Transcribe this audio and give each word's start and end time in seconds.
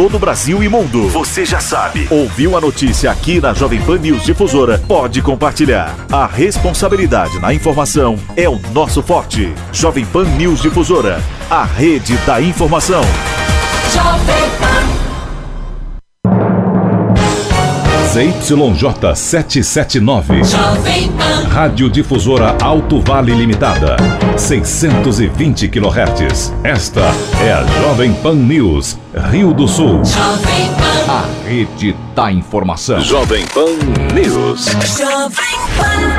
todo 0.00 0.16
o 0.16 0.18
Brasil 0.18 0.62
e 0.62 0.68
mundo. 0.68 1.10
Você 1.10 1.44
já 1.44 1.60
sabe. 1.60 2.08
Ouviu 2.10 2.56
a 2.56 2.60
notícia 2.60 3.10
aqui 3.10 3.38
na 3.38 3.52
Jovem 3.52 3.82
Pan 3.82 3.98
News 3.98 4.24
Difusora? 4.24 4.78
Pode 4.88 5.20
compartilhar. 5.20 5.94
A 6.10 6.24
responsabilidade 6.24 7.38
na 7.38 7.52
informação 7.52 8.18
é 8.34 8.48
o 8.48 8.58
nosso 8.72 9.02
forte. 9.02 9.52
Jovem 9.70 10.06
Pan 10.06 10.24
News 10.24 10.62
Difusora, 10.62 11.22
a 11.50 11.64
rede 11.64 12.16
da 12.24 12.40
informação. 12.40 13.02
Jovem 13.92 14.49
ZYJ779. 18.20 20.44
Rádio 21.48 21.88
Difusora 21.88 22.54
Alto 22.62 23.00
Vale 23.00 23.32
Limitada. 23.32 23.96
620 24.36 25.68
kHz. 25.68 26.52
Esta 26.62 27.00
é 27.42 27.50
a 27.50 27.64
Jovem 27.64 28.12
Pan 28.12 28.34
News, 28.34 28.98
Rio 29.30 29.54
do 29.54 29.66
Sul. 29.66 30.02
A 31.08 31.24
rede 31.48 31.96
da 32.14 32.30
informação. 32.30 33.00
Jovem 33.00 33.46
Pan 33.54 33.72
News. 34.14 34.66
Jovem 34.66 35.56
Pan. 35.78 36.10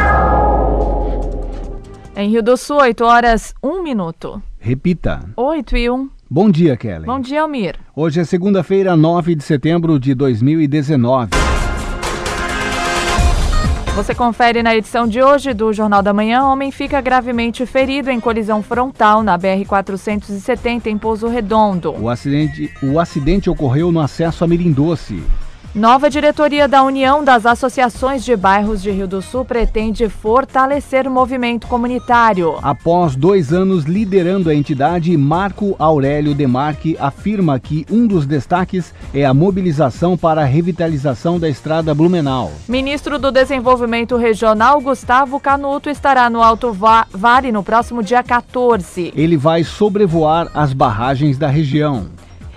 Em 2.16 2.32
Rio 2.32 2.42
do 2.42 2.58
Sul, 2.58 2.78
8 2.78 3.06
horas, 3.06 3.54
1 3.62 3.84
minuto. 3.84 4.42
Repita. 4.60 5.20
8 5.38 5.78
e 5.78 5.88
1. 5.88 6.10
Bom 6.28 6.50
dia, 6.50 6.76
Kelly. 6.76 7.06
Bom 7.06 7.20
dia, 7.20 7.44
Almir. 7.44 7.76
Hoje 7.96 8.22
é 8.22 8.24
segunda-feira, 8.24 8.98
9 8.98 9.36
de 9.36 9.44
setembro 9.44 10.00
de 10.00 10.16
2019. 10.16 11.30
Você 13.94 14.16
confere 14.16 14.64
na 14.64 14.74
edição 14.74 15.06
de 15.06 15.22
hoje 15.22 15.54
do 15.54 15.74
Jornal 15.74 16.02
da 16.02 16.14
Manhã: 16.14 16.46
homem 16.46 16.72
fica 16.72 17.02
gravemente 17.02 17.66
ferido 17.66 18.10
em 18.10 18.22
colisão 18.22 18.64
frontal 18.64 19.22
na 19.22 19.38
BR-470 19.38 20.86
em 20.86 20.98
Pouso 20.98 21.28
Redondo. 21.28 21.94
O 22.00 22.08
acidente, 22.08 22.74
o 22.82 23.00
acidente 23.02 23.50
ocorreu 23.50 23.92
no 23.92 24.00
acesso 24.00 24.46
a 24.46 24.48
Mirindoce. 24.48 25.22
Nova 25.74 26.10
diretoria 26.10 26.68
da 26.68 26.84
União 26.84 27.24
das 27.24 27.46
Associações 27.46 28.26
de 28.26 28.36
Bairros 28.36 28.82
de 28.82 28.92
Rio 28.92 29.08
do 29.08 29.22
Sul 29.22 29.46
pretende 29.46 30.10
fortalecer 30.10 31.08
o 31.08 31.12
movimento 31.12 31.66
comunitário. 31.66 32.56
Após 32.62 33.16
dois 33.16 33.54
anos 33.54 33.86
liderando 33.86 34.50
a 34.50 34.54
entidade, 34.54 35.16
Marco 35.16 35.74
Aurélio 35.80 36.36
Demarque 36.36 36.98
afirma 37.00 37.58
que 37.58 37.86
um 37.90 38.06
dos 38.06 38.26
destaques 38.26 38.94
é 39.14 39.24
a 39.24 39.34
mobilização 39.34 40.18
para 40.18 40.42
a 40.42 40.46
revitalização 40.46 41.40
da 41.40 41.48
estrada 41.48 41.96
Blumenau. 41.96 42.52
Ministro 42.68 43.18
do 43.18 43.32
Desenvolvimento 43.32 44.18
Regional, 44.18 44.82
Gustavo 44.82 45.40
Canuto, 45.40 45.90
estará 45.90 46.30
no 46.30 46.44
Alto 46.44 46.76
Vale 47.14 47.50
no 47.50 47.64
próximo 47.64 48.04
dia 48.04 48.22
14. 48.22 49.14
Ele 49.16 49.38
vai 49.38 49.64
sobrevoar 49.64 50.52
as 50.54 50.74
barragens 50.74 51.38
da 51.38 51.48
região. 51.48 52.08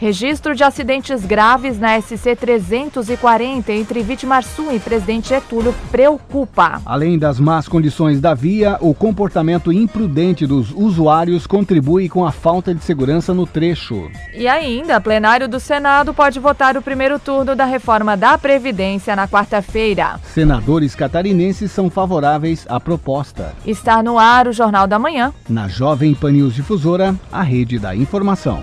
Registro 0.05 0.55
de 0.55 0.63
acidentes 0.63 1.25
graves 1.25 1.79
na 1.79 1.99
SC 1.99 2.37
340 2.37 3.73
entre 3.73 4.03
Vitimarçu 4.03 4.71
e 4.71 4.79
Presidente 4.79 5.31
Getúlio 5.31 5.75
preocupa. 5.91 6.83
Além 6.85 7.19
das 7.19 7.41
más 7.41 7.67
condições 7.67 8.21
da 8.21 8.35
via, 8.35 8.77
o 8.83 8.93
comportamento 8.93 9.73
imprudente 9.73 10.47
dos 10.47 10.71
usuários 10.73 11.47
contribui 11.47 12.11
com 12.11 12.23
a 12.23 12.31
falta 12.31 12.75
de 12.75 12.85
segurança 12.85 13.33
no 13.33 13.47
trecho. 13.47 14.11
E 14.35 14.47
ainda, 14.47 15.01
plenário 15.01 15.49
do 15.49 15.59
Senado 15.59 16.13
pode 16.13 16.39
votar 16.39 16.77
o 16.77 16.83
primeiro 16.83 17.19
turno 17.19 17.57
da 17.57 17.65
reforma 17.65 18.15
da 18.15 18.37
Previdência 18.37 19.17
na 19.17 19.27
quarta-feira. 19.27 20.21
Senadores 20.23 20.95
catarinenses 20.95 21.73
são 21.73 21.89
favoráveis 21.89 22.67
à 22.69 22.79
proposta. 22.79 23.55
Está 23.65 24.03
no 24.03 24.19
ar 24.19 24.49
o 24.49 24.53
Jornal 24.53 24.87
da 24.87 24.99
Manhã. 24.99 25.33
Na 25.49 25.67
Jovem 25.67 26.13
Pan 26.13 26.33
News 26.33 26.55
Difusora, 26.55 27.17
a 27.33 27.43
rede 27.43 27.79
da 27.79 27.97
informação 27.97 28.63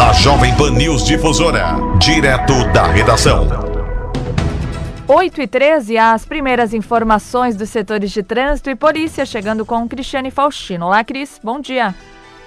na 0.00 0.14
Jovem 0.14 0.56
Pan 0.56 0.70
News 0.70 1.04
Difusora, 1.04 1.74
direto 1.98 2.54
da 2.72 2.86
redação. 2.86 3.46
8 5.06 5.42
e 5.42 5.46
13, 5.46 5.98
as 5.98 6.24
primeiras 6.24 6.72
informações 6.72 7.54
dos 7.54 7.68
setores 7.68 8.10
de 8.10 8.22
trânsito 8.22 8.70
e 8.70 8.74
polícia, 8.74 9.26
chegando 9.26 9.62
com 9.66 9.86
Cristiane 9.86 10.30
Faustino. 10.30 10.86
Olá, 10.86 11.04
Cris, 11.04 11.38
bom 11.44 11.60
dia. 11.60 11.94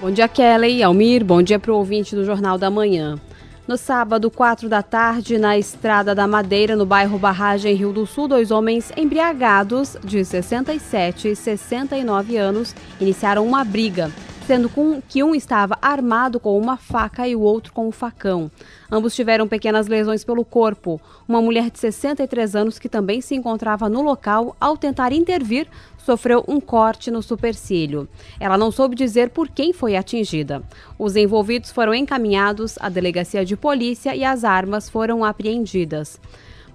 Bom 0.02 0.10
dia, 0.10 0.28
Kelly, 0.28 0.82
Almir, 0.82 1.24
bom 1.24 1.44
dia 1.44 1.60
para 1.60 1.72
o 1.72 1.78
ouvinte 1.78 2.16
do 2.16 2.26
Jornal 2.26 2.58
da 2.58 2.72
Manhã. 2.72 3.20
No 3.68 3.78
sábado, 3.78 4.32
4 4.32 4.68
da 4.68 4.82
tarde, 4.82 5.38
na 5.38 5.56
Estrada 5.56 6.16
da 6.16 6.26
Madeira, 6.26 6.76
no 6.76 6.88
bairro 6.88 7.20
Barragem, 7.20 7.76
Rio 7.76 7.94
do 7.94 8.08
Sul, 8.08 8.28
dois 8.28 8.50
homens 8.50 8.92
embriagados 8.98 9.96
de 10.04 10.26
67 10.26 11.28
e 11.28 11.36
69 11.36 12.36
anos 12.36 12.76
iniciaram 13.00 13.46
uma 13.46 13.64
briga 13.64 14.10
sendo 14.46 14.70
que 15.08 15.24
um 15.24 15.34
estava 15.34 15.78
armado 15.82 16.40
com 16.40 16.58
uma 16.60 16.76
faca 16.76 17.28
e 17.28 17.36
o 17.36 17.42
outro 17.42 17.72
com 17.72 17.88
um 17.88 17.92
facão. 17.92 18.52
Ambos 18.92 19.16
tiveram 19.16 19.48
pequenas 19.48 19.88
lesões 19.88 20.24
pelo 20.24 20.44
corpo. 20.44 21.00
Uma 21.28 21.42
mulher 21.42 21.72
de 21.72 21.80
63 21.80 22.56
anos, 22.56 22.78
que 22.78 22.90
também 22.90 23.22
se 23.22 23.36
encontrava 23.36 23.88
no 23.88 24.02
local, 24.02 24.56
ao 24.60 24.76
tentar 24.76 25.14
intervir, 25.14 25.68
sofreu 25.98 26.44
um 26.48 26.60
corte 26.60 27.10
no 27.10 27.24
supercílio. 27.24 28.08
Ela 28.40 28.58
não 28.58 28.72
soube 28.72 28.96
dizer 28.96 29.30
por 29.30 29.48
quem 29.48 29.72
foi 29.72 29.96
atingida. 29.96 30.62
Os 31.00 31.16
envolvidos 31.16 31.72
foram 31.72 31.94
encaminhados 31.94 32.78
à 32.80 32.90
delegacia 32.90 33.46
de 33.46 33.56
polícia 33.56 34.16
e 34.16 34.24
as 34.24 34.44
armas 34.44 34.90
foram 34.90 35.24
apreendidas. 35.24 36.20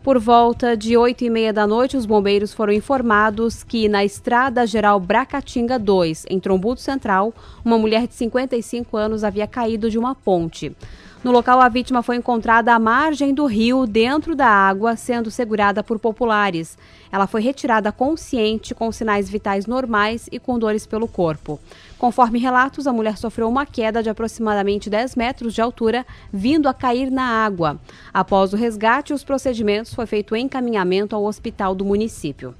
Por 0.02 0.18
volta 0.18 0.76
de 0.76 0.96
8 0.96 1.24
e 1.24 1.30
meia 1.30 1.52
da 1.52 1.66
noite, 1.66 1.96
os 1.96 2.06
bombeiros 2.06 2.54
foram 2.54 2.72
informados 2.72 3.64
que 3.64 3.88
na 3.88 4.04
Estrada 4.04 4.64
Geral 4.64 4.98
Bracatinga 5.00 5.78
2, 5.78 6.26
em 6.30 6.38
Trombudo 6.38 6.80
Central, 6.80 7.34
uma 7.64 7.76
mulher 7.76 8.06
de 8.06 8.14
55 8.14 8.96
anos 8.96 9.24
havia 9.24 9.46
caído 9.46 9.90
de 9.90 9.98
uma 9.98 10.14
ponte. 10.14 10.74
No 11.22 11.32
local, 11.32 11.60
a 11.60 11.68
vítima 11.68 12.00
foi 12.00 12.14
encontrada 12.14 12.72
à 12.72 12.78
margem 12.78 13.34
do 13.34 13.44
rio, 13.44 13.86
dentro 13.86 14.36
da 14.36 14.46
água, 14.46 14.94
sendo 14.94 15.32
segurada 15.32 15.82
por 15.82 15.98
populares. 15.98 16.78
Ela 17.10 17.26
foi 17.26 17.42
retirada 17.42 17.90
consciente, 17.90 18.76
com 18.76 18.92
sinais 18.92 19.28
vitais 19.28 19.66
normais 19.66 20.28
e 20.30 20.38
com 20.38 20.60
dores 20.60 20.86
pelo 20.86 21.08
corpo. 21.08 21.58
Conforme 21.98 22.38
relatos, 22.38 22.86
a 22.86 22.92
mulher 22.92 23.18
sofreu 23.18 23.48
uma 23.48 23.66
queda 23.66 24.02
de 24.02 24.08
aproximadamente 24.08 24.88
10 24.88 25.16
metros 25.16 25.52
de 25.52 25.60
altura, 25.60 26.06
vindo 26.32 26.68
a 26.68 26.74
cair 26.74 27.10
na 27.10 27.24
água. 27.24 27.80
Após 28.14 28.52
o 28.52 28.56
resgate, 28.56 29.12
os 29.12 29.24
procedimentos 29.24 29.92
foi 29.92 30.06
feito 30.06 30.36
encaminhamento 30.36 31.16
ao 31.16 31.24
hospital 31.24 31.74
do 31.74 31.84
município. 31.84 32.54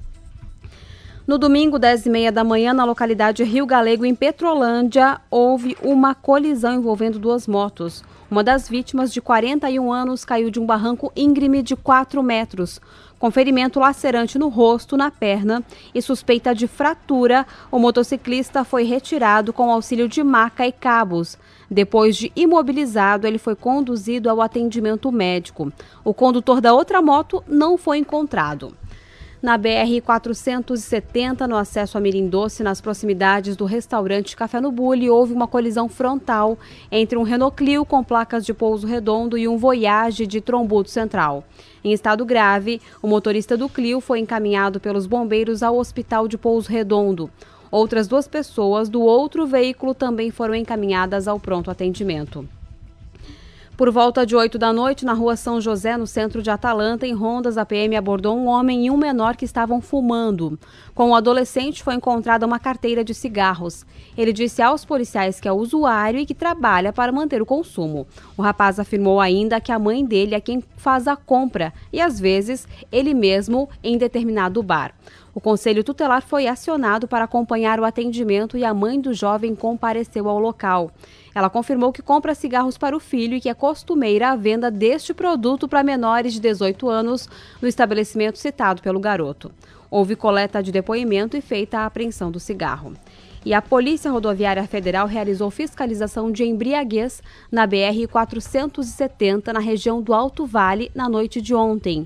No 1.25 1.37
domingo, 1.37 1.79
10 1.79 2.07
e 2.07 2.09
meia 2.09 2.31
da 2.31 2.43
manhã, 2.43 2.73
na 2.73 2.83
localidade 2.83 3.43
Rio 3.43 3.65
Galego, 3.65 4.03
em 4.03 4.15
Petrolândia, 4.15 5.21
houve 5.29 5.77
uma 5.81 6.15
colisão 6.15 6.73
envolvendo 6.73 7.19
duas 7.19 7.47
motos. 7.47 8.03
Uma 8.29 8.43
das 8.43 8.67
vítimas, 8.67 9.13
de 9.13 9.21
41 9.21 9.93
anos, 9.93 10.25
caiu 10.25 10.49
de 10.49 10.59
um 10.59 10.65
barranco 10.65 11.13
íngreme 11.15 11.61
de 11.61 11.75
4 11.75 12.21
metros. 12.23 12.81
Com 13.19 13.29
ferimento 13.29 13.81
lacerante 13.81 14.39
no 14.39 14.47
rosto, 14.47 14.95
na 14.95 15.11
perna 15.11 15.61
e 15.93 16.01
suspeita 16.01 16.55
de 16.55 16.67
fratura, 16.67 17.45
o 17.69 17.77
motociclista 17.77 18.63
foi 18.63 18.83
retirado 18.85 19.51
com 19.51 19.69
auxílio 19.69 20.07
de 20.07 20.23
maca 20.23 20.65
e 20.65 20.71
cabos. 20.71 21.37
Depois 21.69 22.15
de 22.15 22.31
imobilizado, 22.33 23.27
ele 23.27 23.37
foi 23.37 23.57
conduzido 23.57 24.29
ao 24.29 24.41
atendimento 24.41 25.11
médico. 25.11 25.69
O 26.01 26.13
condutor 26.13 26.61
da 26.61 26.73
outra 26.73 27.01
moto 27.01 27.43
não 27.45 27.77
foi 27.77 27.97
encontrado. 27.97 28.73
Na 29.41 29.57
BR-470, 29.57 31.47
no 31.47 31.55
acesso 31.55 31.97
a 31.97 32.01
Mirindoce, 32.01 32.61
nas 32.61 32.81
proximidades 32.81 33.55
do 33.55 33.63
restaurante 33.63 34.35
Café 34.35 34.59
no 34.59 34.69
Bule, 34.69 35.09
houve 35.09 35.31
uma 35.31 35.47
colisão 35.47 35.87
frontal 35.87 36.57
entre 36.91 37.17
um 37.17 37.23
Renault 37.23 37.55
Clio 37.55 37.85
com 37.85 38.03
placas 38.03 38.45
de 38.45 38.53
pouso 38.53 38.85
redondo 38.85 39.37
e 39.37 39.47
um 39.47 39.57
Voyage 39.57 40.27
de 40.27 40.41
trombudo 40.41 40.89
central. 40.89 41.45
Em 41.81 41.93
estado 41.93 42.25
grave, 42.25 42.81
o 43.01 43.07
motorista 43.07 43.55
do 43.55 43.69
Clio 43.69 44.01
foi 44.01 44.19
encaminhado 44.19 44.77
pelos 44.77 45.07
bombeiros 45.07 45.63
ao 45.63 45.77
hospital 45.77 46.27
de 46.27 46.37
Pouso 46.37 46.69
Redondo. 46.69 47.29
Outras 47.71 48.09
duas 48.09 48.27
pessoas 48.27 48.89
do 48.89 49.01
outro 49.01 49.47
veículo 49.47 49.93
também 49.93 50.31
foram 50.31 50.53
encaminhadas 50.53 51.29
ao 51.29 51.39
pronto 51.39 51.71
atendimento. 51.71 52.45
Por 53.79 53.91
volta 53.91 54.25
de 54.25 54.35
8 54.35 54.57
da 54.57 54.73
noite, 54.73 55.05
na 55.05 55.13
rua 55.13 55.37
São 55.37 55.61
José, 55.61 55.95
no 55.95 56.05
centro 56.05 56.41
de 56.41 56.49
Atalanta, 56.49 57.07
em 57.07 57.13
Rondas, 57.13 57.57
a 57.57 57.65
PM 57.65 57.95
abordou 57.95 58.37
um 58.37 58.45
homem 58.45 58.85
e 58.85 58.91
um 58.91 58.97
menor 58.97 59.37
que 59.37 59.45
estavam 59.45 59.79
fumando. 59.79 60.59
Com 60.93 61.11
o 61.11 61.15
adolescente 61.15 61.81
foi 61.81 61.95
encontrada 61.95 62.45
uma 62.45 62.59
carteira 62.59 63.05
de 63.05 63.13
cigarros. 63.13 63.85
Ele 64.17 64.33
disse 64.33 64.61
aos 64.61 64.83
policiais 64.83 65.39
que 65.39 65.47
é 65.47 65.53
usuário 65.53 66.19
e 66.19 66.25
que 66.25 66.35
trabalha 66.35 66.91
para 66.91 67.13
manter 67.13 67.41
o 67.41 67.45
consumo. 67.45 68.05
O 68.35 68.41
rapaz 68.41 68.81
afirmou 68.81 69.21
ainda 69.21 69.61
que 69.61 69.71
a 69.71 69.79
mãe 69.79 70.03
dele 70.03 70.35
é 70.35 70.41
quem 70.41 70.61
faz 70.75 71.07
a 71.07 71.15
compra 71.15 71.71
e, 71.93 72.01
às 72.01 72.19
vezes, 72.19 72.67
ele 72.91 73.13
mesmo 73.13 73.69
em 73.81 73.97
determinado 73.97 74.61
bar. 74.61 74.93
O 75.33 75.39
conselho 75.39 75.83
tutelar 75.83 76.21
foi 76.21 76.47
acionado 76.47 77.07
para 77.07 77.25
acompanhar 77.25 77.79
o 77.79 77.85
atendimento 77.85 78.57
e 78.57 78.65
a 78.65 78.73
mãe 78.73 78.99
do 78.99 79.13
jovem 79.13 79.55
compareceu 79.55 80.27
ao 80.27 80.39
local. 80.39 80.91
Ela 81.35 81.49
confirmou 81.49 81.93
que 81.93 82.01
compra 82.01 82.33
cigarros 82.33 82.77
para 82.77 82.95
o 82.95 82.99
filho 82.99 83.35
e 83.35 83.41
que 83.41 83.49
é 83.49 83.53
costumeira 83.53 84.29
a 84.29 84.35
venda 84.35 84.71
deste 84.71 85.13
produto 85.13 85.67
para 85.67 85.83
menores 85.83 86.33
de 86.33 86.39
18 86.39 86.89
anos 86.89 87.29
no 87.61 87.67
estabelecimento 87.67 88.39
citado 88.39 88.81
pelo 88.81 88.99
garoto. 88.99 89.51
Houve 89.91 90.15
coleta 90.15 90.61
de 90.61 90.71
depoimento 90.71 91.37
e 91.37 91.41
feita 91.41 91.79
a 91.79 91.85
apreensão 91.85 92.31
do 92.31 92.39
cigarro. 92.39 92.93
E 93.45 93.53
a 93.53 93.61
Polícia 93.61 94.11
Rodoviária 94.11 94.67
Federal 94.67 95.07
realizou 95.07 95.49
fiscalização 95.49 96.31
de 96.31 96.43
embriaguez 96.43 97.23
na 97.51 97.65
BR-470, 97.67 99.53
na 99.53 99.59
região 99.59 100.01
do 100.01 100.13
Alto 100.13 100.45
Vale, 100.45 100.91
na 100.93 101.07
noite 101.07 101.39
de 101.39 101.55
ontem. 101.55 102.05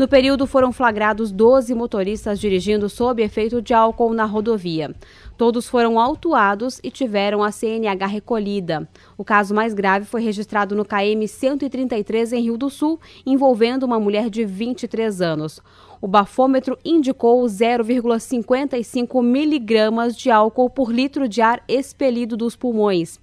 No 0.00 0.08
período 0.08 0.46
foram 0.46 0.72
flagrados 0.72 1.30
12 1.30 1.74
motoristas 1.74 2.40
dirigindo 2.40 2.88
sob 2.88 3.22
efeito 3.22 3.60
de 3.60 3.74
álcool 3.74 4.14
na 4.14 4.24
rodovia. 4.24 4.94
Todos 5.36 5.68
foram 5.68 6.00
autuados 6.00 6.80
e 6.82 6.90
tiveram 6.90 7.42
a 7.42 7.50
CNH 7.50 8.06
recolhida. 8.06 8.88
O 9.18 9.22
caso 9.22 9.54
mais 9.54 9.74
grave 9.74 10.06
foi 10.06 10.22
registrado 10.22 10.74
no 10.74 10.86
KM 10.86 11.28
133 11.28 12.32
em 12.32 12.40
Rio 12.44 12.56
do 12.56 12.70
Sul, 12.70 12.98
envolvendo 13.26 13.82
uma 13.82 14.00
mulher 14.00 14.30
de 14.30 14.42
23 14.42 15.20
anos. 15.20 15.60
O 16.00 16.08
bafômetro 16.08 16.78
indicou 16.82 17.44
0,55 17.44 19.22
miligramas 19.22 20.16
de 20.16 20.30
álcool 20.30 20.70
por 20.70 20.90
litro 20.90 21.28
de 21.28 21.42
ar 21.42 21.62
expelido 21.68 22.38
dos 22.38 22.56
pulmões. 22.56 23.20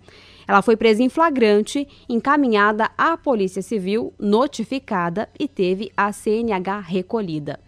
Ela 0.48 0.62
foi 0.62 0.78
presa 0.78 1.04
em 1.04 1.10
flagrante, 1.10 1.88
encaminhada 2.08 2.90
à 2.98 3.18
Polícia 3.18 3.62
Civil, 3.62 4.14
notificada 4.18 5.28
e 5.38 5.48
teve 5.48 5.92
a 5.98 6.12
CNH 6.12 6.80
recolhida. 6.80 7.60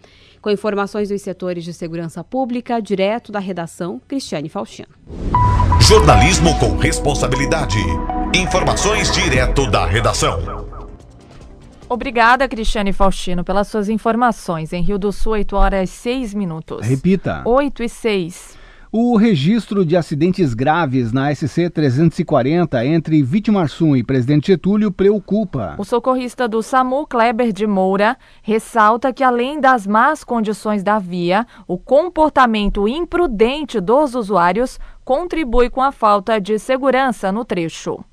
Com 0.42 0.50
informações 0.50 1.10
dos 1.10 1.22
setores 1.22 1.66
de 1.66 1.74
segurança 1.74 2.24
pública, 2.24 2.81
direto 2.81 3.31
da 3.31 3.40
redação, 3.40 4.02
Cristiane 4.08 4.48
Faustino. 4.48 4.88
Jornalismo 5.81 6.58
com 6.60 6.78
responsabilidade. 6.78 7.80
Informações 8.34 9.12
direto 9.12 9.70
da 9.70 9.86
redação. 9.86 10.70
Obrigada, 11.90 12.48
Cristiane 12.48 12.94
Faustino, 12.94 13.44
pelas 13.44 13.68
suas 13.68 13.90
informações. 13.90 14.72
Em 14.72 14.84
Rio 14.84 15.00
do 15.00 15.12
Sul, 15.12 15.34
8 15.34 15.56
horas 15.56 15.90
6 15.90 16.36
minutos. 16.36 16.86
Repita. 16.86 17.42
8 17.44 17.84
e 17.84 17.90
6. 17.90 18.59
O 18.91 19.15
registro 19.18 19.86
de 19.86 19.95
acidentes 19.95 20.56
graves 20.56 21.12
na 21.12 21.31
SC 21.31 21.69
340 21.69 22.83
entre 22.83 23.21
Vitimarsum 23.21 23.95
e 23.95 24.03
Presidente 24.03 24.47
Getúlio 24.47 24.91
preocupa. 24.91 25.75
O 25.77 25.86
socorrista 25.86 26.47
do 26.47 26.63
SAMU, 26.63 27.06
Kleber 27.06 27.53
de 27.53 27.68
Moura, 27.68 28.18
ressalta 28.41 29.13
que, 29.13 29.24
além 29.24 29.59
das 29.59 29.86
más 29.86 30.24
condições 30.24 30.81
da 30.81 30.97
via, 30.97 31.45
o 31.68 31.77
comportamento 31.77 32.88
imprudente 32.88 33.80
dos 33.80 34.15
usuários 34.15 34.80
contribui 35.06 35.69
com 35.69 35.83
a 35.83 35.91
falta 35.91 36.41
de 36.41 36.57
segurança 36.57 37.31
no 37.31 37.45
trecho. 37.45 38.03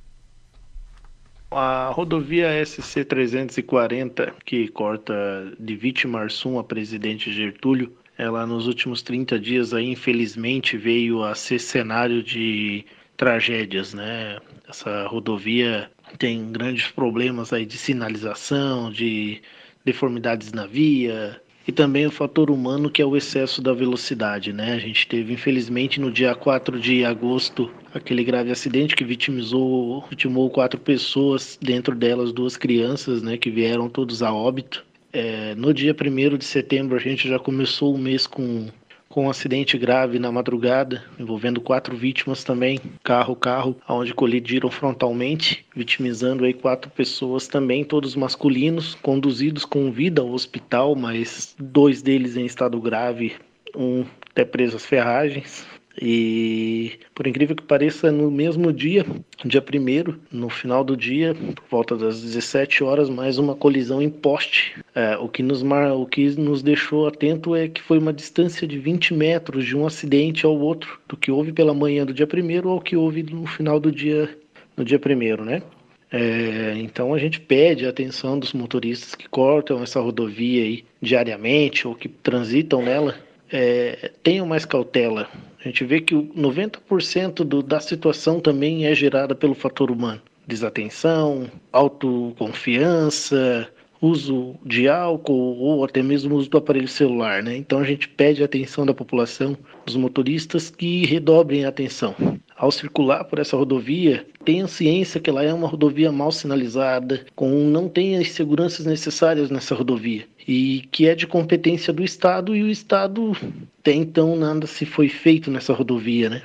A 1.51 1.91
rodovia 1.91 2.49
SC 2.67 3.03
340, 3.03 4.35
que 4.45 4.69
corta 4.69 5.15
de 5.59 5.75
Vitimarsum 5.75 6.59
a 6.59 6.65
Presidente 6.65 7.33
Getúlio, 7.33 7.97
ela 8.19 8.47
nos 8.47 8.67
últimos 8.67 9.03
30 9.03 9.39
dias 9.39 9.75
aí 9.75 9.91
infelizmente 9.91 10.77
veio 10.77 11.23
a 11.23 11.35
ser 11.35 11.59
cenário 11.59 12.23
de 12.23 12.85
tragédias, 13.17 13.95
né? 13.95 14.39
Essa 14.69 15.07
rodovia 15.07 15.91
tem 16.19 16.53
grandes 16.53 16.89
problemas 16.89 17.53
aí 17.53 17.67
de 17.67 17.77
sinalização, 17.77 18.91
de 18.91 19.43
deformidades 19.85 20.53
na 20.53 20.67
via 20.67 21.41
e 21.67 21.73
também 21.73 22.07
o 22.07 22.11
fator 22.11 22.51
humano 22.51 22.91
que 22.91 23.03
é 23.03 23.05
o 23.07 23.17
excesso 23.17 23.61
da 23.61 23.73
velocidade, 23.73 24.53
né? 24.53 24.75
A 24.75 24.79
gente 24.79 25.07
teve 25.09 25.33
infelizmente 25.33 26.01
no 26.01 26.11
dia 26.11 26.35
4 26.35 26.79
de 26.79 27.05
agosto 27.05 27.71
aquele 27.93 28.23
grave 28.23 28.51
acidente 28.51 28.95
que 28.95 29.05
vitimizou, 29.05 30.05
vitimou 30.09 30.49
quatro 30.49 30.79
pessoas, 30.79 31.59
dentro 31.61 31.95
delas 31.95 32.33
duas 32.33 32.57
crianças, 32.57 33.23
né, 33.23 33.37
que 33.37 33.51
vieram 33.51 33.89
todos 33.89 34.23
a 34.23 34.33
óbito. 34.33 34.86
É, 35.19 35.55
no 35.55 35.73
dia 35.73 35.97
1 35.99 36.37
de 36.37 36.45
setembro, 36.45 36.95
a 36.95 37.01
gente 37.01 37.27
já 37.27 37.39
começou 37.39 37.95
o 37.95 37.99
mês 37.99 38.27
com, 38.27 38.67
com 39.09 39.25
um 39.25 39.31
acidente 39.31 39.79
grave 39.79 40.19
na 40.19 40.31
madrugada, 40.31 41.03
envolvendo 41.19 41.59
quatro 41.59 41.97
vítimas 41.97 42.45
também, 42.45 42.79
carro, 43.03 43.35
carro, 43.35 43.75
onde 43.89 44.13
colidiram 44.13 44.71
frontalmente, 44.71 45.65
vitimizando 45.75 46.45
aí 46.45 46.53
quatro 46.53 46.91
pessoas 46.91 47.49
também, 47.49 47.83
todos 47.83 48.15
masculinos, 48.15 48.95
conduzidos 48.97 49.65
com 49.65 49.91
vida 49.91 50.21
ao 50.21 50.31
hospital, 50.31 50.95
mas 50.95 51.57
dois 51.59 52.03
deles 52.03 52.37
em 52.37 52.45
estado 52.45 52.79
grave, 52.79 53.37
um 53.75 54.05
até 54.31 54.45
preso 54.45 54.77
às 54.77 54.85
ferragens, 54.85 55.67
e 56.01 56.93
por 57.15 57.27
incrível 57.27 57.57
que 57.57 57.63
pareça, 57.63 58.13
no 58.13 58.31
mesmo 58.31 58.73
dia, 58.73 59.05
dia 59.45 59.63
1 59.63 60.15
no 60.31 60.49
final 60.49 60.85
do 60.85 60.97
dia, 60.97 61.35
por 61.35 61.65
volta 61.71 61.97
das 61.97 62.23
17 62.23 62.85
horas, 62.85 63.09
mais 63.09 63.39
uma 63.39 63.55
colisão 63.55 64.03
em 64.03 64.11
poste. 64.11 64.75
É, 64.95 65.17
o, 65.17 65.29
que 65.29 65.43
nos 65.43 65.63
mar... 65.63 65.93
o 65.93 66.07
que 66.07 66.29
nos 66.39 66.63
deixou 66.63 67.07
atento 67.07 67.55
é 67.55 67.69
que 67.69 67.83
foi 67.83 67.99
uma 67.99 68.13
distância 68.13 68.67
de 68.67 68.79
20 68.79 69.15
metros 69.15 69.65
de 69.65 69.77
um 69.77 69.87
acidente 69.87 70.45
ao 70.45 70.59
outro, 70.59 71.01
do 71.09 71.17
que 71.17 71.31
houve 71.31 71.53
pela 71.53 71.73
manhã 71.73 72.05
do 72.05 72.13
dia 72.13 72.27
1 72.27 72.69
ao 72.69 72.81
que 72.81 72.97
houve 72.97 73.23
no 73.23 73.47
final 73.47 73.81
do 73.81 73.91
dia, 73.91 74.29
no 74.77 74.85
dia 74.85 75.01
1 75.01 75.45
né? 75.45 75.63
É, 76.11 76.75
então 76.77 77.13
a 77.13 77.19
gente 77.19 77.41
pede 77.41 77.85
a 77.85 77.91
atenção 77.91 78.39
dos 78.39 78.53
motoristas 78.53 79.15
que 79.15 79.29
cortam 79.29 79.83
essa 79.83 80.01
rodovia 80.01 80.63
aí 80.63 80.85
diariamente 81.03 81.87
ou 81.87 81.95
que 81.95 82.09
transitam 82.09 82.81
nela, 82.81 83.17
é, 83.51 84.13
tenham 84.23 84.47
mais 84.47 84.65
cautela. 84.65 85.29
A 85.67 85.69
gente 85.69 85.85
vê 85.85 86.01
que 86.01 86.15
90% 86.15 87.43
do, 87.43 87.61
da 87.61 87.81
situação 87.81 88.39
também 88.39 88.87
é 88.87 88.95
gerada 88.95 89.35
pelo 89.35 89.53
fator 89.53 89.91
humano. 89.91 90.23
Desatenção, 90.47 91.51
autoconfiança, 91.73 93.69
uso 94.01 94.55
de 94.65 94.87
álcool 94.87 95.59
ou 95.59 95.85
até 95.85 96.05
mesmo 96.05 96.37
uso 96.37 96.49
do 96.49 96.59
aparelho 96.59 96.87
celular, 96.87 97.43
né? 97.43 97.57
Então 97.57 97.81
a 97.81 97.85
gente 97.85 98.09
pede 98.09 98.43
a 98.43 98.45
atenção 98.45 98.87
da 98.87 98.95
população, 98.95 99.59
dos 99.85 99.97
motoristas 99.97 100.71
que 100.71 101.05
redobrem 101.05 101.65
a 101.65 101.69
atenção. 101.69 102.15
Ao 102.57 102.71
circular 102.71 103.25
por 103.25 103.41
essa 103.41 103.57
rodovia, 103.57 104.25
tenha 104.45 104.69
ciência 104.69 105.21
que 105.21 105.29
ela 105.29 105.43
é 105.43 105.53
uma 105.53 105.67
rodovia 105.67 106.13
mal 106.13 106.31
sinalizada, 106.31 107.27
com 107.35 107.49
não 107.49 107.89
tem 107.89 108.17
as 108.17 108.31
seguranças 108.31 108.87
necessárias 108.87 109.51
nessa 109.51 109.75
rodovia 109.75 110.29
e 110.47 110.89
que 110.93 111.09
é 111.09 111.15
de 111.15 111.27
competência 111.27 111.93
do 111.93 112.05
Estado 112.05 112.55
e 112.55 112.63
o 112.63 112.71
Estado 112.71 113.37
até 113.81 113.93
então 113.93 114.37
nada 114.37 114.67
se 114.67 114.87
foi 114.87 115.09
feito 115.09 115.51
nessa 115.51 115.73
rodovia, 115.73 116.31
né? 116.31 116.43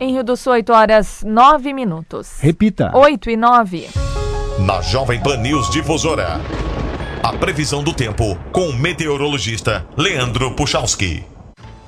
Em 0.00 0.12
Rio 0.12 0.24
do 0.24 0.36
Sul, 0.36 0.52
8 0.52 0.72
horas 0.72 1.22
9 1.24 1.72
minutos. 1.72 2.38
Repita. 2.40 2.90
8 2.94 3.30
e 3.30 3.36
9. 3.36 3.88
Na 4.66 4.82
Jovem 4.82 5.22
Pan 5.22 5.38
News 5.38 5.70
Difusora. 5.70 6.40
A 7.22 7.32
previsão 7.32 7.82
do 7.82 7.94
tempo 7.94 8.36
com 8.52 8.68
o 8.68 8.76
meteorologista 8.76 9.86
Leandro 9.96 10.54
Puchalski. 10.54 11.33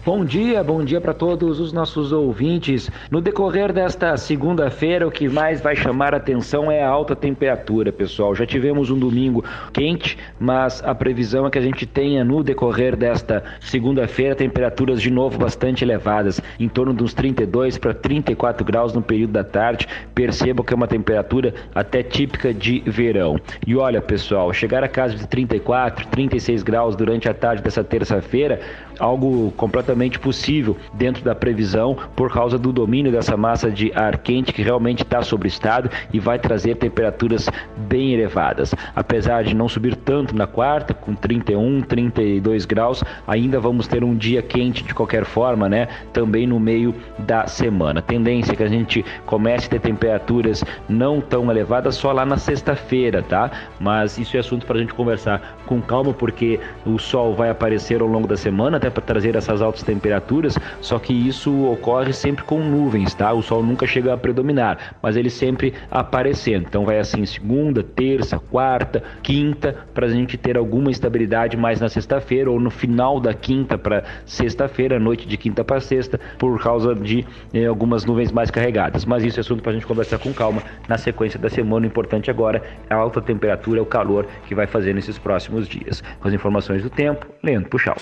Bom 0.06 0.24
dia, 0.24 0.62
bom 0.62 0.84
dia 0.84 1.00
para 1.00 1.12
todos 1.12 1.58
os 1.58 1.72
nossos 1.72 2.12
ouvintes. 2.12 2.88
No 3.10 3.20
decorrer 3.20 3.72
desta 3.72 4.16
segunda-feira, 4.16 5.04
o 5.04 5.10
que 5.10 5.28
mais 5.28 5.60
vai 5.60 5.74
chamar 5.74 6.14
a 6.14 6.18
atenção 6.18 6.70
é 6.70 6.80
a 6.80 6.88
alta 6.88 7.16
temperatura, 7.16 7.90
pessoal. 7.90 8.32
Já 8.32 8.46
tivemos 8.46 8.88
um 8.88 8.96
domingo 8.96 9.44
quente, 9.72 10.16
mas 10.38 10.80
a 10.84 10.94
previsão 10.94 11.44
é 11.44 11.50
que 11.50 11.58
a 11.58 11.60
gente 11.60 11.84
tenha 11.84 12.24
no 12.24 12.44
decorrer 12.44 12.94
desta 12.94 13.42
segunda-feira 13.60 14.36
temperaturas 14.36 15.02
de 15.02 15.10
novo 15.10 15.38
bastante 15.38 15.82
elevadas, 15.82 16.40
em 16.60 16.68
torno 16.68 16.94
dos 16.94 17.12
32 17.12 17.76
para 17.76 17.92
34 17.92 18.64
graus 18.64 18.92
no 18.92 19.02
período 19.02 19.32
da 19.32 19.42
tarde. 19.42 19.88
Percebam 20.14 20.64
que 20.64 20.72
é 20.72 20.76
uma 20.76 20.86
temperatura 20.86 21.52
até 21.74 22.04
típica 22.04 22.54
de 22.54 22.78
verão. 22.86 23.40
E 23.66 23.74
olha, 23.74 24.00
pessoal, 24.00 24.52
chegar 24.52 24.84
a 24.84 24.88
casa 24.88 25.16
de 25.16 25.26
34, 25.26 26.06
36 26.06 26.62
graus 26.62 26.94
durante 26.94 27.28
a 27.28 27.34
tarde 27.34 27.60
dessa 27.60 27.82
terça-feira, 27.82 28.60
algo 28.98 29.52
completamente 29.52 30.18
possível 30.18 30.76
dentro 30.92 31.24
da 31.24 31.34
previsão 31.34 31.96
por 32.14 32.32
causa 32.32 32.58
do 32.58 32.72
domínio 32.72 33.12
dessa 33.12 33.36
massa 33.36 33.70
de 33.70 33.92
ar 33.94 34.18
quente 34.18 34.52
que 34.52 34.62
realmente 34.62 35.02
está 35.02 35.22
sobre 35.22 35.46
o 35.46 35.50
estado 35.50 35.90
e 36.12 36.18
vai 36.18 36.38
trazer 36.38 36.76
temperaturas 36.76 37.48
bem 37.76 38.12
elevadas. 38.12 38.74
Apesar 38.94 39.44
de 39.44 39.54
não 39.54 39.68
subir 39.68 39.96
tanto 39.96 40.34
na 40.34 40.46
quarta, 40.46 40.94
com 40.94 41.14
31, 41.14 41.82
32 41.82 42.64
graus, 42.64 43.02
ainda 43.26 43.60
vamos 43.60 43.86
ter 43.86 44.02
um 44.04 44.14
dia 44.14 44.42
quente 44.42 44.82
de 44.82 44.94
qualquer 44.94 45.24
forma, 45.24 45.68
né? 45.68 45.88
Também 46.12 46.46
no 46.46 46.58
meio 46.58 46.94
da 47.18 47.46
semana. 47.46 48.02
tendência 48.02 48.52
é 48.52 48.56
que 48.56 48.62
a 48.62 48.68
gente 48.68 49.04
comece 49.24 49.66
a 49.66 49.70
ter 49.70 49.80
temperaturas 49.80 50.64
não 50.88 51.20
tão 51.20 51.50
elevadas 51.50 51.94
só 51.96 52.12
lá 52.12 52.24
na 52.24 52.36
sexta-feira, 52.36 53.22
tá? 53.22 53.50
Mas 53.80 54.18
isso 54.18 54.36
é 54.36 54.40
assunto 54.40 54.66
para 54.66 54.76
a 54.76 54.80
gente 54.80 54.94
conversar 54.94 55.58
com 55.66 55.80
calma, 55.80 56.12
porque 56.12 56.60
o 56.84 56.98
sol 56.98 57.34
vai 57.34 57.50
aparecer 57.50 58.00
ao 58.00 58.06
longo 58.06 58.26
da 58.26 58.36
semana, 58.36 58.78
para 58.90 59.02
trazer 59.02 59.36
essas 59.36 59.62
altas 59.62 59.82
temperaturas, 59.82 60.58
só 60.80 60.98
que 60.98 61.12
isso 61.12 61.64
ocorre 61.66 62.12
sempre 62.12 62.44
com 62.44 62.60
nuvens, 62.60 63.14
tá? 63.14 63.32
O 63.32 63.42
sol 63.42 63.62
nunca 63.62 63.86
chega 63.86 64.14
a 64.14 64.16
predominar, 64.16 64.96
mas 65.02 65.16
ele 65.16 65.30
sempre 65.30 65.74
aparecendo. 65.90 66.66
Então 66.68 66.84
vai 66.84 66.98
assim 66.98 67.24
segunda, 67.26 67.82
terça, 67.82 68.38
quarta, 68.38 69.02
quinta, 69.22 69.76
para 69.94 70.06
a 70.06 70.10
gente 70.10 70.36
ter 70.36 70.56
alguma 70.56 70.90
estabilidade 70.90 71.56
mais 71.56 71.80
na 71.80 71.88
sexta-feira 71.88 72.50
ou 72.50 72.60
no 72.60 72.70
final 72.70 73.20
da 73.20 73.34
quinta 73.34 73.78
para 73.78 74.04
sexta-feira, 74.24 74.98
noite 74.98 75.26
de 75.26 75.36
quinta 75.36 75.64
para 75.64 75.80
sexta, 75.80 76.20
por 76.38 76.60
causa 76.62 76.94
de 76.94 77.24
eh, 77.52 77.66
algumas 77.66 78.04
nuvens 78.04 78.32
mais 78.32 78.50
carregadas. 78.50 79.04
Mas 79.04 79.24
isso 79.24 79.38
é 79.38 79.40
assunto 79.40 79.62
para 79.62 79.72
a 79.72 79.74
gente 79.74 79.86
conversar 79.86 80.18
com 80.18 80.32
calma 80.32 80.62
na 80.88 80.98
sequência 80.98 81.38
da 81.38 81.48
semana. 81.48 81.84
O 81.84 81.88
importante 81.88 82.30
agora 82.30 82.62
é 82.88 82.94
a 82.94 82.96
alta 82.96 83.20
temperatura, 83.20 83.82
o 83.82 83.86
calor 83.86 84.26
que 84.46 84.54
vai 84.54 84.66
fazer 84.66 84.94
nesses 84.94 85.18
próximos 85.18 85.68
dias. 85.68 86.02
Com 86.20 86.28
as 86.28 86.34
informações 86.34 86.82
do 86.82 86.90
tempo, 86.90 87.26
Leandro 87.42 87.70
Puxal. 87.70 87.96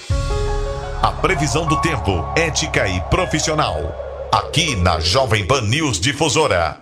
A 1.05 1.13
previsão 1.13 1.67
do 1.67 1.79
tempo, 1.83 2.25
ética 2.35 2.89
e 2.89 2.99
profissional. 3.11 3.77
Aqui 4.33 4.75
na 4.75 4.99
Jovem 5.01 5.47
Pan 5.47 5.61
News 5.61 6.01
Difusora. 6.01 6.79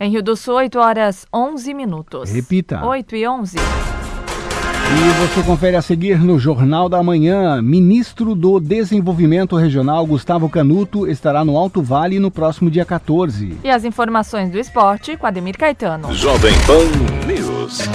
Em 0.00 0.10
Rio 0.10 0.22
do 0.22 0.34
Sul, 0.34 0.54
8 0.54 0.78
horas 0.78 1.26
11 1.30 1.74
minutos. 1.74 2.30
Repita. 2.32 2.82
8 2.82 3.14
e 3.14 3.28
11. 3.28 3.58
E 3.58 5.26
você 5.26 5.42
confere 5.42 5.76
a 5.76 5.82
seguir 5.82 6.18
no 6.18 6.38
Jornal 6.38 6.88
da 6.88 7.02
Manhã. 7.02 7.60
Ministro 7.60 8.34
do 8.34 8.58
Desenvolvimento 8.58 9.54
Regional, 9.54 10.06
Gustavo 10.06 10.48
Canuto, 10.48 11.06
estará 11.06 11.44
no 11.44 11.58
Alto 11.58 11.82
Vale 11.82 12.18
no 12.18 12.30
próximo 12.30 12.70
dia 12.70 12.86
14. 12.86 13.58
E 13.62 13.68
as 13.68 13.84
informações 13.84 14.48
do 14.48 14.58
esporte 14.58 15.14
com 15.14 15.26
Ademir 15.26 15.58
Caetano. 15.58 16.10
Jovem 16.14 16.54
Pan 16.66 17.26
News. 17.26 17.86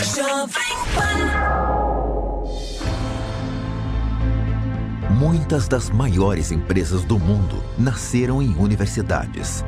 Muitas 5.13 5.67
das 5.67 5.91
maiores 5.91 6.51
empresas 6.51 7.03
do 7.03 7.20
mundo 7.20 7.63
nasceram 7.77 8.41
em 8.41 8.55
universidades. 8.58 9.63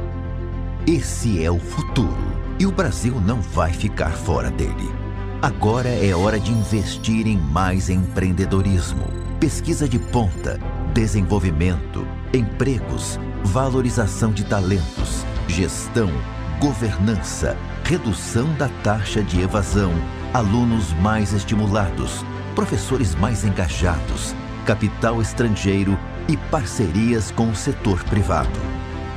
Esse 0.87 1.43
é 1.43 1.51
o 1.51 1.59
futuro 1.59 2.17
e 2.57 2.65
o 2.65 2.71
Brasil 2.71 3.21
não 3.21 3.39
vai 3.39 3.71
ficar 3.71 4.09
fora 4.09 4.49
dele. 4.49 4.91
Agora 5.43 5.89
é 5.89 6.15
hora 6.15 6.39
de 6.39 6.51
investir 6.51 7.27
em 7.27 7.37
mais 7.37 7.91
empreendedorismo, 7.91 9.05
pesquisa 9.39 9.87
de 9.87 9.99
ponta, 9.99 10.59
desenvolvimento, 10.95 12.07
empregos, 12.33 13.19
valorização 13.43 14.31
de 14.31 14.43
talentos, 14.45 15.23
gestão, 15.47 16.09
governança, 16.59 17.55
redução 17.83 18.51
da 18.55 18.67
taxa 18.83 19.21
de 19.21 19.41
evasão, 19.41 19.93
alunos 20.33 20.91
mais 20.93 21.33
estimulados, 21.33 22.25
professores 22.55 23.13
mais 23.13 23.43
engajados, 23.43 24.33
capital 24.65 25.21
estrangeiro 25.21 25.97
e 26.27 26.35
parcerias 26.35 27.31
com 27.31 27.49
o 27.49 27.55
setor 27.55 28.03
privado. 28.03 28.59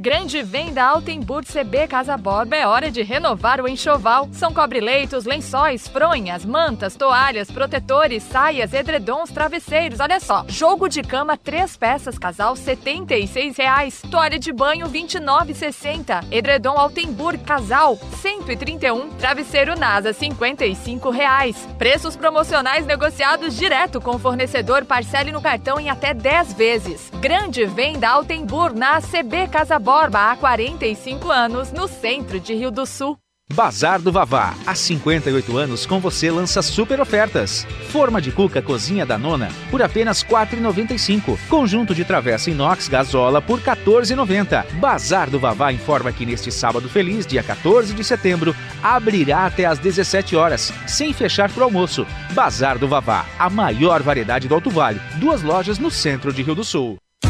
Grande 0.00 0.44
venda 0.44 0.84
Altenburg 0.84 1.44
CB 1.44 1.88
Casa 1.88 2.16
Borba 2.16 2.54
é 2.54 2.64
hora 2.64 2.88
de 2.88 3.02
renovar 3.02 3.60
o 3.60 3.66
enxoval. 3.66 4.28
São 4.30 4.54
cobre-leitos, 4.54 5.24
lençóis, 5.24 5.88
fronhas, 5.88 6.44
mantas, 6.44 6.94
toalhas, 6.94 7.50
protetores, 7.50 8.22
saias, 8.22 8.72
edredons, 8.72 9.28
travesseiros. 9.28 9.98
Olha 9.98 10.20
só, 10.20 10.44
jogo 10.46 10.88
de 10.88 11.02
cama 11.02 11.36
três 11.36 11.76
peças 11.76 12.16
casal 12.16 12.54
76 12.54 13.56
reais. 13.56 14.00
Toalha 14.08 14.38
de 14.38 14.52
banho 14.52 14.86
R$ 14.86 14.92
29,60. 14.92 16.26
Edredom 16.30 16.78
Altenburg 16.78 17.42
casal 17.42 17.94
R$ 17.94 18.16
131. 18.18 19.08
Travesseiro 19.16 19.76
NASA 19.76 20.12
55 20.12 21.10
reais. 21.10 21.56
Preços 21.76 22.14
promocionais 22.14 22.86
negociados 22.86 23.56
direto 23.56 24.00
com 24.00 24.14
o 24.14 24.18
fornecedor. 24.20 24.84
Parcele 24.84 25.32
no 25.32 25.42
cartão 25.42 25.80
em 25.80 25.90
até 25.90 26.14
10 26.14 26.52
vezes. 26.52 27.10
Grande 27.20 27.64
venda 27.64 28.08
Altenburg 28.08 28.78
na 28.78 29.00
CB 29.00 29.48
Casa 29.48 29.76
Borba 29.76 29.87
Borba 29.88 30.32
há 30.32 30.36
45 30.36 31.30
anos, 31.30 31.72
no 31.72 31.88
centro 31.88 32.38
de 32.38 32.52
Rio 32.52 32.70
do 32.70 32.84
Sul. 32.84 33.16
Bazar 33.54 33.98
do 34.02 34.12
Vavá. 34.12 34.54
Há 34.66 34.74
58 34.74 35.56
anos 35.56 35.86
com 35.86 35.98
você 35.98 36.30
lança 36.30 36.60
super 36.60 37.00
ofertas. 37.00 37.66
Forma 37.90 38.20
de 38.20 38.30
cuca 38.30 38.60
cozinha 38.60 39.06
da 39.06 39.16
nona 39.16 39.48
por 39.70 39.80
apenas 39.80 40.20
R$ 40.20 40.28
4,95. 40.28 41.38
Conjunto 41.48 41.94
de 41.94 42.04
travessa 42.04 42.50
inox 42.50 42.86
gasola 42.86 43.40
por 43.40 43.60
R$ 43.60 43.64
14,90. 43.64 44.72
Bazar 44.72 45.30
do 45.30 45.38
Vavá 45.38 45.72
informa 45.72 46.12
que 46.12 46.26
neste 46.26 46.52
sábado 46.52 46.86
feliz, 46.86 47.26
dia 47.26 47.42
14 47.42 47.94
de 47.94 48.04
setembro, 48.04 48.54
abrirá 48.82 49.46
até 49.46 49.64
às 49.64 49.78
17 49.78 50.36
horas, 50.36 50.70
sem 50.86 51.14
fechar 51.14 51.50
para 51.50 51.62
o 51.62 51.64
almoço. 51.64 52.06
Bazar 52.34 52.78
do 52.78 52.86
Vavá, 52.86 53.24
a 53.38 53.48
maior 53.48 54.02
variedade 54.02 54.48
do 54.48 54.54
Alto 54.54 54.68
Vale. 54.68 55.00
Duas 55.14 55.42
lojas 55.42 55.78
no 55.78 55.90
centro 55.90 56.30
de 56.30 56.42
Rio 56.42 56.54
do 56.54 56.62
Sul. 56.62 56.98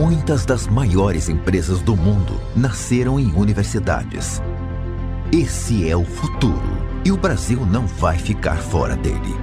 Muitas 0.00 0.46
das 0.46 0.66
maiores 0.66 1.28
empresas 1.28 1.82
do 1.82 1.94
mundo 1.94 2.40
nasceram 2.56 3.20
em 3.20 3.34
universidades. 3.34 4.40
Esse 5.30 5.90
é 5.90 5.94
o 5.94 6.06
futuro 6.06 6.88
e 7.04 7.12
o 7.12 7.18
Brasil 7.18 7.66
não 7.66 7.86
vai 7.86 8.16
ficar 8.16 8.56
fora 8.56 8.96
dele. 8.96 9.36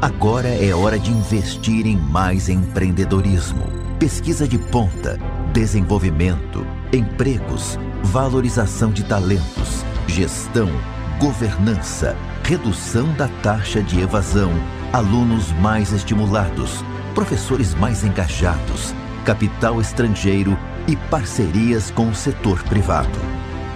Agora 0.00 0.46
é 0.46 0.72
hora 0.72 1.00
de 1.00 1.10
investir 1.10 1.84
em 1.84 1.96
mais 1.96 2.48
empreendedorismo, 2.48 3.64
pesquisa 3.98 4.46
de 4.46 4.56
ponta, 4.56 5.18
desenvolvimento, 5.52 6.64
empregos, 6.92 7.76
valorização 8.04 8.92
de 8.92 9.02
talentos, 9.02 9.84
gestão, 10.06 10.70
governança, 11.18 12.16
redução 12.44 13.12
da 13.14 13.26
taxa 13.42 13.82
de 13.82 14.00
evasão, 14.00 14.52
alunos 14.92 15.50
mais 15.54 15.90
estimulados, 15.90 16.84
professores 17.16 17.74
mais 17.74 18.04
engajados 18.04 18.94
capital 19.24 19.80
estrangeiro 19.80 20.56
e 20.86 20.96
parcerias 20.96 21.90
com 21.90 22.08
o 22.08 22.14
setor 22.14 22.62
privado. 22.62 23.18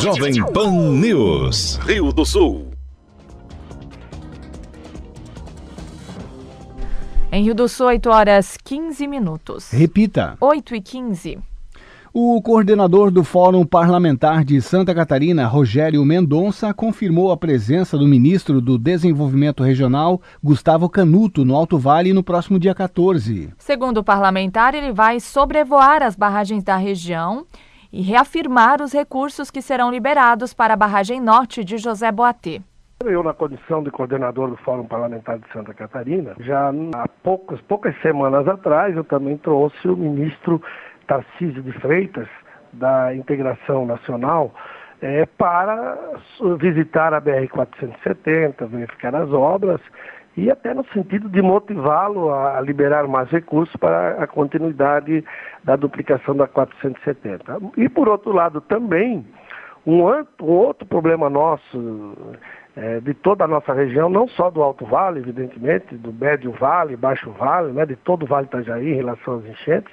Jovem 0.00 0.42
Pan 0.54 0.92
News, 0.92 1.78
Rio 1.82 2.10
do 2.10 2.24
Sul. 2.24 2.68
Em 7.30 7.44
Rio 7.44 7.54
do 7.54 7.68
Sul, 7.68 7.88
8 7.88 8.08
horas 8.08 8.56
15 8.64 9.06
minutos. 9.06 9.70
Repita. 9.70 10.38
8 10.40 10.74
e 10.74 10.80
15. 10.80 11.38
O 12.14 12.40
coordenador 12.40 13.10
do 13.10 13.22
Fórum 13.22 13.66
Parlamentar 13.66 14.42
de 14.42 14.62
Santa 14.62 14.94
Catarina, 14.94 15.46
Rogério 15.46 16.02
Mendonça, 16.02 16.72
confirmou 16.72 17.30
a 17.30 17.36
presença 17.36 17.98
do 17.98 18.08
ministro 18.08 18.58
do 18.58 18.78
Desenvolvimento 18.78 19.62
Regional, 19.62 20.18
Gustavo 20.42 20.88
Canuto, 20.88 21.44
no 21.44 21.54
Alto 21.54 21.78
Vale 21.78 22.14
no 22.14 22.22
próximo 22.22 22.58
dia 22.58 22.74
14. 22.74 23.50
Segundo 23.58 23.98
o 23.98 24.04
parlamentar, 24.04 24.74
ele 24.74 24.92
vai 24.92 25.20
sobrevoar 25.20 26.02
as 26.02 26.16
barragens 26.16 26.64
da 26.64 26.78
região 26.78 27.44
e 27.92 28.02
reafirmar 28.02 28.80
os 28.80 28.92
recursos 28.92 29.50
que 29.50 29.62
serão 29.62 29.90
liberados 29.90 30.54
para 30.54 30.74
a 30.74 30.76
barragem 30.76 31.20
norte 31.20 31.64
de 31.64 31.78
José 31.78 32.10
Boatê. 32.12 32.60
Eu, 33.04 33.22
na 33.22 33.32
condição 33.32 33.82
de 33.82 33.90
coordenador 33.90 34.50
do 34.50 34.56
Fórum 34.58 34.86
Parlamentar 34.86 35.38
de 35.38 35.50
Santa 35.52 35.72
Catarina, 35.72 36.34
já 36.40 36.68
há 36.68 37.08
poucas, 37.22 37.60
poucas 37.62 37.98
semanas 38.02 38.46
atrás, 38.46 38.94
eu 38.94 39.04
também 39.04 39.38
trouxe 39.38 39.88
o 39.88 39.96
ministro 39.96 40.62
Tarcísio 41.06 41.62
de 41.62 41.72
Freitas, 41.80 42.28
da 42.72 43.14
Integração 43.14 43.86
Nacional, 43.86 44.54
é, 45.00 45.24
para 45.24 45.98
visitar 46.58 47.14
a 47.14 47.20
BR-470, 47.20 48.66
verificar 48.68 49.14
as 49.14 49.30
obras 49.30 49.80
e 50.36 50.50
até 50.50 50.72
no 50.72 50.84
sentido 50.92 51.28
de 51.28 51.42
motivá-lo 51.42 52.32
a 52.32 52.60
liberar 52.60 53.06
mais 53.06 53.28
recursos 53.30 53.74
para 53.76 54.22
a 54.22 54.26
continuidade 54.26 55.24
da 55.64 55.76
duplicação 55.76 56.36
da 56.36 56.46
470. 56.46 57.58
E, 57.76 57.88
por 57.88 58.08
outro 58.08 58.32
lado, 58.32 58.60
também, 58.60 59.26
um, 59.86 60.02
outro 60.38 60.86
problema 60.86 61.28
nosso, 61.28 62.16
é, 62.76 63.00
de 63.00 63.12
toda 63.14 63.44
a 63.44 63.48
nossa 63.48 63.72
região, 63.72 64.08
não 64.08 64.28
só 64.28 64.50
do 64.50 64.62
Alto 64.62 64.86
Vale, 64.86 65.20
evidentemente, 65.20 65.96
do 65.96 66.12
Médio 66.12 66.52
Vale, 66.52 66.96
Baixo 66.96 67.30
Vale, 67.32 67.72
né, 67.72 67.84
de 67.84 67.96
todo 67.96 68.22
o 68.22 68.26
Vale 68.26 68.46
Itajaí 68.46 68.92
em 68.92 68.96
relação 68.96 69.38
às 69.38 69.44
enchentes, 69.46 69.92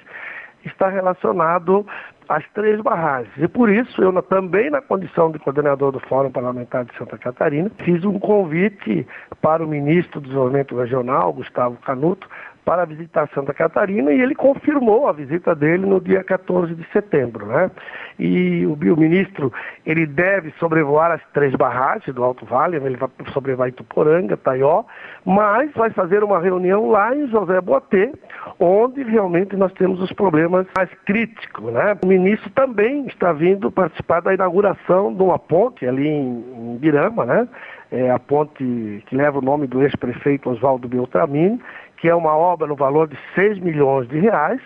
está 0.64 0.88
relacionado 0.88 1.86
às 2.28 2.44
três 2.52 2.80
barragens. 2.80 3.32
E 3.38 3.48
por 3.48 3.70
isso, 3.70 4.02
eu 4.02 4.12
também, 4.22 4.70
na 4.70 4.82
condição 4.82 5.30
de 5.30 5.38
coordenador 5.38 5.92
do 5.92 6.00
Fórum 6.00 6.30
Parlamentar 6.30 6.84
de 6.84 6.96
Santa 6.96 7.16
Catarina, 7.16 7.70
fiz 7.84 8.04
um 8.04 8.18
convite 8.18 9.06
para 9.40 9.64
o 9.64 9.68
ministro 9.68 10.20
do 10.20 10.24
Desenvolvimento 10.24 10.76
Regional, 10.76 11.32
Gustavo 11.32 11.76
Canuto, 11.78 12.28
para 12.68 12.84
visitar 12.84 13.26
Santa 13.34 13.54
Catarina 13.54 14.12
e 14.12 14.20
ele 14.20 14.34
confirmou 14.34 15.08
a 15.08 15.12
visita 15.12 15.54
dele 15.54 15.86
no 15.86 15.98
dia 15.98 16.22
14 16.22 16.74
de 16.74 16.86
setembro. 16.92 17.46
Né? 17.46 17.70
E 18.18 18.66
o 18.66 18.76
ministro 18.94 19.50
ele 19.86 20.04
deve 20.04 20.52
sobrevoar 20.60 21.12
as 21.12 21.22
três 21.32 21.54
barragens 21.54 22.14
do 22.14 22.22
Alto 22.22 22.44
Vale, 22.44 22.76
ele 22.76 22.98
vai 22.98 23.08
sobrevoar 23.32 23.70
Ituporanga, 23.70 24.36
Taió, 24.36 24.84
mas 25.24 25.72
vai 25.72 25.88
fazer 25.88 26.22
uma 26.22 26.38
reunião 26.40 26.90
lá 26.90 27.16
em 27.16 27.26
José 27.28 27.58
Boatê, 27.58 28.12
onde 28.60 29.02
realmente 29.02 29.56
nós 29.56 29.72
temos 29.72 29.98
os 30.02 30.12
problemas 30.12 30.66
mais 30.76 30.90
críticos. 31.06 31.72
Né? 31.72 31.96
O 32.04 32.06
ministro 32.06 32.50
também 32.50 33.06
está 33.06 33.32
vindo 33.32 33.70
participar 33.70 34.20
da 34.20 34.34
inauguração 34.34 35.14
de 35.14 35.22
uma 35.22 35.38
ponte 35.38 35.86
ali 35.86 36.06
em, 36.06 36.74
em 36.74 36.76
Birama, 36.76 37.24
né? 37.24 37.48
É 37.90 38.10
a 38.10 38.18
ponte 38.18 39.02
que 39.06 39.16
leva 39.16 39.38
o 39.38 39.42
nome 39.42 39.66
do 39.66 39.82
ex-prefeito 39.82 40.50
Oswaldo 40.50 40.86
Beltramini, 40.86 41.58
que 41.98 42.08
é 42.08 42.14
uma 42.14 42.36
obra 42.36 42.66
no 42.66 42.76
valor 42.76 43.08
de 43.08 43.18
6 43.34 43.58
milhões 43.58 44.08
de 44.08 44.18
reais, 44.18 44.60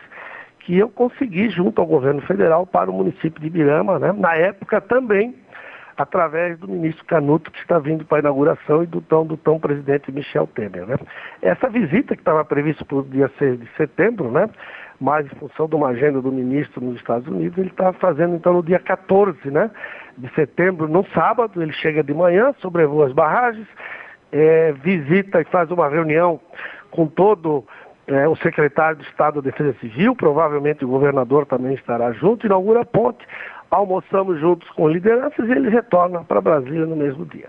que 0.61 0.79
eu 0.79 0.89
consegui 0.89 1.51
junto 1.51 1.81
ao 1.81 1.87
governo 1.87 2.21
federal 2.23 2.67
para 2.67 2.91
o 2.91 2.95
município 2.95 3.41
de 3.41 3.51
Birama, 3.51 3.99
né? 3.99 4.12
na 4.12 4.35
época 4.35 4.81
também 4.81 5.35
através 5.97 6.59
do 6.59 6.69
ministro 6.69 7.05
Canuto, 7.05 7.51
que 7.51 7.59
está 7.59 7.79
vindo 7.79 8.05
para 8.05 8.19
a 8.19 8.21
inauguração, 8.21 8.83
e 8.83 8.87
do 8.87 9.01
tão, 9.01 9.27
do 9.27 9.37
tão 9.37 9.59
presidente 9.59 10.11
Michel 10.11 10.47
Temer. 10.47 10.87
Né? 10.87 10.97
Essa 11.41 11.69
visita 11.69 12.15
que 12.15 12.23
estava 12.23 12.45
prevista 12.45 12.85
para 12.85 12.97
o 12.97 13.03
dia 13.03 13.31
6 13.39 13.61
de 13.61 13.69
setembro, 13.77 14.31
né? 14.31 14.49
mas 15.01 15.27
em 15.27 15.37
função 15.37 15.69
de 15.69 15.75
uma 15.75 15.89
agenda 15.89 16.21
do 16.21 16.33
ministro 16.33 16.81
nos 16.81 16.97
Estados 16.97 17.27
Unidos, 17.29 17.59
ele 17.59 17.69
está 17.69 17.93
fazendo 17.93 18.35
então 18.35 18.55
no 18.55 18.62
dia 18.62 18.79
14 18.79 19.51
né? 19.51 19.71
de 20.17 20.33
setembro, 20.35 20.89
no 20.89 21.05
sábado, 21.09 21.62
ele 21.62 21.73
chega 21.73 22.03
de 22.03 22.15
manhã, 22.15 22.55
sobrevoa 22.61 23.07
as 23.07 23.12
barragens, 23.12 23.67
é, 24.31 24.73
visita 24.73 25.41
e 25.41 25.45
faz 25.45 25.71
uma 25.71 25.89
reunião 25.89 26.41
com 26.93 27.07
todo 27.07 27.65
é, 28.07 28.29
o 28.29 28.37
secretário 28.37 28.99
de 28.99 29.05
Estado 29.05 29.43
da 29.43 29.51
Defesa 29.51 29.77
Civil, 29.81 30.14
provavelmente 30.14 30.85
o 30.85 30.88
governador 30.88 31.47
também 31.47 31.75
estará 31.75 32.12
junto, 32.12 32.47
inaugura 32.47 32.83
a 32.83 32.85
ponte, 32.85 33.27
almoçamos 33.71 34.38
juntos 34.38 34.69
com 34.71 34.88
lideranças 34.88 35.49
e 35.49 35.53
ele 35.53 35.69
retorna 35.69 36.23
para 36.23 36.40
Brasília 36.40 36.87
no 36.87 36.95
mesmo 36.95 37.25
dia. 37.27 37.49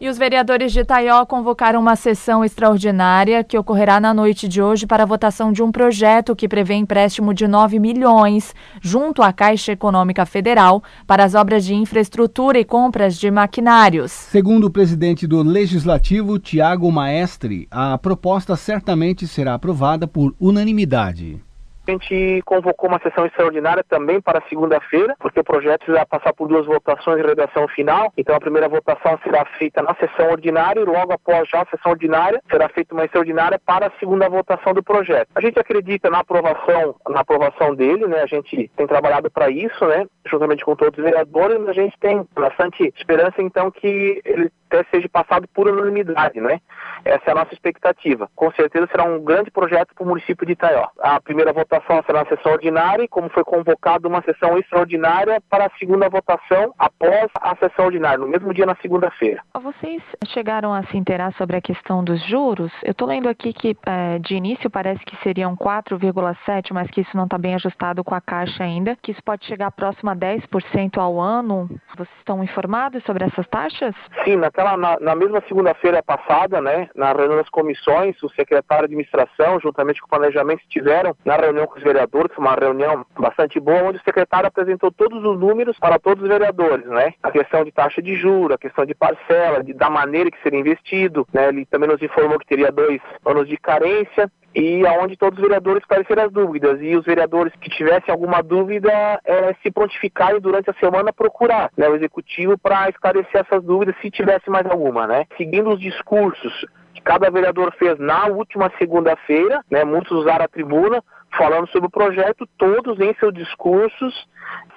E 0.00 0.08
os 0.08 0.18
vereadores 0.18 0.72
de 0.72 0.80
Itaió 0.80 1.24
convocaram 1.24 1.80
uma 1.80 1.94
sessão 1.94 2.44
extraordinária 2.44 3.44
que 3.44 3.56
ocorrerá 3.56 4.00
na 4.00 4.12
noite 4.12 4.48
de 4.48 4.60
hoje 4.60 4.86
para 4.86 5.04
a 5.04 5.06
votação 5.06 5.52
de 5.52 5.62
um 5.62 5.70
projeto 5.70 6.34
que 6.34 6.48
prevê 6.48 6.74
empréstimo 6.74 7.32
de 7.32 7.46
9 7.46 7.78
milhões 7.78 8.52
junto 8.82 9.22
à 9.22 9.32
Caixa 9.32 9.70
Econômica 9.70 10.26
Federal 10.26 10.82
para 11.06 11.24
as 11.24 11.36
obras 11.36 11.64
de 11.64 11.74
infraestrutura 11.74 12.58
e 12.58 12.64
compras 12.64 13.16
de 13.16 13.30
maquinários. 13.30 14.10
Segundo 14.10 14.64
o 14.64 14.70
presidente 14.70 15.28
do 15.28 15.42
Legislativo, 15.42 16.40
Tiago 16.40 16.90
Maestre, 16.90 17.68
a 17.70 17.96
proposta 17.96 18.56
certamente 18.56 19.28
será 19.28 19.54
aprovada 19.54 20.08
por 20.08 20.34
unanimidade. 20.40 21.40
A 21.86 21.90
gente 21.90 22.42
convocou 22.46 22.88
uma 22.88 22.98
sessão 23.00 23.26
extraordinária 23.26 23.84
também 23.86 24.18
para 24.18 24.42
segunda-feira, 24.48 25.14
porque 25.18 25.40
o 25.40 25.44
projeto 25.44 25.92
vai 25.92 26.04
passar 26.06 26.32
por 26.32 26.48
duas 26.48 26.64
votações 26.64 27.20
de 27.20 27.28
redação 27.28 27.68
final. 27.68 28.10
Então 28.16 28.34
a 28.34 28.40
primeira 28.40 28.68
votação 28.68 29.18
será 29.22 29.44
feita 29.58 29.82
na 29.82 29.94
sessão 29.96 30.30
ordinária 30.30 30.80
e 30.80 30.84
logo 30.84 31.12
após 31.12 31.46
já 31.48 31.60
a 31.60 31.66
sessão 31.66 31.92
ordinária 31.92 32.40
será 32.50 32.70
feita 32.70 32.94
uma 32.94 33.04
extraordinária 33.04 33.60
para 33.64 33.88
a 33.88 33.92
segunda 33.98 34.28
votação 34.30 34.72
do 34.72 34.82
projeto. 34.82 35.28
A 35.34 35.40
gente 35.42 35.58
acredita 35.58 36.08
na 36.08 36.20
aprovação, 36.20 36.96
na 37.08 37.20
aprovação 37.20 37.74
dele, 37.74 38.06
né? 38.06 38.22
A 38.22 38.26
gente 38.26 38.70
tem 38.76 38.86
trabalhado 38.86 39.30
para 39.30 39.50
isso, 39.50 39.84
né? 39.86 40.06
Juntamente 40.26 40.64
com 40.64 40.74
todos 40.74 40.98
os 40.98 41.04
vereadores, 41.04 41.68
a 41.68 41.72
gente 41.74 41.98
tem 41.98 42.26
bastante 42.34 42.92
esperança 42.96 43.42
então 43.42 43.70
que 43.70 44.22
ele 44.24 44.50
até 44.74 44.84
seja 44.90 45.08
passado 45.08 45.46
por 45.54 45.68
unanimidade, 45.68 46.40
né? 46.40 46.60
Essa 47.04 47.22
é 47.26 47.30
a 47.32 47.34
nossa 47.34 47.54
expectativa. 47.54 48.28
Com 48.34 48.50
certeza 48.52 48.88
será 48.90 49.04
um 49.04 49.22
grande 49.22 49.50
projeto 49.50 49.94
para 49.94 50.04
o 50.04 50.08
município 50.08 50.46
de 50.46 50.52
Itaió. 50.52 50.88
A 51.00 51.20
primeira 51.20 51.52
votação 51.52 52.02
será 52.04 52.24
na 52.24 52.28
sessão 52.28 52.52
ordinária 52.52 53.04
e 53.04 53.08
como 53.08 53.28
foi 53.28 53.44
convocado 53.44 54.08
uma 54.08 54.22
sessão 54.22 54.58
extraordinária 54.58 55.40
para 55.48 55.66
a 55.66 55.70
segunda 55.78 56.08
votação 56.08 56.74
após 56.78 57.30
a 57.40 57.54
sessão 57.56 57.86
ordinária, 57.86 58.18
no 58.18 58.28
mesmo 58.28 58.52
dia 58.52 58.66
na 58.66 58.76
segunda-feira. 58.76 59.42
Vocês 59.60 60.02
chegaram 60.28 60.72
a 60.72 60.82
se 60.84 60.96
inteirar 60.96 61.32
sobre 61.34 61.56
a 61.56 61.60
questão 61.60 62.02
dos 62.02 62.22
juros? 62.26 62.72
Eu 62.82 62.92
estou 62.92 63.06
lendo 63.06 63.28
aqui 63.28 63.52
que 63.52 63.76
é, 63.86 64.18
de 64.18 64.34
início 64.34 64.70
parece 64.70 65.04
que 65.04 65.16
seriam 65.22 65.56
4,7, 65.56 66.72
mas 66.72 66.90
que 66.90 67.02
isso 67.02 67.16
não 67.16 67.24
está 67.24 67.38
bem 67.38 67.54
ajustado 67.54 68.02
com 68.02 68.14
a 68.14 68.20
Caixa 68.20 68.64
ainda, 68.64 68.96
que 68.96 69.12
isso 69.12 69.22
pode 69.22 69.44
chegar 69.46 69.70
próximo 69.70 70.10
a 70.10 70.16
10% 70.16 70.98
ao 70.98 71.20
ano. 71.20 71.68
Vocês 71.96 72.18
estão 72.18 72.42
informados 72.42 73.02
sobre 73.04 73.24
essas 73.24 73.46
taxas? 73.48 73.94
Sim, 74.24 74.36
naquela, 74.36 74.63
na, 74.76 74.98
na 75.00 75.14
mesma 75.14 75.42
segunda-feira 75.46 76.02
passada, 76.02 76.60
né, 76.60 76.88
na 76.94 77.12
reunião 77.12 77.36
das 77.36 77.48
comissões, 77.48 78.20
o 78.22 78.28
secretário 78.30 78.88
de 78.88 78.94
administração, 78.94 79.60
juntamente 79.60 80.00
com 80.00 80.06
o 80.06 80.10
planejamento, 80.10 80.62
estiveram 80.62 81.16
na 81.24 81.36
reunião 81.36 81.66
com 81.66 81.76
os 81.76 81.82
vereadores, 81.82 82.36
uma 82.36 82.54
reunião 82.54 83.04
bastante 83.18 83.60
boa, 83.60 83.84
onde 83.84 83.98
o 83.98 84.02
secretário 84.02 84.48
apresentou 84.48 84.90
todos 84.90 85.24
os 85.24 85.38
números 85.38 85.78
para 85.78 85.98
todos 85.98 86.22
os 86.22 86.28
vereadores, 86.28 86.86
né? 86.86 87.14
A 87.22 87.30
questão 87.30 87.64
de 87.64 87.72
taxa 87.72 88.02
de 88.02 88.14
juros, 88.16 88.54
a 88.54 88.58
questão 88.58 88.84
de 88.84 88.94
parcela, 88.94 89.62
de, 89.62 89.72
da 89.72 89.90
maneira 89.90 90.30
que 90.30 90.42
seria 90.42 90.60
investido, 90.60 91.26
né? 91.32 91.48
Ele 91.48 91.66
também 91.66 91.88
nos 91.88 92.02
informou 92.02 92.38
que 92.38 92.46
teria 92.46 92.72
dois 92.72 93.00
anos 93.24 93.48
de 93.48 93.56
carência 93.56 94.30
e 94.54 94.86
aonde 94.86 95.16
todos 95.16 95.38
os 95.38 95.42
vereadores 95.42 95.82
esclareceram 95.82 96.24
as 96.24 96.32
dúvidas 96.32 96.80
e 96.80 96.96
os 96.96 97.04
vereadores 97.04 97.52
que 97.60 97.68
tivessem 97.70 98.12
alguma 98.12 98.42
dúvida 98.42 98.90
é, 99.24 99.54
se 99.62 99.70
prontificarem 99.70 100.40
durante 100.40 100.70
a 100.70 100.74
semana 100.74 101.12
procurar 101.12 101.70
né, 101.76 101.88
o 101.88 101.96
executivo 101.96 102.56
para 102.56 102.88
esclarecer 102.88 103.40
essas 103.40 103.62
dúvidas 103.64 103.96
se 104.00 104.10
tivesse 104.10 104.48
mais 104.48 104.66
alguma, 104.66 105.06
né? 105.06 105.26
Seguindo 105.36 105.70
os 105.70 105.80
discursos 105.80 106.52
que 106.94 107.00
cada 107.00 107.30
vereador 107.30 107.74
fez 107.78 107.98
na 107.98 108.26
última 108.26 108.70
segunda-feira, 108.78 109.60
né? 109.68 109.84
Muitos 109.84 110.12
usaram 110.12 110.44
a 110.44 110.48
tribuna 110.48 111.02
falando 111.36 111.68
sobre 111.68 111.88
o 111.88 111.90
projeto, 111.90 112.46
todos 112.56 113.00
em 113.00 113.12
seus 113.14 113.34
discursos 113.34 114.28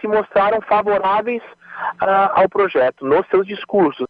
se 0.02 0.08
mostraram 0.08 0.60
favoráveis 0.62 1.44
uh, 2.02 2.32
ao 2.34 2.50
projeto 2.50 3.06
nos 3.06 3.28
seus 3.28 3.46
discursos. 3.46 4.08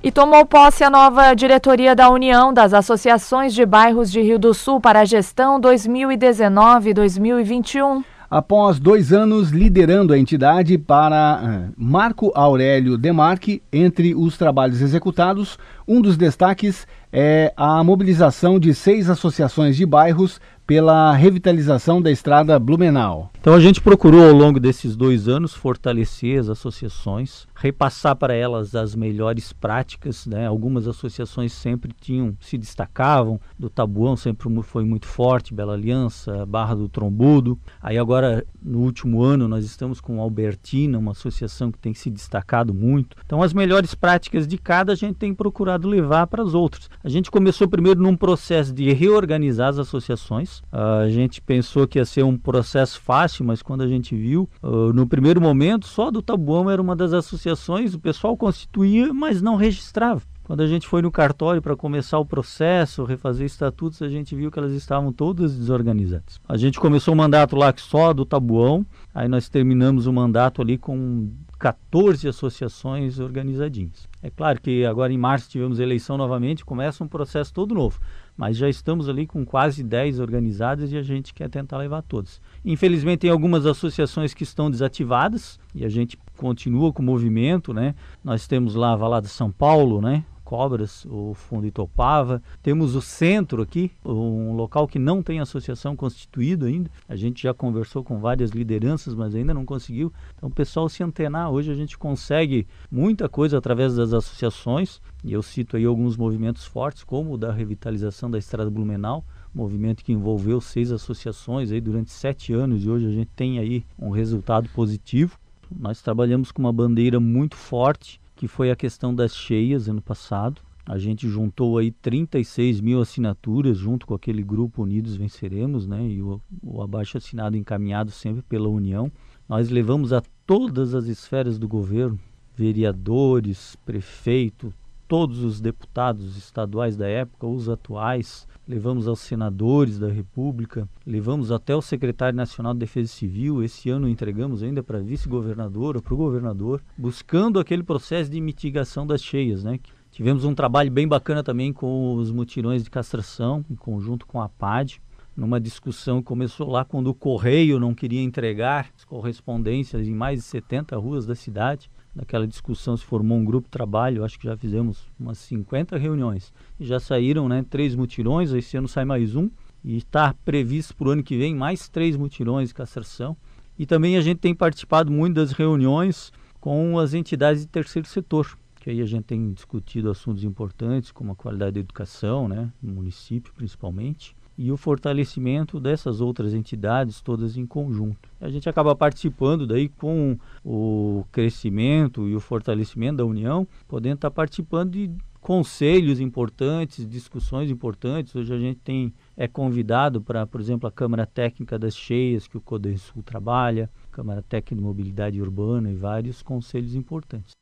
E 0.00 0.12
tomou 0.12 0.46
posse 0.46 0.84
a 0.84 0.90
nova 0.90 1.34
diretoria 1.34 1.92
da 1.92 2.08
União 2.08 2.54
das 2.54 2.72
Associações 2.72 3.52
de 3.52 3.66
Bairros 3.66 4.12
de 4.12 4.22
Rio 4.22 4.38
do 4.38 4.54
Sul 4.54 4.80
para 4.80 5.00
a 5.00 5.04
gestão 5.04 5.60
2019-2021. 5.60 8.04
Após 8.30 8.78
dois 8.78 9.12
anos 9.12 9.50
liderando 9.50 10.12
a 10.12 10.18
entidade 10.18 10.78
para 10.78 11.40
uh, 11.42 11.72
Marco 11.76 12.30
Aurélio 12.32 12.96
Demarque, 12.96 13.60
entre 13.72 14.14
os 14.14 14.38
trabalhos 14.38 14.80
executados, 14.80 15.58
um 15.88 16.02
dos 16.02 16.18
destaques 16.18 16.86
é 17.10 17.52
a 17.56 17.82
mobilização 17.82 18.60
de 18.60 18.74
seis 18.74 19.08
associações 19.08 19.74
de 19.76 19.86
bairros 19.86 20.38
pela 20.68 21.14
revitalização 21.14 22.02
da 22.02 22.10
estrada 22.10 22.58
Blumenau. 22.58 23.30
Então 23.40 23.54
a 23.54 23.60
gente 23.60 23.80
procurou 23.80 24.28
ao 24.28 24.34
longo 24.34 24.60
desses 24.60 24.94
dois 24.94 25.26
anos 25.26 25.54
fortalecer 25.54 26.38
as 26.38 26.50
associações, 26.50 27.46
repassar 27.54 28.14
para 28.14 28.34
elas 28.34 28.74
as 28.74 28.94
melhores 28.94 29.50
práticas. 29.50 30.26
Né? 30.26 30.46
Algumas 30.46 30.86
associações 30.86 31.54
sempre 31.54 31.90
tinham, 31.98 32.36
se 32.38 32.58
destacavam, 32.58 33.40
do 33.58 33.70
Tabuão 33.70 34.14
sempre 34.14 34.46
foi 34.62 34.84
muito 34.84 35.06
forte, 35.06 35.54
Bela 35.54 35.72
Aliança, 35.72 36.44
Barra 36.44 36.74
do 36.74 36.86
Trombudo. 36.86 37.58
Aí 37.80 37.96
agora, 37.96 38.44
no 38.62 38.80
último 38.80 39.22
ano, 39.22 39.48
nós 39.48 39.64
estamos 39.64 40.02
com 40.02 40.20
Albertina, 40.20 40.98
uma 40.98 41.12
associação 41.12 41.72
que 41.72 41.78
tem 41.78 41.94
se 41.94 42.10
destacado 42.10 42.74
muito. 42.74 43.16
Então 43.24 43.42
as 43.42 43.54
melhores 43.54 43.94
práticas 43.94 44.46
de 44.46 44.58
cada 44.58 44.92
a 44.92 44.96
gente 44.96 45.14
tem 45.14 45.32
procurado 45.32 45.77
levar 45.86 46.26
para 46.26 46.42
as 46.42 46.54
outras. 46.54 46.88
A 47.04 47.08
gente 47.08 47.30
começou 47.30 47.68
primeiro 47.68 48.00
num 48.00 48.16
processo 48.16 48.72
de 48.72 48.92
reorganizar 48.92 49.68
as 49.68 49.78
associações. 49.78 50.62
A 50.72 51.08
gente 51.08 51.40
pensou 51.40 51.86
que 51.86 51.98
ia 51.98 52.04
ser 52.04 52.22
um 52.22 52.36
processo 52.36 53.00
fácil, 53.00 53.44
mas 53.44 53.62
quando 53.62 53.82
a 53.82 53.88
gente 53.88 54.16
viu, 54.16 54.48
uh, 54.62 54.92
no 54.92 55.06
primeiro 55.06 55.40
momento, 55.40 55.86
só 55.86 56.10
do 56.10 56.22
Tabuão 56.22 56.70
era 56.70 56.80
uma 56.80 56.96
das 56.96 57.12
associações, 57.12 57.94
o 57.94 57.98
pessoal 57.98 58.36
constituía, 58.36 59.12
mas 59.12 59.42
não 59.42 59.56
registrava. 59.56 60.22
Quando 60.48 60.62
a 60.62 60.66
gente 60.66 60.88
foi 60.88 61.02
no 61.02 61.10
cartório 61.10 61.60
para 61.60 61.76
começar 61.76 62.18
o 62.18 62.24
processo, 62.24 63.04
refazer 63.04 63.44
estatutos, 63.44 64.00
a 64.00 64.08
gente 64.08 64.34
viu 64.34 64.50
que 64.50 64.58
elas 64.58 64.72
estavam 64.72 65.12
todas 65.12 65.54
desorganizadas. 65.54 66.40
A 66.48 66.56
gente 66.56 66.80
começou 66.80 67.12
o 67.12 67.16
mandato 67.16 67.54
lá 67.54 67.70
só 67.76 68.14
do 68.14 68.24
Tabuão, 68.24 68.86
aí 69.14 69.28
nós 69.28 69.50
terminamos 69.50 70.06
o 70.06 70.12
mandato 70.12 70.62
ali 70.62 70.78
com 70.78 71.28
14 71.58 72.26
associações 72.26 73.18
organizadinhas. 73.18 74.07
É 74.22 74.30
claro 74.30 74.60
que 74.60 74.84
agora 74.84 75.12
em 75.12 75.18
março 75.18 75.48
tivemos 75.48 75.78
eleição 75.78 76.16
novamente, 76.16 76.64
começa 76.64 77.04
um 77.04 77.08
processo 77.08 77.52
todo 77.52 77.74
novo, 77.74 78.00
mas 78.36 78.56
já 78.56 78.68
estamos 78.68 79.08
ali 79.08 79.26
com 79.26 79.44
quase 79.44 79.84
10 79.84 80.18
organizadas 80.18 80.92
e 80.92 80.96
a 80.96 81.02
gente 81.02 81.32
quer 81.32 81.48
tentar 81.48 81.78
levar 81.78 82.02
todas. 82.02 82.40
Infelizmente 82.64 83.20
tem 83.20 83.30
algumas 83.30 83.64
associações 83.64 84.34
que 84.34 84.42
estão 84.42 84.70
desativadas 84.70 85.58
e 85.74 85.84
a 85.84 85.88
gente 85.88 86.18
continua 86.36 86.92
com 86.92 87.02
o 87.02 87.06
movimento, 87.06 87.72
né? 87.72 87.94
Nós 88.22 88.46
temos 88.46 88.74
lá 88.74 88.92
a 88.92 88.96
Valada 88.96 89.28
São 89.28 89.52
Paulo, 89.52 90.00
né? 90.00 90.24
Cobras, 90.48 91.04
o 91.04 91.34
Fundo 91.34 91.66
Itopava. 91.66 92.42
Temos 92.62 92.94
o 92.94 93.02
centro 93.02 93.60
aqui, 93.60 93.92
um 94.02 94.54
local 94.54 94.88
que 94.88 94.98
não 94.98 95.22
tem 95.22 95.40
associação 95.40 95.94
constituída 95.94 96.64
ainda. 96.64 96.90
A 97.06 97.14
gente 97.14 97.42
já 97.42 97.52
conversou 97.52 98.02
com 98.02 98.18
várias 98.18 98.52
lideranças, 98.52 99.14
mas 99.14 99.34
ainda 99.34 99.52
não 99.52 99.66
conseguiu. 99.66 100.10
Então, 100.34 100.48
o 100.48 100.52
pessoal 100.52 100.88
se 100.88 101.02
antenar. 101.02 101.50
Hoje 101.50 101.70
a 101.70 101.74
gente 101.74 101.98
consegue 101.98 102.66
muita 102.90 103.28
coisa 103.28 103.58
através 103.58 103.96
das 103.96 104.14
associações. 104.14 105.02
E 105.22 105.34
eu 105.34 105.42
cito 105.42 105.76
aí 105.76 105.84
alguns 105.84 106.16
movimentos 106.16 106.64
fortes, 106.64 107.04
como 107.04 107.34
o 107.34 107.36
da 107.36 107.52
revitalização 107.52 108.30
da 108.30 108.38
Estrada 108.38 108.70
Blumenau, 108.70 109.22
movimento 109.54 110.02
que 110.02 110.14
envolveu 110.14 110.62
seis 110.62 110.90
associações 110.90 111.70
aí 111.70 111.80
durante 111.80 112.10
sete 112.10 112.54
anos 112.54 112.86
e 112.86 112.88
hoje 112.88 113.06
a 113.06 113.10
gente 113.10 113.28
tem 113.36 113.58
aí 113.58 113.84
um 113.98 114.08
resultado 114.08 114.66
positivo. 114.70 115.38
Nós 115.70 116.00
trabalhamos 116.00 116.50
com 116.50 116.62
uma 116.62 116.72
bandeira 116.72 117.20
muito 117.20 117.54
forte 117.54 118.18
que 118.38 118.46
foi 118.46 118.70
a 118.70 118.76
questão 118.76 119.12
das 119.12 119.34
cheias 119.34 119.88
ano 119.88 120.00
passado. 120.00 120.62
A 120.86 120.96
gente 120.96 121.28
juntou 121.28 121.76
aí 121.76 121.90
36 121.90 122.80
mil 122.80 123.00
assinaturas 123.00 123.76
junto 123.76 124.06
com 124.06 124.14
aquele 124.14 124.44
grupo 124.44 124.84
Unidos 124.84 125.16
Venceremos, 125.16 125.88
né? 125.88 126.06
E 126.06 126.22
o, 126.22 126.40
o 126.62 126.80
abaixo 126.80 127.18
assinado 127.18 127.56
encaminhado 127.56 128.12
sempre 128.12 128.40
pela 128.42 128.68
União. 128.68 129.10
Nós 129.48 129.70
levamos 129.70 130.12
a 130.12 130.22
todas 130.46 130.94
as 130.94 131.06
esferas 131.06 131.58
do 131.58 131.66
governo, 131.66 132.16
vereadores, 132.54 133.76
prefeito, 133.84 134.72
todos 135.08 135.42
os 135.42 135.58
deputados 135.58 136.36
estaduais 136.36 136.94
da 136.94 137.08
época, 137.08 137.46
os 137.46 137.66
atuais, 137.68 138.46
levamos 138.68 139.08
aos 139.08 139.20
senadores 139.20 139.98
da 139.98 140.08
República, 140.08 140.86
levamos 141.06 141.50
até 141.50 141.74
o 141.74 141.80
secretário 141.80 142.36
nacional 142.36 142.74
de 142.74 142.80
Defesa 142.80 143.08
Civil. 143.08 143.62
Esse 143.62 143.88
ano 143.88 144.06
entregamos 144.06 144.62
ainda 144.62 144.82
para 144.82 145.00
vice-governador 145.00 145.96
ou 145.96 146.02
para 146.02 146.12
o 146.12 146.16
governador, 146.18 146.82
buscando 146.96 147.58
aquele 147.58 147.82
processo 147.82 148.30
de 148.30 148.38
mitigação 148.38 149.06
das 149.06 149.22
cheias, 149.22 149.64
né? 149.64 149.80
Tivemos 150.10 150.44
um 150.44 150.54
trabalho 150.54 150.90
bem 150.90 151.08
bacana 151.08 151.42
também 151.42 151.72
com 151.72 152.14
os 152.14 152.30
mutirões 152.30 152.84
de 152.84 152.90
castração, 152.90 153.64
em 153.70 153.74
conjunto 153.74 154.26
com 154.26 154.42
a 154.42 154.48
PAD, 154.48 155.00
numa 155.34 155.60
discussão 155.60 156.20
que 156.20 156.26
começou 156.26 156.68
lá 156.68 156.84
quando 156.84 157.06
o 157.06 157.14
Correio 157.14 157.80
não 157.80 157.94
queria 157.94 158.22
entregar 158.22 158.90
as 158.96 159.04
correspondências 159.04 160.06
em 160.06 160.14
mais 160.14 160.40
de 160.40 160.44
70 160.44 160.96
ruas 160.96 161.24
da 161.24 161.34
cidade 161.34 161.88
daquela 162.14 162.46
discussão 162.46 162.96
se 162.96 163.04
formou 163.04 163.38
um 163.38 163.44
grupo 163.44 163.66
de 163.66 163.70
trabalho, 163.70 164.24
acho 164.24 164.38
que 164.38 164.46
já 164.46 164.56
fizemos 164.56 165.06
umas 165.18 165.38
50 165.38 165.96
reuniões. 165.96 166.52
E 166.78 166.84
já 166.84 166.98
saíram 166.98 167.48
né, 167.48 167.64
três 167.68 167.94
mutirões, 167.94 168.52
esse 168.52 168.76
ano 168.76 168.88
sai 168.88 169.04
mais 169.04 169.34
um, 169.36 169.50
e 169.84 169.96
está 169.96 170.34
previsto 170.44 170.94
para 170.96 171.08
o 171.08 171.10
ano 171.12 171.22
que 171.22 171.36
vem 171.36 171.54
mais 171.54 171.88
três 171.88 172.16
mutirões 172.16 172.68
de 172.68 172.74
castração. 172.74 173.36
E 173.78 173.86
também 173.86 174.16
a 174.16 174.20
gente 174.20 174.38
tem 174.38 174.54
participado 174.54 175.10
muito 175.10 175.36
das 175.36 175.52
reuniões 175.52 176.32
com 176.60 176.98
as 176.98 177.14
entidades 177.14 177.62
de 177.62 177.68
terceiro 177.68 178.08
setor, 178.08 178.58
que 178.80 178.90
aí 178.90 179.00
a 179.00 179.06
gente 179.06 179.24
tem 179.24 179.52
discutido 179.52 180.10
assuntos 180.10 180.42
importantes, 180.42 181.12
como 181.12 181.32
a 181.32 181.36
qualidade 181.36 181.72
da 181.72 181.80
educação, 181.80 182.48
né, 182.48 182.72
no 182.82 182.92
município 182.92 183.52
principalmente, 183.54 184.36
e 184.58 184.72
o 184.72 184.76
fortalecimento 184.76 185.78
dessas 185.78 186.20
outras 186.20 186.52
entidades 186.52 187.20
todas 187.20 187.56
em 187.56 187.64
conjunto. 187.64 188.28
A 188.40 188.50
gente 188.50 188.68
acaba 188.68 188.94
participando 188.96 189.68
daí 189.68 189.88
com 189.88 190.36
o 190.64 191.24
crescimento 191.30 192.28
e 192.28 192.34
o 192.34 192.40
fortalecimento 192.40 193.18
da 193.18 193.24
União, 193.24 193.66
podendo 193.86 194.16
estar 194.16 194.32
participando 194.32 194.90
de 194.90 195.12
conselhos 195.40 196.18
importantes, 196.18 197.08
discussões 197.08 197.70
importantes. 197.70 198.34
Hoje 198.34 198.52
a 198.52 198.58
gente 198.58 198.80
tem 198.80 199.14
é 199.36 199.46
convidado 199.46 200.20
para, 200.20 200.44
por 200.44 200.60
exemplo, 200.60 200.88
a 200.88 200.92
Câmara 200.92 201.24
Técnica 201.24 201.78
das 201.78 201.96
Cheias, 201.96 202.48
que 202.48 202.56
o 202.56 202.60
Codensul 202.60 203.22
trabalha, 203.22 203.88
Câmara 204.10 204.42
Técnica 204.42 204.74
de 204.74 204.82
Mobilidade 204.82 205.40
Urbana 205.40 205.90
e 205.90 205.94
vários 205.94 206.42
conselhos 206.42 206.96
importantes. 206.96 207.57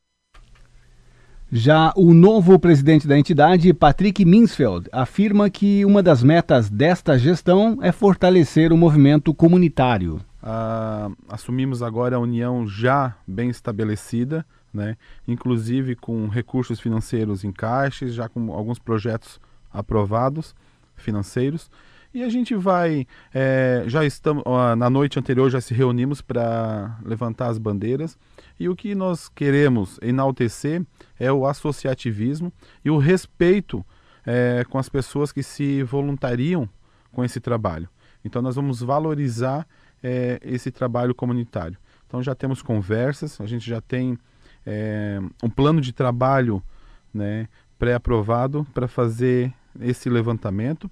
Já 1.50 1.92
o 1.94 2.12
novo 2.12 2.58
presidente 2.58 3.06
da 3.06 3.16
entidade, 3.16 3.72
Patrick 3.72 4.24
Minsfeld, 4.24 4.88
afirma 4.90 5.48
que 5.48 5.84
uma 5.84 6.02
das 6.02 6.20
metas 6.20 6.68
desta 6.68 7.16
gestão 7.16 7.78
é 7.82 7.92
fortalecer 7.92 8.72
o 8.72 8.76
movimento 8.76 9.32
comunitário. 9.32 10.20
Ah, 10.42 11.08
assumimos 11.28 11.82
agora 11.82 12.16
a 12.16 12.18
união 12.18 12.66
já 12.66 13.14
bem 13.24 13.48
estabelecida, 13.48 14.44
né? 14.74 14.96
inclusive 15.26 15.94
com 15.94 16.26
recursos 16.26 16.80
financeiros 16.80 17.44
em 17.44 17.52
caixas, 17.52 18.12
já 18.12 18.28
com 18.28 18.52
alguns 18.52 18.80
projetos 18.80 19.40
aprovados 19.72 20.52
financeiros. 20.96 21.70
E 22.12 22.24
a 22.24 22.28
gente 22.28 22.56
vai, 22.56 23.06
é, 23.32 23.84
já 23.86 24.04
estamos, 24.04 24.42
na 24.76 24.90
noite 24.90 25.16
anterior 25.16 25.48
já 25.48 25.60
se 25.60 25.74
reunimos 25.74 26.20
para 26.20 26.98
levantar 27.04 27.48
as 27.48 27.58
bandeiras 27.58 28.18
e 28.58 28.68
o 28.68 28.76
que 28.76 28.94
nós 28.94 29.28
queremos 29.28 29.98
enaltecer 30.02 30.84
é 31.18 31.30
o 31.32 31.46
associativismo 31.46 32.52
e 32.84 32.90
o 32.90 32.98
respeito 32.98 33.84
é, 34.24 34.64
com 34.68 34.78
as 34.78 34.88
pessoas 34.88 35.32
que 35.32 35.42
se 35.42 35.82
voluntariam 35.82 36.68
com 37.12 37.24
esse 37.24 37.40
trabalho. 37.40 37.88
Então 38.24 38.42
nós 38.42 38.56
vamos 38.56 38.80
valorizar 38.80 39.66
é, 40.02 40.40
esse 40.42 40.70
trabalho 40.70 41.14
comunitário. 41.14 41.78
Então 42.06 42.22
já 42.22 42.34
temos 42.34 42.62
conversas, 42.62 43.40
a 43.40 43.46
gente 43.46 43.68
já 43.68 43.80
tem 43.80 44.18
é, 44.64 45.18
um 45.42 45.48
plano 45.48 45.80
de 45.80 45.92
trabalho 45.92 46.62
né, 47.12 47.48
pré-aprovado 47.78 48.66
para 48.74 48.88
fazer 48.88 49.52
esse 49.80 50.08
levantamento. 50.08 50.90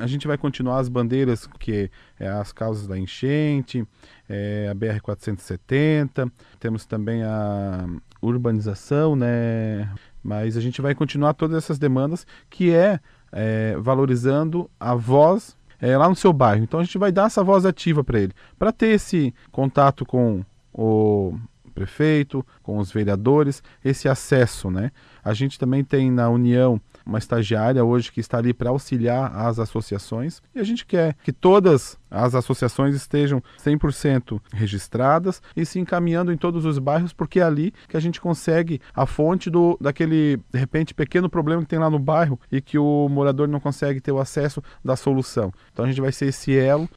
A 0.00 0.06
gente 0.06 0.26
vai 0.26 0.36
continuar 0.36 0.78
as 0.78 0.88
bandeiras, 0.88 1.46
que 1.58 1.90
é 2.18 2.28
as 2.28 2.52
causas 2.52 2.86
da 2.86 2.98
enchente, 2.98 3.86
é, 4.28 4.68
a 4.70 4.74
BR-470, 4.74 6.30
temos 6.58 6.84
também 6.84 7.22
a 7.22 7.86
urbanização, 8.20 9.14
né? 9.14 9.88
Mas 10.22 10.56
a 10.56 10.60
gente 10.60 10.82
vai 10.82 10.94
continuar 10.94 11.34
todas 11.34 11.56
essas 11.56 11.78
demandas, 11.78 12.26
que 12.50 12.72
é, 12.74 12.98
é 13.32 13.76
valorizando 13.78 14.68
a 14.80 14.94
voz 14.94 15.56
é, 15.80 15.96
lá 15.96 16.08
no 16.08 16.16
seu 16.16 16.32
bairro. 16.32 16.64
Então 16.64 16.80
a 16.80 16.84
gente 16.84 16.98
vai 16.98 17.12
dar 17.12 17.26
essa 17.26 17.44
voz 17.44 17.64
ativa 17.64 18.02
para 18.02 18.20
ele, 18.20 18.32
para 18.58 18.72
ter 18.72 18.88
esse 18.88 19.32
contato 19.52 20.04
com 20.04 20.44
o 20.72 21.38
prefeito, 21.74 22.44
com 22.62 22.78
os 22.78 22.90
vereadores, 22.90 23.62
esse 23.84 24.08
acesso, 24.08 24.70
né? 24.70 24.90
A 25.22 25.34
gente 25.34 25.58
também 25.58 25.84
tem 25.84 26.10
na 26.10 26.28
União 26.28 26.80
uma 27.06 27.18
estagiária 27.18 27.84
hoje 27.84 28.10
que 28.10 28.20
está 28.20 28.38
ali 28.38 28.52
para 28.52 28.70
auxiliar 28.70 29.34
as 29.34 29.58
associações 29.58 30.42
e 30.54 30.58
a 30.58 30.64
gente 30.64 30.84
quer 30.84 31.16
que 31.22 31.32
todas 31.32 31.98
as 32.10 32.34
associações 32.34 32.94
estejam 32.94 33.42
100% 33.64 34.40
registradas 34.52 35.40
e 35.56 35.64
se 35.64 35.78
encaminhando 35.78 36.32
em 36.32 36.36
todos 36.36 36.64
os 36.64 36.78
bairros, 36.78 37.12
porque 37.12 37.40
é 37.40 37.42
ali 37.42 37.72
que 37.88 37.96
a 37.96 38.00
gente 38.00 38.20
consegue 38.20 38.80
a 38.94 39.06
fonte 39.06 39.50
do 39.50 39.76
daquele, 39.80 40.38
de 40.50 40.58
repente, 40.58 40.94
pequeno 40.94 41.28
problema 41.28 41.62
que 41.62 41.68
tem 41.68 41.78
lá 41.78 41.90
no 41.90 41.98
bairro 41.98 42.40
e 42.50 42.60
que 42.60 42.78
o 42.78 43.08
morador 43.08 43.48
não 43.48 43.60
consegue 43.60 44.00
ter 44.00 44.12
o 44.12 44.18
acesso 44.18 44.62
da 44.84 44.96
solução. 44.96 45.52
Então 45.72 45.84
a 45.84 45.88
gente 45.88 46.00
vai 46.00 46.12
ser 46.12 46.26
esse 46.26 46.56
elo 46.56 46.88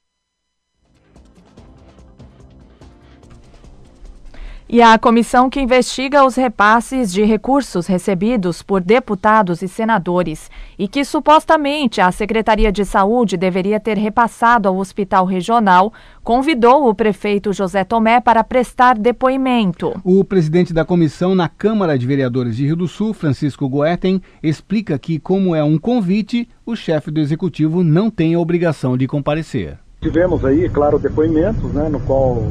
E 4.71 4.84
a 4.84 4.99
comissão 4.99 5.49
que 5.49 5.60
investiga 5.60 6.23
os 6.23 6.36
repasses 6.36 7.12
de 7.12 7.23
recursos 7.23 7.88
recebidos 7.88 8.62
por 8.62 8.82
deputados 8.82 9.63
e 9.63 9.67
senadores 9.67 10.47
e 10.77 10.88
que 10.88 11.03
supostamente 11.03 11.99
a 11.99 12.12
Secretaria 12.12 12.71
de 12.71 12.86
Saúde 12.86 13.36
deveria 13.36 13.79
ter 13.79 13.97
repassado 13.97 14.69
ao 14.69 14.77
Hospital 14.77 15.25
Regional 15.25 15.91
convidou 16.23 16.88
o 16.88 16.93
prefeito 16.93 17.51
José 17.51 17.84
Tomé 17.84 18.21
para 18.21 18.43
prestar 18.43 18.95
depoimento. 18.95 19.99
O 20.03 20.23
presidente 20.23 20.71
da 20.71 20.86
comissão 20.86 21.34
na 21.34 21.49
Câmara 21.49 21.97
de 21.97 22.05
Vereadores 22.05 22.55
de 22.55 22.67
Rio 22.67 22.75
do 22.75 22.88
Sul, 22.88 23.12
Francisco 23.12 23.67
Goetten, 23.67 24.21
explica 24.43 24.99
que, 24.99 25.17
como 25.17 25.55
é 25.55 25.63
um 25.63 25.79
convite, 25.79 26.47
o 26.63 26.75
chefe 26.75 27.10
do 27.10 27.19
executivo 27.19 27.84
não 27.84 28.12
tem 28.12 28.36
a 28.36 28.39
obrigação 28.39 28.95
de 28.95 29.08
comparecer. 29.08 29.79
Tivemos 29.99 30.45
aí, 30.45 30.69
claro, 30.69 30.99
depoimentos, 30.99 31.73
né, 31.73 31.89
no 31.89 31.99
qual 32.01 32.43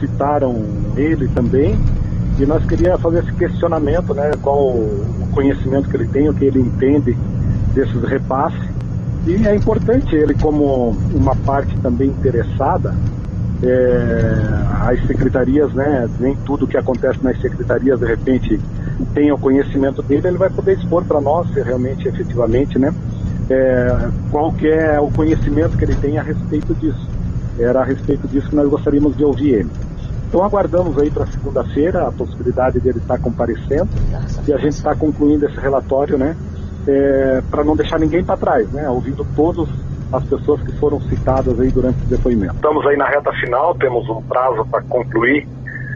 citaram 0.00 0.64
ele 0.96 1.28
também, 1.28 1.78
e 2.38 2.46
nós 2.46 2.64
queríamos 2.64 3.00
fazer 3.00 3.20
esse 3.20 3.32
questionamento, 3.32 4.14
né, 4.14 4.30
qual 4.40 4.68
o 4.68 5.28
conhecimento 5.32 5.88
que 5.88 5.96
ele 5.96 6.06
tem, 6.06 6.28
o 6.28 6.34
que 6.34 6.44
ele 6.44 6.60
entende 6.60 7.16
desses 7.74 8.02
repasses. 8.04 8.68
E 9.26 9.46
é 9.46 9.54
importante 9.54 10.14
ele, 10.14 10.34
como 10.34 10.96
uma 11.12 11.34
parte 11.34 11.76
também 11.78 12.08
interessada, 12.08 12.94
é, 13.62 14.88
as 14.88 15.04
secretarias, 15.06 15.72
né, 15.74 16.08
nem 16.20 16.36
tudo 16.46 16.66
que 16.66 16.76
acontece 16.76 17.18
nas 17.22 17.40
secretarias, 17.40 17.98
de 17.98 18.06
repente, 18.06 18.60
tem 19.14 19.32
o 19.32 19.38
conhecimento 19.38 20.02
dele, 20.02 20.28
ele 20.28 20.38
vai 20.38 20.48
poder 20.48 20.78
expor 20.78 21.04
para 21.04 21.20
nós, 21.20 21.50
realmente, 21.50 22.06
efetivamente, 22.06 22.78
né, 22.78 22.94
é, 23.50 24.08
qual 24.30 24.52
que 24.52 24.68
é 24.68 25.00
o 25.00 25.10
conhecimento 25.10 25.76
que 25.76 25.84
ele 25.84 25.94
tem 25.96 26.18
a 26.18 26.22
respeito 26.22 26.74
disso. 26.74 27.08
Era 27.58 27.80
a 27.80 27.84
respeito 27.84 28.28
disso 28.28 28.48
que 28.48 28.54
nós 28.54 28.68
gostaríamos 28.68 29.16
de 29.16 29.24
ouvir 29.24 29.54
ele. 29.54 29.70
Então 30.28 30.44
aguardamos 30.44 30.98
aí 30.98 31.10
para 31.10 31.26
segunda-feira 31.26 32.06
a 32.06 32.12
possibilidade 32.12 32.78
dele 32.80 32.98
estar 32.98 33.18
comparecendo 33.18 33.88
e 34.46 34.52
a 34.52 34.58
gente 34.58 34.74
está 34.74 34.94
concluindo 34.94 35.46
esse 35.46 35.58
relatório, 35.58 36.18
né, 36.18 36.36
é, 36.86 37.42
para 37.50 37.64
não 37.64 37.74
deixar 37.74 37.98
ninguém 37.98 38.22
para 38.22 38.36
trás, 38.36 38.70
né, 38.70 38.88
ouvindo 38.90 39.26
todas 39.34 39.66
as 40.12 40.24
pessoas 40.24 40.62
que 40.62 40.72
foram 40.72 41.00
citadas 41.00 41.58
aí 41.58 41.70
durante 41.70 42.02
o 42.04 42.06
depoimento. 42.06 42.54
Estamos 42.54 42.86
aí 42.86 42.96
na 42.96 43.08
reta 43.08 43.32
final, 43.40 43.74
temos 43.74 44.06
um 44.10 44.20
prazo 44.22 44.66
para 44.66 44.82
concluir 44.82 45.48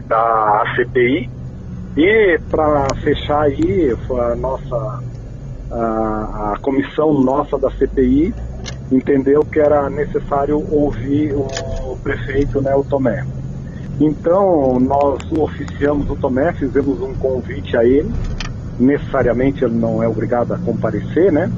a 0.09 0.63
CPI 0.75 1.29
e 1.95 2.39
para 2.49 2.87
fechar 3.03 3.41
aí 3.41 3.95
a 4.31 4.35
nossa 4.35 5.03
a, 5.71 6.53
a 6.53 6.59
comissão 6.59 7.13
nossa 7.13 7.57
da 7.57 7.69
CPI 7.69 8.33
entendeu 8.91 9.41
que 9.41 9.59
era 9.59 9.89
necessário 9.91 10.57
ouvir 10.71 11.33
o 11.35 11.97
prefeito, 12.03 12.61
né, 12.61 12.75
o 12.75 12.83
Tomé. 12.83 13.23
Então, 13.99 14.79
nós 14.79 15.21
oficiamos 15.31 16.09
o 16.09 16.15
Tomé, 16.15 16.51
fizemos 16.53 16.99
um 17.01 17.13
convite 17.13 17.77
a 17.77 17.83
ele. 17.83 18.11
Necessariamente 18.79 19.63
ele 19.63 19.75
não 19.75 20.01
é 20.01 20.07
obrigado 20.07 20.53
a 20.53 20.57
comparecer, 20.57 21.31
né? 21.31 21.51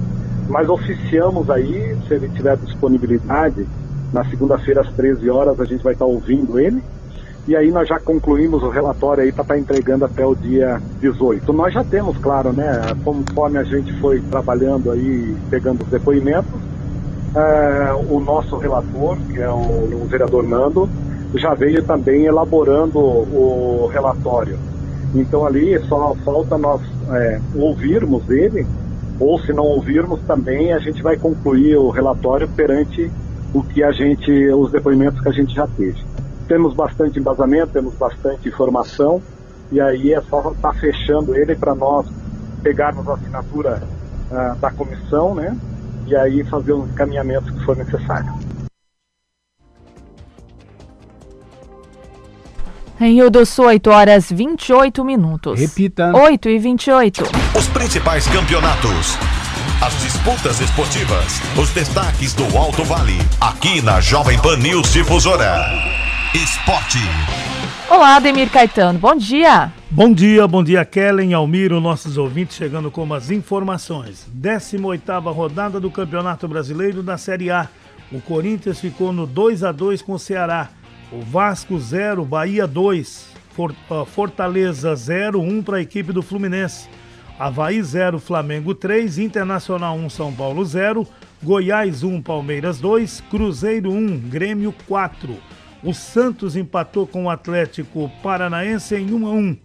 Mas 0.49 0.69
oficiamos 0.69 1.49
aí, 1.49 1.97
se 2.07 2.13
ele 2.13 2.29
tiver 2.29 2.57
disponibilidade, 2.57 3.65
na 4.13 4.23
segunda-feira 4.25 4.81
às 4.81 4.91
13 4.93 5.29
horas 5.29 5.59
a 5.59 5.65
gente 5.65 5.83
vai 5.83 5.93
estar 5.93 6.05
ouvindo 6.05 6.59
ele. 6.59 6.83
E 7.47 7.55
aí 7.55 7.69
nós 7.71 7.87
já 7.87 7.99
concluímos 7.99 8.63
o 8.63 8.69
relatório 8.69 9.23
aí 9.23 9.31
para 9.31 9.43
estar 9.43 9.53
tá 9.53 9.59
entregando 9.59 10.05
até 10.05 10.25
o 10.25 10.35
dia 10.35 10.81
18. 10.99 11.53
Nós 11.53 11.73
já 11.73 11.83
temos, 11.83 12.17
claro, 12.17 12.51
né? 12.51 12.81
Conforme 13.03 13.59
a 13.59 13.63
gente 13.63 13.93
foi 13.99 14.19
trabalhando 14.19 14.91
aí, 14.91 15.35
pegando 15.49 15.83
os 15.83 15.89
depoimentos, 15.89 16.51
é, 17.35 17.93
o 18.09 18.19
nosso 18.19 18.57
relator, 18.57 19.17
que 19.31 19.39
é 19.39 19.49
o, 19.49 20.01
o 20.01 20.07
vereador 20.09 20.43
Nando, 20.43 20.89
já 21.37 21.53
veio 21.53 21.83
também 21.83 22.25
elaborando 22.25 22.99
o 22.99 23.89
relatório. 23.91 24.57
Então 25.13 25.45
ali 25.45 25.79
só 25.87 26.15
falta 26.23 26.57
nós 26.57 26.81
é, 27.11 27.39
ouvirmos 27.55 28.29
ele, 28.29 28.65
ou 29.19 29.39
se 29.39 29.53
não 29.53 29.63
ouvirmos 29.63 30.19
também, 30.21 30.73
a 30.73 30.79
gente 30.79 31.01
vai 31.01 31.15
concluir 31.15 31.77
o 31.77 31.89
relatório 31.89 32.47
perante 32.49 33.09
o 33.53 33.63
que 33.63 33.81
a 33.81 33.91
gente, 33.91 34.31
os 34.49 34.71
depoimentos 34.71 35.21
que 35.21 35.29
a 35.29 35.31
gente 35.31 35.55
já 35.55 35.65
teve. 35.67 36.03
Temos 36.47 36.73
bastante 36.73 37.17
embasamento, 37.17 37.71
temos 37.71 37.93
bastante 37.95 38.49
informação, 38.49 39.21
e 39.71 39.79
aí 39.79 40.13
é 40.13 40.21
só 40.21 40.51
estar 40.51 40.73
tá 40.73 40.73
fechando 40.73 41.35
ele 41.35 41.55
para 41.55 41.73
nós 41.73 42.05
pegarmos 42.61 43.07
a 43.07 43.13
assinatura 43.13 43.81
uh, 44.29 44.59
da 44.59 44.69
comissão, 44.71 45.33
né? 45.33 45.57
E 46.05 46.15
aí 46.15 46.43
fazer 46.43 46.73
os 46.73 46.89
encaminhamentos 46.89 47.49
que 47.49 47.65
for 47.65 47.75
necessário. 47.77 48.44
Em 52.97 53.13
Rio 53.15 53.29
do 53.29 53.45
Sul, 53.45 53.65
8 53.65 53.89
horas 53.89 54.31
28 54.31 55.03
minutos. 55.03 55.59
Repita. 55.59 56.15
8 56.15 56.47
e 56.47 56.57
28. 56.57 57.23
Os 57.57 57.67
principais 57.67 58.25
campeonatos. 58.25 59.17
As 59.85 59.93
disputas 60.01 60.61
esportivas. 60.61 61.41
Os 61.61 61.71
destaques 61.71 62.33
do 62.33 62.57
Alto 62.57 62.85
Vale. 62.85 63.17
Aqui 63.41 63.81
na 63.81 63.99
Jovem 63.99 64.39
Pan 64.41 64.55
News 64.55 64.93
Difusora. 64.93 65.65
Esporte. 66.33 66.99
Olá, 67.89 68.15
Ademir 68.15 68.49
Caetano. 68.49 68.97
Bom 68.97 69.13
dia. 69.13 69.73
Bom 69.91 70.13
dia, 70.13 70.47
bom 70.47 70.63
dia, 70.63 70.85
Kellen, 70.85 71.33
Almiro, 71.33 71.81
nossos 71.81 72.17
ouvintes, 72.17 72.55
chegando 72.55 72.89
com 72.89 73.13
as 73.13 73.29
informações. 73.29 74.25
18ª 74.33 75.33
rodada 75.33 75.81
do 75.81 75.91
Campeonato 75.91 76.47
Brasileiro 76.47 77.03
da 77.03 77.17
Série 77.17 77.51
A. 77.51 77.67
O 78.09 78.21
Corinthians 78.21 78.79
ficou 78.79 79.11
no 79.11 79.27
2 79.27 79.65
a 79.65 79.73
2 79.73 80.01
com 80.01 80.13
o 80.13 80.19
Ceará. 80.19 80.69
O 81.11 81.21
Vasco 81.21 81.79
0, 81.79 82.25
Bahia 82.25 82.65
2, 82.65 83.27
Fortaleza 84.07 84.95
0, 84.95 85.39
1 85.39 85.61
para 85.61 85.77
a 85.77 85.81
equipe 85.81 86.11
do 86.11 86.23
Fluminense. 86.23 86.89
Havaí 87.37 87.81
0, 87.81 88.17
Flamengo 88.17 88.73
3, 88.73 89.19
Internacional 89.19 89.95
1, 89.97 90.09
São 90.09 90.33
Paulo 90.33 90.65
0, 90.65 91.07
Goiás 91.43 92.01
1, 92.01 92.21
Palmeiras 92.21 92.79
2, 92.79 93.21
Cruzeiro 93.29 93.91
1, 93.91 94.17
Grêmio 94.29 94.73
4. 94.87 95.37
O 95.83 95.93
Santos 95.93 96.55
empatou 96.55 97.05
com 97.05 97.25
o 97.25 97.29
Atlético 97.29 98.09
Paranaense 98.23 98.95
em 98.95 99.13
1 99.13 99.27
a 99.27 99.31
1. 99.31 99.57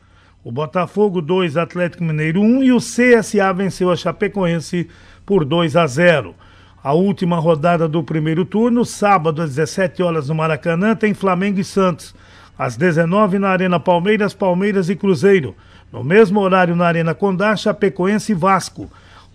O 0.44 0.52
Botafogo 0.52 1.22
2, 1.22 1.56
Atlético 1.56 2.04
Mineiro 2.04 2.42
1 2.42 2.64
e 2.64 2.72
o 2.72 2.78
CSA 2.78 3.52
venceu 3.54 3.90
a 3.90 3.96
Chapecoense 3.96 4.88
por 5.24 5.44
2 5.44 5.74
a 5.76 5.86
0. 5.86 6.34
A 6.82 6.94
última 6.94 7.38
rodada 7.38 7.86
do 7.86 8.02
primeiro 8.02 8.42
turno, 8.42 8.86
sábado 8.86 9.42
às 9.42 9.50
17 9.50 10.02
horas 10.02 10.28
no 10.30 10.34
Maracanã, 10.34 10.96
tem 10.96 11.12
Flamengo 11.12 11.60
e 11.60 11.64
Santos. 11.64 12.14
Às 12.58 12.74
19 12.74 13.38
na 13.38 13.50
Arena 13.50 13.78
Palmeiras, 13.78 14.32
Palmeiras 14.32 14.88
e 14.88 14.96
Cruzeiro. 14.96 15.54
No 15.92 16.02
mesmo 16.02 16.40
horário 16.40 16.74
na 16.74 16.86
Arena 16.86 17.14
Condá, 17.14 17.54
Chapecoense 17.54 18.32
e 18.32 18.34
Vasco. 18.34 18.90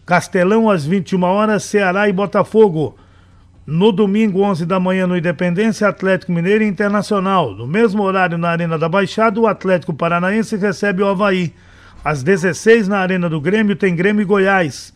Castelão 0.08 0.72
às 0.72 0.88
21 0.88 1.22
horas, 1.22 1.64
Ceará 1.64 2.10
e 2.10 2.14
Botafogo. 2.14 2.96
No 3.66 3.92
domingo, 3.92 4.42
11 4.42 4.66
da 4.66 4.80
manhã, 4.80 5.06
no 5.06 5.16
Independência, 5.16 5.88
Atlético 5.88 6.32
Mineiro 6.32 6.64
e 6.64 6.68
Internacional. 6.68 7.52
No 7.52 7.68
mesmo 7.68 8.02
horário 8.02 8.40
na 8.40 8.50
Arena 8.50 8.76
da 8.76 8.90
Baixada, 8.90 9.40
o 9.40 9.46
Atlético 9.46 9.94
Paranaense 9.94 10.56
recebe 10.56 11.04
o 11.04 11.08
Havaí. 11.08 11.54
Às 12.04 12.24
16 12.24 12.88
na 12.88 12.98
Arena 12.98 13.30
do 13.30 13.40
Grêmio, 13.40 13.76
tem 13.76 13.96
Grêmio 13.96 14.24
e 14.24 14.26
Goiás. 14.26 14.95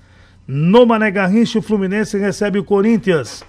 No 0.51 0.83
Mané 0.83 1.12
Garrincha, 1.12 1.59
o 1.59 1.62
Fluminense 1.62 2.17
recebe 2.17 2.57
o 2.57 2.63
Corinthians. 2.63 3.43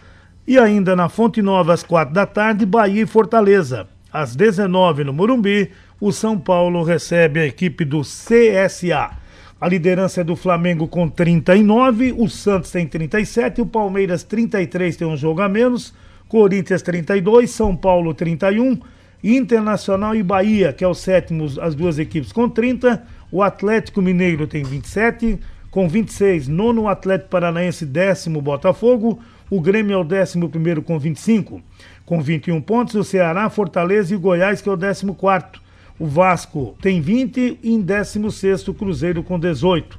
E 0.46 0.58
ainda 0.58 0.94
na 0.94 1.08
Fonte 1.08 1.40
Nova, 1.40 1.72
às 1.72 1.82
quatro 1.82 2.12
da 2.12 2.26
tarde, 2.26 2.66
Bahia 2.66 3.04
e 3.04 3.06
Fortaleza. 3.06 3.88
Às 4.12 4.36
19 4.36 5.04
no 5.04 5.12
Morumbi, 5.14 5.70
o 5.98 6.12
São 6.12 6.38
Paulo 6.38 6.82
recebe 6.82 7.40
a 7.40 7.46
equipe 7.46 7.86
do 7.86 8.02
CSA. 8.02 9.12
A 9.58 9.66
liderança 9.66 10.20
é 10.20 10.24
do 10.24 10.36
Flamengo 10.36 10.86
com 10.86 11.08
39, 11.08 12.12
o 12.18 12.28
Santos 12.28 12.70
tem 12.70 12.86
37, 12.86 13.62
o 13.62 13.66
Palmeiras 13.66 14.22
33 14.22 14.94
tem 14.94 15.08
um 15.08 15.16
jogo 15.16 15.40
a 15.40 15.48
menos, 15.48 15.94
Corinthians 16.28 16.82
32, 16.82 17.50
São 17.50 17.74
Paulo 17.74 18.12
31, 18.12 18.78
Internacional 19.24 20.14
e 20.14 20.22
Bahia, 20.22 20.70
que 20.70 20.84
é 20.84 20.88
o 20.88 20.94
sétimo, 20.94 21.46
as 21.62 21.74
duas 21.74 21.98
equipes 21.98 22.30
com 22.30 22.46
30, 22.46 23.02
o 23.32 23.42
Atlético 23.42 24.02
Mineiro 24.02 24.46
tem 24.46 24.62
27, 24.62 25.38
com 25.70 25.88
26, 25.88 26.48
nono 26.48 26.88
Atlético 26.88 27.30
Paranaense, 27.30 27.86
décimo 27.86 28.42
Botafogo, 28.42 29.20
o 29.48 29.60
Grêmio 29.60 29.94
é 29.94 29.96
o 29.96 30.04
décimo 30.04 30.48
primeiro 30.48 30.82
com 30.82 30.98
25. 30.98 31.62
Com 32.04 32.20
21 32.20 32.60
pontos, 32.60 32.94
o 32.94 33.04
Ceará, 33.04 33.48
Fortaleza 33.48 34.14
e 34.14 34.18
Goiás, 34.18 34.60
que 34.60 34.68
é 34.68 34.72
o 34.72 34.76
décimo 34.76 35.14
quarto. 35.14 35.60
O 35.98 36.06
Vasco 36.06 36.74
tem 36.80 37.00
20 37.00 37.58
e 37.62 37.74
em 37.74 37.80
16 37.80 38.68
o 38.68 38.74
Cruzeiro 38.74 39.22
com 39.22 39.38
18. 39.38 39.98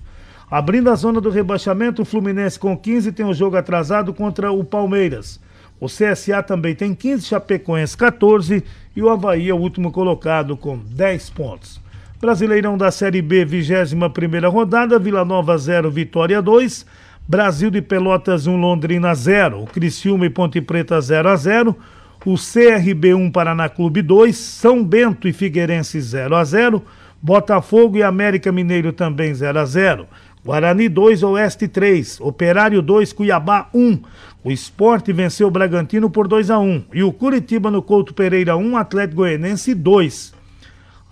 Abrindo 0.49 0.89
a 0.89 0.95
zona 0.95 1.21
do 1.21 1.29
rebaixamento, 1.29 2.01
o 2.01 2.05
Fluminense 2.05 2.59
com 2.59 2.75
15 2.77 3.11
tem 3.13 3.25
um 3.25 3.33
jogo 3.33 3.55
atrasado 3.55 4.13
contra 4.13 4.51
o 4.51 4.63
Palmeiras. 4.65 5.39
O 5.79 5.87
CSA 5.87 6.43
também 6.43 6.75
tem 6.75 6.93
15, 6.93 7.25
Chapecoense 7.25 7.95
14 7.95 8.63
e 8.95 9.01
o 9.01 9.09
Havaí 9.09 9.49
é 9.49 9.53
o 9.53 9.57
último 9.57 9.91
colocado 9.91 10.57
com 10.57 10.77
10 10.77 11.29
pontos. 11.29 11.79
Brasileirão 12.21 12.77
da 12.77 12.91
Série 12.91 13.19
B, 13.19 13.43
21 13.43 14.47
rodada, 14.47 14.99
Vila 14.99 15.25
Nova 15.25 15.57
0, 15.57 15.89
Vitória 15.89 16.39
2, 16.39 16.85
Brasil 17.27 17.71
de 17.71 17.81
Pelotas 17.81 18.45
1, 18.45 18.55
Londrina 18.55 19.15
0, 19.15 19.65
Criciúma 19.73 20.27
e 20.27 20.29
Ponte 20.29 20.61
Preta 20.61 21.01
0 21.01 21.27
a 21.27 21.35
0, 21.35 21.75
o 22.23 22.35
CRB 22.35 23.15
1 23.15 23.31
Paraná 23.31 23.67
Clube 23.67 24.03
2, 24.03 24.37
São 24.37 24.83
Bento 24.83 25.27
e 25.27 25.33
Figueirense 25.33 25.99
0 25.99 26.35
a 26.35 26.43
0, 26.43 26.83
Botafogo 27.19 27.97
e 27.97 28.03
América 28.03 28.51
Mineiro 28.51 28.93
também 28.93 29.33
0 29.33 29.59
a 29.59 29.65
0. 29.65 30.07
Guarani 30.45 30.89
2, 30.89 31.23
Oeste 31.23 31.67
3, 31.67 32.21
Operário 32.21 32.83
2, 32.83 33.13
Cuiabá 33.13 33.67
1. 33.73 33.99
O 34.43 34.51
Esporte 34.51 35.11
venceu 35.11 35.47
o 35.47 35.51
Bragantino 35.51 36.07
por 36.07 36.27
2 36.27 36.51
a 36.51 36.59
1 36.59 36.83
e 36.93 37.01
o 37.01 37.11
Curitiba 37.11 37.71
no 37.71 37.81
Couto 37.81 38.13
Pereira 38.13 38.55
1, 38.55 38.77
Atlético 38.77 39.17
Goianense 39.17 39.73
2. 39.73 40.40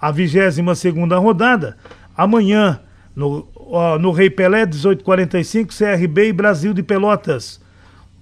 A 0.01 0.11
22 0.11 0.77
segunda 0.77 1.17
rodada, 1.17 1.77
amanhã 2.15 2.79
no, 3.15 3.47
ó, 3.55 3.99
no 3.99 4.11
Rei 4.11 4.29
Pelé 4.29 4.65
18:45, 4.65 5.75
CRB 5.77 6.29
e 6.29 6.33
Brasil 6.33 6.73
de 6.73 6.81
Pelotas. 6.81 7.59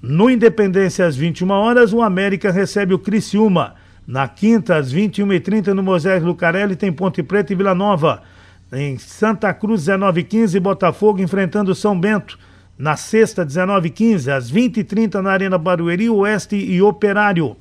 No 0.02 0.30
Independência 0.30 1.06
às 1.06 1.16
21 1.16 1.50
horas, 1.52 1.94
o 1.94 2.02
América 2.02 2.52
recebe 2.52 2.94
o 2.94 3.00
Criciúma. 3.00 3.76
Na 4.08 4.28
quinta 4.28 4.78
às 4.78 4.94
21h30 4.94 5.68
no 5.68 5.84
Moisés 5.84 6.24
Lucarelli 6.24 6.76
tem 6.76 6.92
Ponte 6.92 7.22
Preta 7.22 7.52
e 7.52 7.56
Vila 7.56 7.76
Nova. 7.76 8.24
Em 8.72 8.98
Santa 8.98 9.54
Cruz, 9.54 9.84
19h15, 9.86 10.60
Botafogo 10.60 11.22
enfrentando 11.22 11.76
São 11.76 12.00
Bento. 12.00 12.40
Na 12.78 12.96
sexta, 12.96 13.46
19h15, 13.46 14.32
às 14.32 14.52
20h30, 14.52 15.16
na 15.16 15.32
Arena 15.32 15.58
Barueri, 15.58 16.10
Oeste 16.10 16.56
e 16.56 16.82
Operário. 16.82 17.58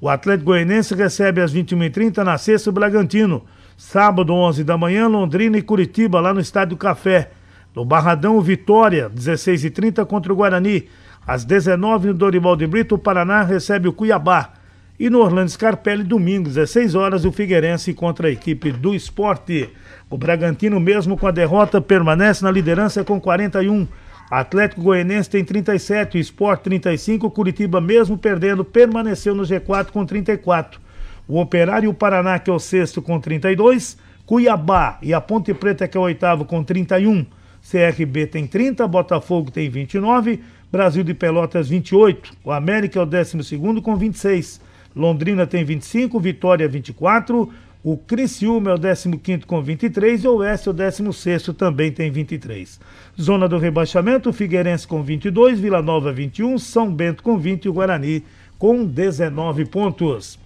O 0.00 0.08
Atlético 0.08 0.46
Goianense 0.46 0.94
recebe 0.94 1.42
às 1.42 1.52
21h30 1.54 2.24
na 2.24 2.38
sexta 2.38 2.70
o 2.70 2.72
Bragantino. 2.72 3.44
Sábado, 3.76 4.32
11 4.32 4.64
da 4.64 4.78
manhã, 4.78 5.06
Londrina 5.06 5.58
e 5.58 5.62
Curitiba, 5.62 6.20
lá 6.20 6.32
no 6.32 6.40
Estádio 6.40 6.76
Café. 6.76 7.30
No 7.74 7.84
Barradão, 7.84 8.40
Vitória, 8.40 9.10
16h30 9.10 10.06
contra 10.06 10.32
o 10.32 10.36
Guarani. 10.36 10.88
Às 11.26 11.44
19 11.44 12.08
no 12.08 12.14
Dorival 12.14 12.56
de 12.56 12.66
Brito, 12.66 12.94
o 12.94 12.98
Paraná 12.98 13.42
recebe 13.42 13.88
o 13.88 13.92
Cuiabá. 13.92 14.54
E 14.98 15.10
no 15.10 15.20
Orlando 15.20 15.50
Scarpelli, 15.50 16.02
domingo, 16.02 16.48
16 16.48 16.94
horas, 16.94 17.24
o 17.26 17.32
Figueirense 17.32 17.92
contra 17.92 18.28
a 18.28 18.30
equipe 18.30 18.72
do 18.72 18.94
esporte. 18.94 19.68
O 20.08 20.16
Bragantino, 20.16 20.80
mesmo 20.80 21.16
com 21.16 21.26
a 21.26 21.30
derrota, 21.30 21.78
permanece 21.78 22.42
na 22.42 22.50
liderança 22.50 23.04
com 23.04 23.20
41. 23.20 23.86
Atlético 24.30 24.82
Goianense 24.82 25.28
tem 25.28 25.44
37, 25.44 26.16
o 26.16 26.20
Sport 26.20 26.62
35, 26.62 27.28
Curitiba, 27.32 27.80
mesmo 27.80 28.16
perdendo, 28.16 28.64
permaneceu 28.64 29.34
no 29.34 29.42
G4 29.42 29.90
com 29.90 30.06
34. 30.06 30.80
O 31.26 31.40
Operário 31.40 31.86
e 31.86 31.88
o 31.88 31.94
Paraná, 31.94 32.38
que 32.38 32.48
é 32.48 32.52
o 32.52 32.58
sexto, 32.60 33.02
com 33.02 33.18
32. 33.18 33.98
Cuiabá 34.24 34.98
e 35.02 35.12
a 35.12 35.20
Ponte 35.20 35.52
Preta, 35.52 35.88
que 35.88 35.96
é 35.96 36.00
o 36.00 36.04
oitavo, 36.04 36.44
com 36.44 36.62
31. 36.62 37.26
CRB 37.60 38.28
tem 38.28 38.46
30, 38.46 38.86
Botafogo 38.86 39.50
tem 39.50 39.68
29, 39.68 40.40
Brasil 40.70 41.02
de 41.02 41.12
Pelotas 41.12 41.68
28. 41.68 42.32
O 42.44 42.52
América 42.52 43.00
é 43.00 43.02
o 43.02 43.06
décimo 43.06 43.42
segundo 43.42 43.82
com 43.82 43.96
26. 43.96 44.60
Londrina 44.94 45.44
tem 45.44 45.64
25, 45.64 46.20
Vitória 46.20 46.68
24, 46.68 47.52
o 47.82 47.96
Criciúma 47.96 48.72
é 48.72 48.74
o 48.74 49.18
15 49.18 49.46
com 49.46 49.62
23 49.62 50.24
e 50.24 50.28
o 50.28 50.36
Oeste 50.36 50.68
é 50.68 50.70
o 50.70 50.74
16 50.74 51.44
também 51.56 51.90
tem 51.90 52.10
23. 52.10 52.78
Zona 53.18 53.48
do 53.48 53.56
rebaixamento, 53.56 54.32
Figueirense 54.32 54.86
com 54.86 55.02
22, 55.02 55.58
Vila 55.58 55.80
Nova 55.80 56.12
21, 56.12 56.58
São 56.58 56.92
Bento 56.92 57.22
com 57.22 57.38
20 57.38 57.64
e 57.64 57.68
o 57.70 57.72
Guarani 57.72 58.22
com 58.58 58.84
19 58.84 59.64
pontos. 59.64 60.38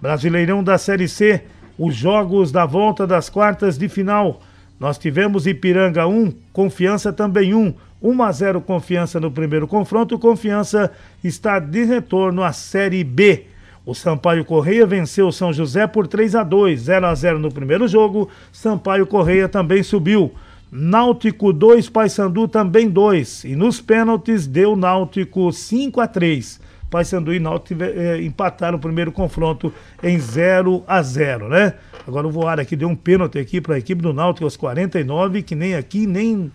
Brasileirão 0.00 0.64
da 0.64 0.78
Série 0.78 1.08
C, 1.08 1.42
os 1.78 1.94
jogos 1.94 2.50
da 2.50 2.64
volta 2.64 3.06
das 3.06 3.28
quartas 3.28 3.76
de 3.76 3.86
final. 3.88 4.40
Nós 4.80 4.96
tivemos 4.96 5.46
Ipiranga 5.46 6.06
1, 6.06 6.32
Confiança 6.52 7.12
também 7.12 7.52
1. 7.52 7.74
1 8.00 8.22
a 8.22 8.32
0 8.32 8.60
Confiança 8.62 9.20
no 9.20 9.30
primeiro 9.30 9.66
confronto. 9.66 10.18
Confiança 10.18 10.90
está 11.22 11.58
de 11.58 11.84
retorno 11.84 12.42
à 12.42 12.52
Série 12.52 13.04
B. 13.04 13.44
O 13.88 13.94
Sampaio 13.94 14.44
Correia 14.44 14.86
venceu 14.86 15.28
o 15.28 15.32
São 15.32 15.50
José 15.50 15.86
por 15.86 16.06
3 16.06 16.34
a 16.34 16.44
2, 16.44 16.78
0 16.78 17.06
a 17.06 17.14
0 17.14 17.38
no 17.38 17.50
primeiro 17.50 17.88
jogo. 17.88 18.28
Sampaio 18.52 19.06
Correia 19.06 19.48
também 19.48 19.82
subiu. 19.82 20.30
Náutico 20.70 21.54
2, 21.54 21.88
Paysandu 21.88 22.46
também 22.46 22.90
2. 22.90 23.44
E 23.44 23.56
nos 23.56 23.80
pênaltis 23.80 24.46
deu 24.46 24.76
Náutico 24.76 25.50
5 25.50 26.02
a 26.02 26.06
3. 26.06 26.60
Paysandu 26.90 27.32
e 27.32 27.40
Náutico 27.40 27.82
eh, 27.82 28.20
empataram 28.20 28.76
o 28.76 28.80
primeiro 28.80 29.10
confronto 29.10 29.72
em 30.02 30.18
0 30.18 30.84
a 30.86 31.00
0, 31.00 31.48
né? 31.48 31.72
Agora 32.06 32.28
o 32.28 32.30
Voar 32.30 32.60
aqui 32.60 32.76
deu 32.76 32.90
um 32.90 32.94
pênalti 32.94 33.38
aqui 33.38 33.58
para 33.58 33.76
a 33.76 33.78
equipe 33.78 34.02
do 34.02 34.12
Náutico 34.12 34.44
aos 34.44 34.58
49, 34.58 35.42
que 35.42 35.54
nem 35.54 35.74
aqui, 35.74 36.06
nem 36.06 36.52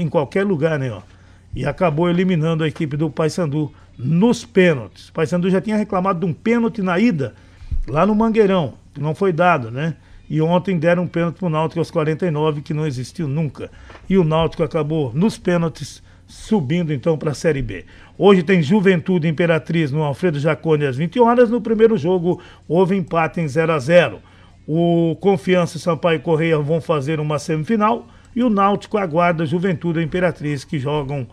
em 0.00 0.08
qualquer 0.08 0.44
lugar, 0.44 0.80
né? 0.80 0.90
Ó. 0.90 1.00
E 1.54 1.64
acabou 1.64 2.10
eliminando 2.10 2.64
a 2.64 2.68
equipe 2.68 2.96
do 2.96 3.08
Paysandu 3.08 3.72
nos 3.98 4.44
pênaltis. 4.44 5.08
O 5.08 5.12
Paysandu 5.12 5.48
já 5.50 5.60
tinha 5.60 5.76
reclamado 5.76 6.20
de 6.20 6.26
um 6.26 6.32
pênalti 6.32 6.82
na 6.82 6.98
ida, 6.98 7.34
lá 7.88 8.04
no 8.04 8.14
Mangueirão, 8.14 8.74
que 8.92 9.00
não 9.00 9.14
foi 9.14 9.32
dado, 9.32 9.70
né? 9.70 9.96
E 10.28 10.40
ontem 10.40 10.78
deram 10.78 11.04
um 11.04 11.08
pênalti 11.08 11.36
pro 11.36 11.48
Náutico 11.48 11.78
aos 11.78 11.90
49, 11.90 12.60
que 12.60 12.74
não 12.74 12.86
existiu 12.86 13.28
nunca. 13.28 13.70
E 14.08 14.18
o 14.18 14.24
Náutico 14.24 14.62
acabou 14.62 15.12
nos 15.14 15.38
pênaltis 15.38 16.02
subindo 16.26 16.92
então 16.92 17.16
para 17.16 17.30
a 17.30 17.34
Série 17.34 17.62
B. 17.62 17.84
Hoje 18.18 18.42
tem 18.42 18.60
Juventude 18.62 19.28
Imperatriz 19.28 19.92
no 19.92 20.02
Alfredo 20.02 20.40
Jacone 20.40 20.86
às 20.86 20.96
20 20.96 21.20
horas. 21.20 21.48
No 21.48 21.60
primeiro 21.60 21.96
jogo 21.96 22.40
houve 22.66 22.96
empate 22.96 23.40
em 23.40 23.46
0 23.46 23.72
a 23.72 23.78
0. 23.78 24.18
O 24.66 25.16
Confiança 25.20 25.76
e 25.76 25.80
Sampaio 25.80 26.20
Correia 26.20 26.58
vão 26.58 26.80
fazer 26.80 27.20
uma 27.20 27.38
semifinal 27.38 28.08
e 28.34 28.42
o 28.42 28.50
Náutico 28.50 28.98
aguarda 28.98 29.46
Juventude 29.46 30.02
Imperatriz 30.02 30.64
que 30.64 30.78
jogam 30.78 31.26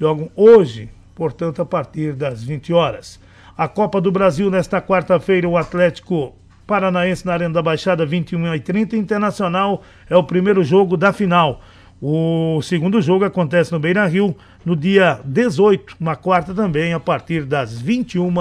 jogam 0.00 0.30
hoje 0.34 0.88
portanto, 1.20 1.60
a 1.60 1.66
partir 1.66 2.14
das 2.14 2.42
20 2.42 2.72
horas. 2.72 3.20
A 3.54 3.68
Copa 3.68 4.00
do 4.00 4.10
Brasil, 4.10 4.50
nesta 4.50 4.80
quarta-feira, 4.80 5.46
o 5.46 5.58
Atlético 5.58 6.34
Paranaense 6.66 7.26
na 7.26 7.34
Arena 7.34 7.52
da 7.52 7.60
Baixada, 7.60 8.06
21 8.06 8.54
e 8.54 8.60
30 8.60 8.96
Internacional 8.96 9.82
é 10.08 10.16
o 10.16 10.24
primeiro 10.24 10.64
jogo 10.64 10.96
da 10.96 11.12
final. 11.12 11.60
O 12.00 12.62
segundo 12.62 13.02
jogo 13.02 13.26
acontece 13.26 13.70
no 13.70 13.78
Beira 13.78 14.06
Rio 14.06 14.34
no 14.64 14.74
dia 14.74 15.20
18, 15.22 15.96
na 16.00 16.16
quarta 16.16 16.54
também, 16.54 16.94
a 16.94 16.98
partir 16.98 17.44
das 17.44 17.78
21 17.78 18.32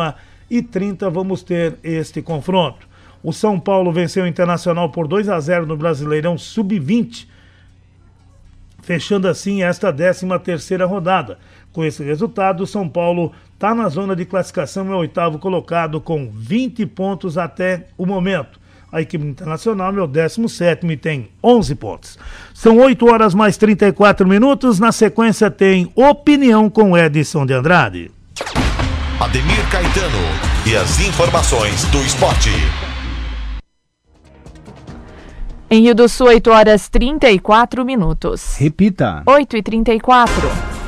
e 0.49 0.61
30 0.61 1.09
vamos 1.09 1.43
ter 1.43 1.77
este 1.83 2.21
confronto. 2.21 2.87
O 3.21 3.33
São 3.33 3.59
Paulo 3.59 3.91
venceu 3.91 4.23
o 4.23 4.27
Internacional 4.27 4.89
por 4.89 5.05
2 5.05 5.27
a 5.27 5.37
0 5.37 5.65
no 5.65 5.75
Brasileirão 5.75 6.37
Sub-20, 6.37 7.27
fechando 8.89 9.27
assim 9.27 9.61
esta 9.61 9.93
13 9.93 10.25
terceira 10.43 10.83
rodada. 10.83 11.37
Com 11.71 11.85
esse 11.85 12.03
resultado, 12.03 12.63
o 12.63 12.67
São 12.67 12.89
Paulo 12.89 13.31
está 13.53 13.75
na 13.75 13.87
zona 13.87 14.15
de 14.15 14.25
classificação, 14.25 14.91
é 14.91 14.95
o 14.95 14.97
oitavo 14.97 15.37
colocado 15.37 16.01
com 16.01 16.31
20 16.33 16.87
pontos 16.87 17.37
até 17.37 17.85
o 17.95 18.03
momento. 18.03 18.59
A 18.91 18.99
equipe 18.99 19.23
internacional 19.23 19.95
é 19.95 20.01
o 20.01 20.07
17 20.07 20.87
e 20.87 20.97
tem 20.97 21.29
11 21.43 21.75
pontos. 21.75 22.17
São 22.51 22.79
8 22.79 23.05
horas 23.05 23.35
mais 23.35 23.57
34 23.57 24.27
minutos. 24.27 24.79
Na 24.79 24.91
sequência, 24.91 25.51
tem 25.51 25.91
opinião 25.95 26.67
com 26.67 26.97
Edson 26.97 27.45
de 27.45 27.53
Andrade. 27.53 28.09
Ademir 29.19 29.69
Caetano 29.69 30.17
e 30.65 30.75
as 30.75 30.99
informações 30.99 31.85
do 31.91 31.99
esporte. 31.99 32.49
Em 35.71 35.81
Rio 35.83 35.93
do 35.93 36.09
Sul, 36.09 36.27
8 36.27 36.49
horas 36.49 36.89
34 36.89 37.85
minutos. 37.85 38.57
Repita. 38.57 39.23
8 39.25 39.57
e 39.57 39.61
34 39.61 40.79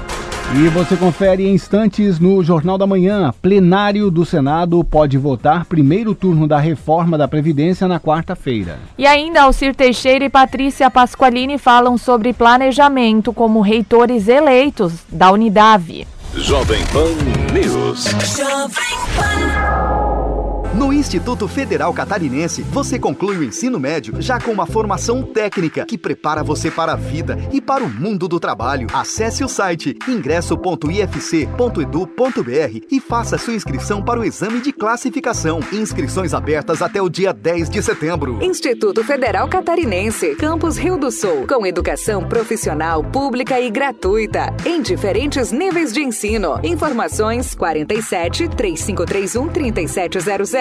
e 0.54 0.67
você 0.67 0.98
confere 0.98 1.48
em 1.48 1.54
instantes 1.54 2.20
no 2.20 2.44
Jornal 2.44 2.78
da 2.78 2.86
Manhã. 2.86 3.34
Plenário 3.41 4.12
do 4.12 4.26
Senado 4.26 4.84
pode 4.84 5.17
votar 5.17 5.63
primeiro 5.63 6.13
turno 6.13 6.46
da 6.46 6.60
reforma 6.60 7.17
da 7.17 7.26
Previdência 7.26 7.88
na 7.88 8.02
quarta-feira. 8.02 8.78
E 8.98 9.08
ainda 9.08 9.44
Alcir 9.44 9.74
Teixeira 9.74 10.26
e 10.26 10.30
Patrícia 10.30 10.91
Pasqualini 10.91 11.58
falam 11.58 11.98
sobre 11.98 12.34
planejamento 12.34 13.32
como 13.32 13.62
reitores 13.62 14.28
eleitos 14.28 14.94
da 15.10 15.32
Unidade. 15.32 16.06
Jovem 16.36 16.82
Pan 16.88 17.54
News. 17.54 18.06
Jovem 18.36 18.98
Pan. 19.15 20.01
No 20.74 20.94
Instituto 20.94 21.50
Federal 21.50 21.94
Catarinense, 21.94 22.62
você 22.62 22.98
conclui 22.98 23.36
o 23.36 23.44
ensino 23.44 23.78
médio 23.78 24.22
já 24.22 24.40
com 24.40 24.52
uma 24.52 24.66
formação 24.66 25.22
técnica 25.22 25.86
que 25.86 25.98
prepara 25.98 26.44
você 26.44 26.72
para 26.72 26.94
a 26.94 26.96
vida 26.96 27.38
e 27.52 27.60
para 27.60 27.84
o 27.84 27.90
mundo 27.90 28.26
do 28.26 28.40
trabalho. 28.40 28.88
Acesse 28.94 29.44
o 29.44 29.50
site 29.50 29.98
ingresso.ifc.edu.br 30.08 32.86
e 32.90 33.02
faça 33.02 33.38
sua 33.38 33.54
inscrição 33.54 34.02
para 34.02 34.22
o 34.22 34.24
exame 34.24 34.62
de 34.62 34.72
classificação. 34.72 35.60
Inscrições 35.74 36.34
abertas 36.34 36.82
até 36.82 37.02
o 37.02 37.10
dia 37.10 37.34
10 37.34 37.70
de 37.70 37.84
setembro. 37.84 38.42
Instituto 38.42 39.04
Federal 39.04 39.50
Catarinense, 39.50 40.36
Campus 40.36 40.78
Rio 40.78 40.98
do 40.98 41.12
Sul, 41.12 41.48
com 41.50 41.66
educação 41.66 42.24
profissional, 42.24 43.04
pública 43.04 43.60
e 43.60 43.70
gratuita, 43.70 44.56
em 44.66 44.82
diferentes 44.82 45.52
níveis 45.52 45.91
de 45.91 46.02
ensino. 46.02 46.62
Informações 46.64 47.54
47 47.56 48.48
3531 48.48 49.50
3700 49.50 50.61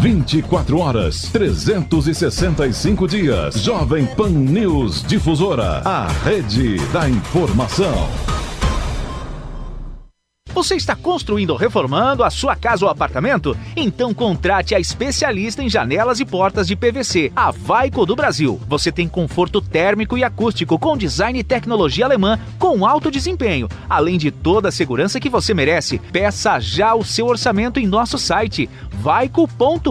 24 0.00 0.78
horas, 0.78 1.30
365 1.32 3.06
dias. 3.08 3.54
Jovem 3.62 4.06
Pan 4.06 4.30
News 4.30 5.02
Difusora, 5.02 5.82
a 5.84 6.08
rede 6.24 6.76
da 6.92 7.08
informação. 7.08 8.08
Você 10.54 10.76
está 10.76 10.94
construindo 10.94 11.50
ou 11.50 11.56
reformando 11.56 12.22
a 12.22 12.30
sua 12.30 12.54
casa 12.54 12.84
ou 12.84 12.90
apartamento? 12.90 13.56
Então 13.74 14.14
contrate 14.14 14.72
a 14.72 14.78
especialista 14.78 15.64
em 15.64 15.68
janelas 15.68 16.20
e 16.20 16.24
portas 16.24 16.68
de 16.68 16.76
PVC, 16.76 17.32
a 17.34 17.50
Vaico 17.50 18.06
do 18.06 18.14
Brasil. 18.14 18.60
Você 18.68 18.92
tem 18.92 19.08
conforto 19.08 19.60
térmico 19.60 20.16
e 20.16 20.22
acústico 20.22 20.78
com 20.78 20.96
design 20.96 21.36
e 21.36 21.42
tecnologia 21.42 22.04
alemã 22.04 22.38
com 22.56 22.86
alto 22.86 23.10
desempenho, 23.10 23.68
além 23.90 24.16
de 24.16 24.30
toda 24.30 24.68
a 24.68 24.72
segurança 24.72 25.18
que 25.18 25.28
você 25.28 25.52
merece. 25.52 25.98
Peça 25.98 26.60
já 26.60 26.94
o 26.94 27.04
seu 27.04 27.26
orçamento 27.26 27.80
em 27.80 27.86
nosso 27.86 28.16
site 28.16 28.70
vaico.com.br. 28.92 29.90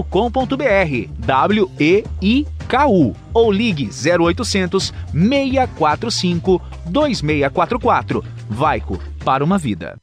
W 1.20 1.72
E 1.78 2.06
I 2.22 2.48
K 2.70 2.88
U 2.88 3.14
ou 3.34 3.52
ligue 3.52 3.90
0800 3.90 4.94
645 5.12 6.62
2644. 6.86 8.24
Vaico 8.50 8.98
para 9.26 9.44
uma 9.44 9.58
vida. 9.58 10.03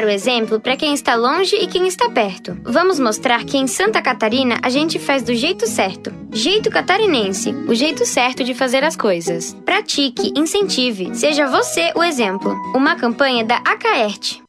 o 0.00 0.08
exemplo 0.08 0.58
para 0.58 0.76
quem 0.76 0.94
está 0.94 1.14
longe 1.14 1.54
e 1.54 1.66
quem 1.66 1.86
está 1.86 2.08
perto. 2.08 2.56
Vamos 2.64 2.98
mostrar 2.98 3.44
que 3.44 3.58
em 3.58 3.66
Santa 3.66 4.00
Catarina 4.00 4.58
a 4.62 4.70
gente 4.70 4.98
faz 4.98 5.22
do 5.22 5.34
jeito 5.34 5.66
certo. 5.66 6.10
Jeito 6.32 6.70
catarinense, 6.70 7.52
o 7.68 7.74
jeito 7.74 8.06
certo 8.06 8.42
de 8.42 8.54
fazer 8.54 8.82
as 8.82 8.96
coisas. 8.96 9.54
Pratique, 9.66 10.32
incentive, 10.34 11.14
seja 11.14 11.46
você 11.46 11.92
o 11.94 12.02
exemplo. 12.02 12.56
Uma 12.74 12.96
campanha 12.96 13.44
da 13.44 13.56
Acaerte. 13.56 14.42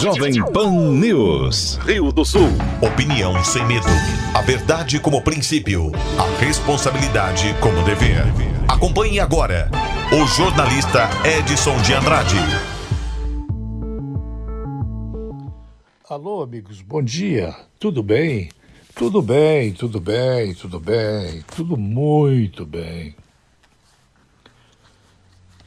Jovem 0.00 0.42
Pan 0.52 0.70
News. 0.92 1.78
Rio 1.84 2.10
do 2.10 2.24
Sul. 2.24 2.48
Opinião 2.80 3.44
sem 3.44 3.64
medo. 3.66 3.86
A 4.32 4.40
verdade 4.40 4.98
como 4.98 5.22
princípio. 5.22 5.92
A 6.18 6.42
responsabilidade 6.42 7.54
como 7.60 7.82
dever. 7.82 8.24
Acompanhe 8.66 9.20
agora 9.20 9.70
o 10.10 10.26
jornalista 10.26 11.10
Edson 11.24 11.76
de 11.82 11.92
Andrade. 11.92 12.77
Alô, 16.10 16.40
amigos, 16.42 16.80
bom 16.80 17.02
dia. 17.02 17.54
Tudo 17.78 18.02
bem? 18.02 18.48
Tudo 18.94 19.20
bem, 19.20 19.74
tudo 19.74 20.00
bem, 20.00 20.54
tudo 20.54 20.80
bem, 20.80 21.44
tudo 21.54 21.76
muito 21.76 22.64
bem. 22.64 23.14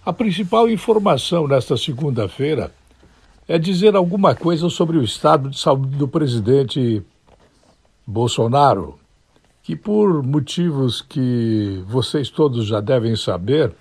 A 0.04 0.12
principal 0.12 0.68
informação 0.68 1.48
nesta 1.48 1.78
segunda-feira 1.78 2.74
é 3.48 3.60
dizer 3.60 3.96
alguma 3.96 4.34
coisa 4.34 4.68
sobre 4.68 4.98
o 4.98 5.04
estado 5.04 5.48
de 5.48 5.60
saúde 5.60 5.96
do 5.96 6.08
presidente 6.08 7.04
Bolsonaro, 8.08 8.98
que, 9.62 9.76
por 9.76 10.24
motivos 10.24 11.04
que 11.04 11.84
vocês 11.86 12.32
todos 12.32 12.66
já 12.66 12.82
devem 12.82 13.16
saber, 13.16 13.76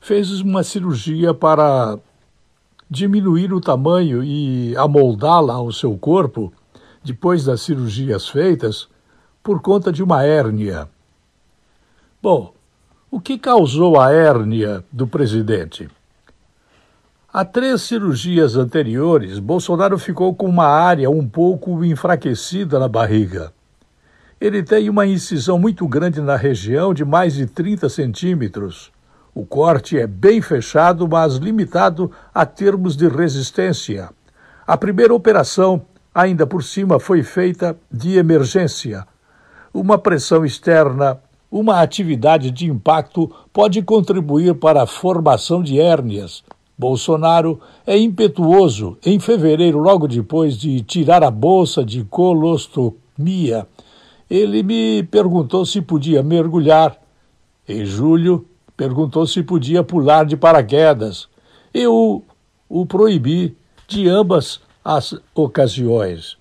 fez 0.00 0.40
uma 0.40 0.64
cirurgia 0.64 1.32
para 1.32 2.00
diminuir 2.90 3.52
o 3.52 3.60
tamanho 3.60 4.22
e 4.22 4.76
amoldá-la 4.76 5.54
ao 5.54 5.72
seu 5.72 5.96
corpo, 5.96 6.52
depois 7.02 7.44
das 7.44 7.62
cirurgias 7.62 8.28
feitas, 8.28 8.88
por 9.42 9.60
conta 9.60 9.92
de 9.92 10.02
uma 10.02 10.24
hérnia. 10.24 10.88
Bom, 12.22 12.54
o 13.10 13.20
que 13.20 13.38
causou 13.38 14.00
a 14.00 14.10
hérnia 14.10 14.82
do 14.90 15.06
presidente? 15.06 15.88
Há 17.32 17.44
três 17.44 17.82
cirurgias 17.82 18.56
anteriores, 18.56 19.38
Bolsonaro 19.38 19.98
ficou 19.98 20.34
com 20.34 20.46
uma 20.46 20.66
área 20.66 21.10
um 21.10 21.28
pouco 21.28 21.84
enfraquecida 21.84 22.78
na 22.78 22.88
barriga. 22.88 23.52
Ele 24.40 24.62
tem 24.62 24.88
uma 24.88 25.06
incisão 25.06 25.58
muito 25.58 25.86
grande 25.88 26.20
na 26.20 26.36
região, 26.36 26.94
de 26.94 27.04
mais 27.04 27.34
de 27.34 27.46
30 27.46 27.88
centímetros. 27.88 28.92
O 29.34 29.44
corte 29.44 29.98
é 29.98 30.06
bem 30.06 30.40
fechado, 30.40 31.08
mas 31.08 31.34
limitado 31.36 32.08
a 32.32 32.46
termos 32.46 32.96
de 32.96 33.08
resistência. 33.08 34.10
A 34.64 34.76
primeira 34.76 35.12
operação, 35.12 35.82
ainda 36.14 36.46
por 36.46 36.62
cima, 36.62 37.00
foi 37.00 37.24
feita 37.24 37.76
de 37.90 38.16
emergência. 38.16 39.04
Uma 39.72 39.98
pressão 39.98 40.44
externa, 40.44 41.18
uma 41.50 41.80
atividade 41.80 42.52
de 42.52 42.66
impacto 42.66 43.28
pode 43.52 43.82
contribuir 43.82 44.54
para 44.54 44.82
a 44.82 44.86
formação 44.86 45.64
de 45.64 45.80
hérnias. 45.80 46.44
Bolsonaro 46.78 47.60
é 47.84 47.98
impetuoso 47.98 48.96
em 49.04 49.18
fevereiro, 49.18 49.78
logo 49.78 50.06
depois 50.06 50.56
de 50.56 50.80
tirar 50.82 51.24
a 51.24 51.30
bolsa 51.30 51.84
de 51.84 52.04
colostomia. 52.04 53.66
Ele 54.30 54.62
me 54.62 55.02
perguntou 55.02 55.66
se 55.66 55.80
podia 55.82 56.22
mergulhar. 56.22 56.96
Em 57.68 57.84
julho, 57.84 58.46
perguntou 58.76 59.26
se 59.26 59.42
podia 59.42 59.82
pular 59.82 60.24
de 60.24 60.36
paraquedas. 60.36 61.28
Eu 61.72 62.22
o 62.68 62.86
proibi 62.86 63.56
de 63.86 64.08
ambas 64.08 64.60
as 64.84 65.16
ocasiões. 65.34 66.36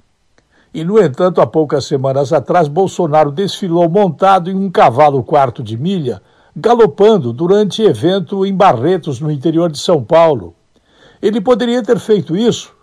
E, 0.74 0.84
no 0.84 1.00
entanto, 1.00 1.40
há 1.40 1.46
poucas 1.46 1.86
semanas 1.86 2.34
atrás, 2.34 2.68
Bolsonaro 2.68 3.32
desfilou 3.32 3.88
montado 3.88 4.50
em 4.50 4.56
um 4.56 4.72
cavalo 4.72 5.24
quarto 5.24 5.62
de 5.62 5.78
milha, 5.78 6.22
galopando 6.56 7.32
durante 7.32 7.84
evento 7.84 8.46
em 8.46 8.56
Barretos, 8.56 9.20
no 9.20 9.32
interior 9.32 9.72
de 9.72 9.78
São 9.78 10.04
Paulo. 10.04 10.56
Ele 11.22 11.40
poderia 11.40 11.84
ter 11.84 12.00
feito 12.00 12.36
isso? 12.36 12.74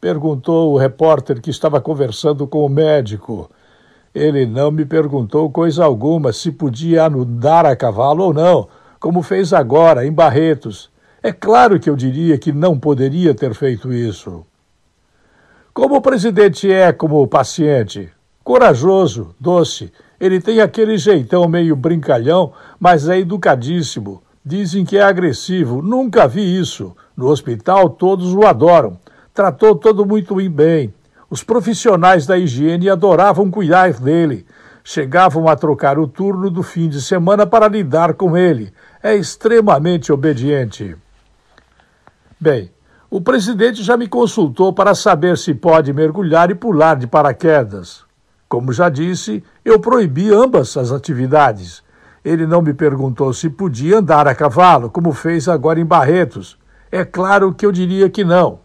perguntou 0.00 0.72
o 0.72 0.78
repórter 0.78 1.42
que 1.42 1.50
estava 1.50 1.80
conversando 1.80 2.46
com 2.46 2.64
o 2.64 2.68
médico. 2.68 3.50
Ele 4.14 4.46
não 4.46 4.70
me 4.70 4.86
perguntou 4.86 5.50
coisa 5.50 5.84
alguma 5.84 6.32
se 6.32 6.50
podia 6.50 7.06
andar 7.06 7.66
a 7.66 7.76
cavalo 7.76 8.24
ou 8.24 8.32
não 8.32 8.68
como 9.00 9.22
fez 9.22 9.54
agora 9.54 10.06
em 10.06 10.12
Barretos. 10.12 10.90
É 11.22 11.32
claro 11.32 11.80
que 11.80 11.88
eu 11.88 11.96
diria 11.96 12.36
que 12.38 12.52
não 12.52 12.78
poderia 12.78 13.34
ter 13.34 13.54
feito 13.54 13.92
isso. 13.92 14.44
Como 15.72 15.96
o 15.96 16.02
presidente 16.02 16.70
é 16.70 16.92
como 16.92 17.26
paciente, 17.26 18.10
corajoso, 18.44 19.34
doce, 19.40 19.90
ele 20.20 20.40
tem 20.40 20.60
aquele 20.60 20.98
jeitão 20.98 21.48
meio 21.48 21.74
brincalhão, 21.74 22.52
mas 22.78 23.08
é 23.08 23.18
educadíssimo. 23.18 24.22
Dizem 24.44 24.84
que 24.84 24.98
é 24.98 25.02
agressivo. 25.02 25.80
Nunca 25.80 26.28
vi 26.28 26.58
isso. 26.58 26.94
No 27.16 27.28
hospital 27.28 27.88
todos 27.90 28.34
o 28.34 28.46
adoram. 28.46 28.98
Tratou 29.32 29.74
todo 29.74 30.04
muito 30.04 30.34
bem. 30.50 30.92
Os 31.30 31.42
profissionais 31.42 32.26
da 32.26 32.36
higiene 32.36 32.90
adoravam 32.90 33.50
cuidar 33.50 33.92
dele. 33.94 34.44
Chegavam 34.82 35.48
a 35.48 35.56
trocar 35.56 35.98
o 35.98 36.06
turno 36.06 36.50
do 36.50 36.62
fim 36.62 36.88
de 36.88 37.00
semana 37.00 37.46
para 37.46 37.68
lidar 37.68 38.14
com 38.14 38.36
ele. 38.36 38.72
É 39.02 39.14
extremamente 39.14 40.12
obediente. 40.12 40.96
Bem, 42.38 42.70
o 43.10 43.20
presidente 43.20 43.82
já 43.82 43.96
me 43.96 44.06
consultou 44.06 44.72
para 44.72 44.94
saber 44.94 45.36
se 45.36 45.52
pode 45.52 45.92
mergulhar 45.92 46.50
e 46.50 46.54
pular 46.54 46.96
de 46.96 47.06
paraquedas. 47.06 48.04
Como 48.48 48.72
já 48.72 48.88
disse, 48.88 49.44
eu 49.64 49.78
proibi 49.78 50.32
ambas 50.32 50.76
as 50.76 50.90
atividades. 50.90 51.82
Ele 52.24 52.46
não 52.46 52.62
me 52.62 52.74
perguntou 52.74 53.32
se 53.32 53.48
podia 53.48 53.98
andar 53.98 54.26
a 54.28 54.34
cavalo, 54.34 54.90
como 54.90 55.12
fez 55.12 55.48
agora 55.48 55.80
em 55.80 55.84
Barretos. 55.84 56.58
É 56.90 57.04
claro 57.04 57.52
que 57.54 57.64
eu 57.64 57.72
diria 57.72 58.10
que 58.10 58.24
não. 58.24 58.60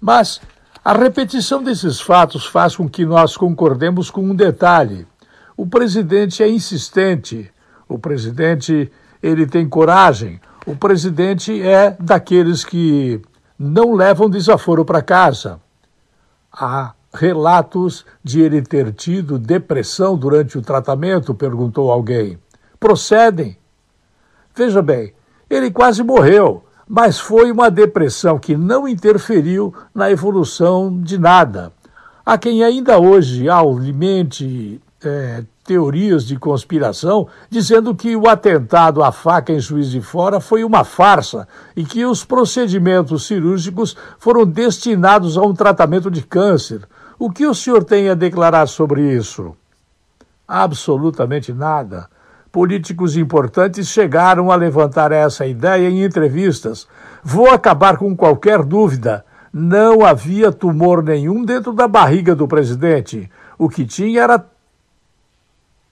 Mas 0.00 0.40
a 0.84 0.92
repetição 0.92 1.62
desses 1.62 2.00
fatos 2.00 2.46
faz 2.46 2.76
com 2.76 2.88
que 2.88 3.04
nós 3.04 3.36
concordemos 3.36 4.10
com 4.10 4.22
um 4.22 4.34
detalhe. 4.34 5.06
O 5.56 5.66
presidente 5.66 6.42
é 6.42 6.48
insistente. 6.48 7.50
O 7.88 7.98
presidente, 7.98 8.90
ele 9.22 9.46
tem 9.46 9.68
coragem. 9.68 10.38
O 10.66 10.76
presidente 10.76 11.62
é 11.62 11.96
daqueles 11.98 12.64
que 12.64 13.22
não 13.58 13.94
levam 13.94 14.28
desaforo 14.28 14.84
para 14.84 15.00
casa. 15.00 15.60
Há 16.52 16.92
relatos 17.14 18.04
de 18.22 18.40
ele 18.40 18.60
ter 18.60 18.92
tido 18.92 19.38
depressão 19.38 20.16
durante 20.16 20.58
o 20.58 20.62
tratamento? 20.62 21.34
perguntou 21.34 21.90
alguém. 21.90 22.38
Procedem. 22.78 23.56
Veja 24.54 24.82
bem, 24.82 25.14
ele 25.48 25.70
quase 25.70 26.02
morreu, 26.02 26.64
mas 26.86 27.18
foi 27.18 27.50
uma 27.50 27.70
depressão 27.70 28.38
que 28.38 28.56
não 28.56 28.86
interferiu 28.86 29.72
na 29.94 30.10
evolução 30.10 31.00
de 31.00 31.18
nada. 31.18 31.72
Há 32.24 32.36
quem 32.36 32.62
ainda 32.62 32.98
hoje 32.98 33.48
alimente 33.48 34.80
é, 35.04 35.44
teorias 35.64 36.24
de 36.24 36.38
conspiração 36.38 37.28
dizendo 37.50 37.94
que 37.94 38.16
o 38.16 38.28
atentado 38.28 39.02
à 39.02 39.12
faca 39.12 39.52
em 39.52 39.60
Juiz 39.60 39.90
de 39.90 40.00
Fora 40.00 40.40
foi 40.40 40.64
uma 40.64 40.84
farsa 40.84 41.46
e 41.74 41.84
que 41.84 42.04
os 42.04 42.24
procedimentos 42.24 43.26
cirúrgicos 43.26 43.96
foram 44.18 44.46
destinados 44.46 45.36
a 45.36 45.42
um 45.42 45.54
tratamento 45.54 46.10
de 46.10 46.22
câncer. 46.22 46.86
O 47.18 47.30
que 47.30 47.46
o 47.46 47.54
senhor 47.54 47.84
tem 47.84 48.08
a 48.08 48.14
declarar 48.14 48.66
sobre 48.68 49.02
isso? 49.02 49.56
Absolutamente 50.46 51.52
nada. 51.52 52.08
Políticos 52.52 53.16
importantes 53.16 53.88
chegaram 53.88 54.50
a 54.50 54.56
levantar 54.56 55.12
essa 55.12 55.46
ideia 55.46 55.88
em 55.90 56.04
entrevistas. 56.04 56.86
Vou 57.22 57.50
acabar 57.50 57.98
com 57.98 58.16
qualquer 58.16 58.62
dúvida. 58.62 59.24
Não 59.52 60.04
havia 60.04 60.52
tumor 60.52 61.02
nenhum 61.02 61.44
dentro 61.44 61.72
da 61.72 61.88
barriga 61.88 62.34
do 62.34 62.48
presidente. 62.48 63.30
O 63.58 63.68
que 63.68 63.84
tinha 63.84 64.22
era 64.22 64.42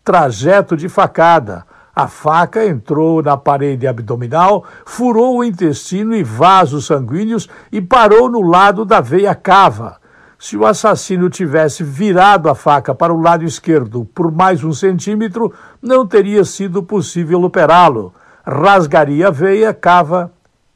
trajeto 0.05 0.76
de 0.76 0.88
facada. 0.88 1.64
A 1.96 2.09
faca 2.09 2.66
entrou 2.66 3.22
na 3.22 3.36
parede 3.36 3.86
abdominal, 3.86 4.64
furou 4.84 5.38
o 5.38 5.44
intestino 5.44 6.14
e 6.14 6.22
vasos 6.22 6.86
sanguíneos 6.86 7.48
e 7.72 7.80
parou 7.80 8.28
no 8.28 8.42
lado 8.42 8.84
da 8.84 9.00
veia 9.00 9.34
cava. 9.34 9.96
Se 10.36 10.57
o 10.57 10.66
assassino 10.66 11.30
tivesse 11.30 11.82
virado 11.82 12.50
a 12.50 12.55
faca 12.55 12.94
para 12.94 13.14
o 13.14 13.20
lado 13.20 13.44
esquerdo 13.44 14.05
por 14.12 14.30
mais 14.30 14.62
um 14.62 14.72
centímetro, 14.72 15.55
não 15.80 16.07
teria 16.07 16.44
sido 16.44 16.82
possível 16.82 17.42
operá-lo. 17.42 18.12
Rasgaria 18.44 19.28
a 19.28 19.30
veia 19.30 19.72
cava 19.72 20.30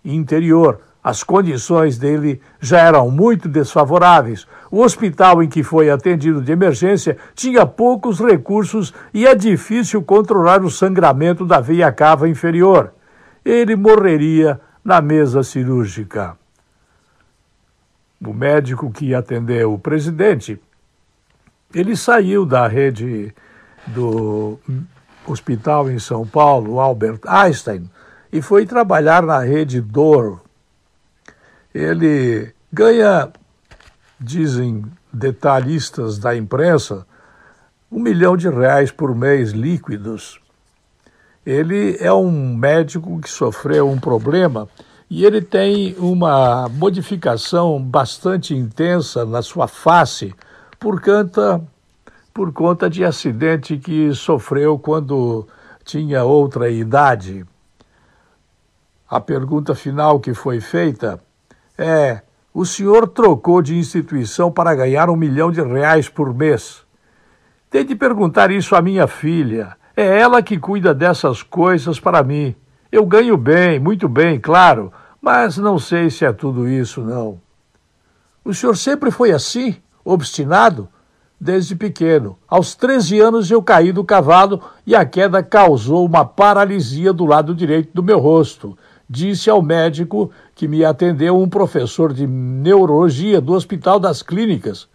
interior. 0.04 0.80
As 1.02 1.22
condições 1.22 1.96
dele 1.96 2.40
já 2.60 2.80
eram 2.80 3.10
muito 3.10 3.48
desfavoráveis. 3.48 4.46
O 4.70 4.82
hospital 4.82 5.42
em 5.42 5.48
que 5.48 5.62
foi 5.62 5.90
atendido 5.90 6.42
de 6.42 6.52
emergência 6.52 7.16
tinha 7.34 7.64
poucos 7.64 8.20
recursos 8.20 8.92
e 9.14 9.26
é 9.26 9.34
difícil 9.34 10.02
controlar 10.02 10.62
o 10.62 10.70
sangramento 10.70 11.46
da 11.46 11.60
veia 11.60 11.90
cava 11.92 12.28
inferior. 12.28 12.92
Ele 13.44 13.76
morreria 13.76 14.60
na 14.84 15.00
mesa 15.00 15.42
cirúrgica 15.42 16.36
o 18.20 18.32
médico 18.32 18.90
que 18.90 19.14
atendeu 19.14 19.72
o 19.72 19.78
presidente, 19.78 20.60
ele 21.72 21.96
saiu 21.96 22.44
da 22.44 22.66
rede 22.66 23.32
do 23.86 24.58
hospital 25.26 25.90
em 25.90 25.98
São 25.98 26.26
Paulo, 26.26 26.80
Albert 26.80 27.20
Einstein, 27.26 27.88
e 28.32 28.42
foi 28.42 28.66
trabalhar 28.66 29.22
na 29.22 29.40
rede 29.40 29.80
Dor. 29.80 30.40
Ele 31.78 32.52
ganha, 32.72 33.32
dizem 34.18 34.84
detalhistas 35.12 36.18
da 36.18 36.36
imprensa, 36.36 37.06
um 37.88 38.00
milhão 38.00 38.36
de 38.36 38.48
reais 38.48 38.90
por 38.90 39.14
mês 39.14 39.52
líquidos. 39.52 40.40
Ele 41.46 41.96
é 42.00 42.12
um 42.12 42.56
médico 42.56 43.20
que 43.20 43.30
sofreu 43.30 43.88
um 43.88 43.96
problema 43.96 44.68
e 45.08 45.24
ele 45.24 45.40
tem 45.40 45.94
uma 46.00 46.68
modificação 46.68 47.80
bastante 47.80 48.56
intensa 48.56 49.24
na 49.24 49.40
sua 49.40 49.68
face 49.68 50.34
por 50.80 51.00
conta, 51.00 51.62
por 52.34 52.52
conta 52.52 52.90
de 52.90 53.04
acidente 53.04 53.78
que 53.78 54.12
sofreu 54.14 54.80
quando 54.80 55.46
tinha 55.84 56.24
outra 56.24 56.68
idade. 56.68 57.46
A 59.08 59.20
pergunta 59.20 59.76
final 59.76 60.18
que 60.18 60.34
foi 60.34 60.60
feita 60.60 61.22
é: 61.78 62.22
o 62.52 62.66
senhor 62.66 63.06
trocou 63.06 63.62
de 63.62 63.78
instituição 63.78 64.50
para 64.50 64.74
ganhar 64.74 65.08
um 65.08 65.16
milhão 65.16 65.52
de 65.52 65.62
reais 65.62 66.08
por 66.08 66.34
mês? 66.34 66.82
Tem 67.70 67.84
de 67.84 67.94
perguntar 67.94 68.50
isso 68.50 68.74
à 68.74 68.82
minha 68.82 69.06
filha. 69.06 69.76
É 69.96 70.18
ela 70.18 70.42
que 70.42 70.58
cuida 70.58 70.92
dessas 70.92 71.42
coisas 71.42 72.00
para 72.00 72.22
mim. 72.22 72.54
Eu 72.90 73.04
ganho 73.06 73.36
bem, 73.36 73.78
muito 73.78 74.08
bem, 74.08 74.40
claro, 74.40 74.92
mas 75.20 75.58
não 75.58 75.78
sei 75.78 76.08
se 76.08 76.24
é 76.24 76.32
tudo 76.32 76.68
isso, 76.68 77.02
não. 77.02 77.40
O 78.44 78.54
senhor 78.54 78.76
sempre 78.76 79.10
foi 79.10 79.30
assim, 79.30 79.76
obstinado? 80.04 80.88
Desde 81.40 81.76
pequeno. 81.76 82.38
Aos 82.48 82.74
13 82.74 83.20
anos 83.20 83.50
eu 83.50 83.62
caí 83.62 83.92
do 83.92 84.02
cavalo 84.02 84.60
e 84.86 84.96
a 84.96 85.04
queda 85.04 85.42
causou 85.42 86.04
uma 86.06 86.24
paralisia 86.24 87.12
do 87.12 87.26
lado 87.26 87.54
direito 87.54 87.90
do 87.92 88.02
meu 88.02 88.18
rosto. 88.18 88.76
Disse 89.08 89.48
ao 89.48 89.62
médico 89.62 90.30
que 90.54 90.68
me 90.68 90.84
atendeu 90.84 91.38
um 91.38 91.48
professor 91.48 92.12
de 92.12 92.26
neurologia 92.26 93.40
do 93.40 93.54
Hospital 93.54 93.98
das 93.98 94.22
Clínicas 94.22 94.88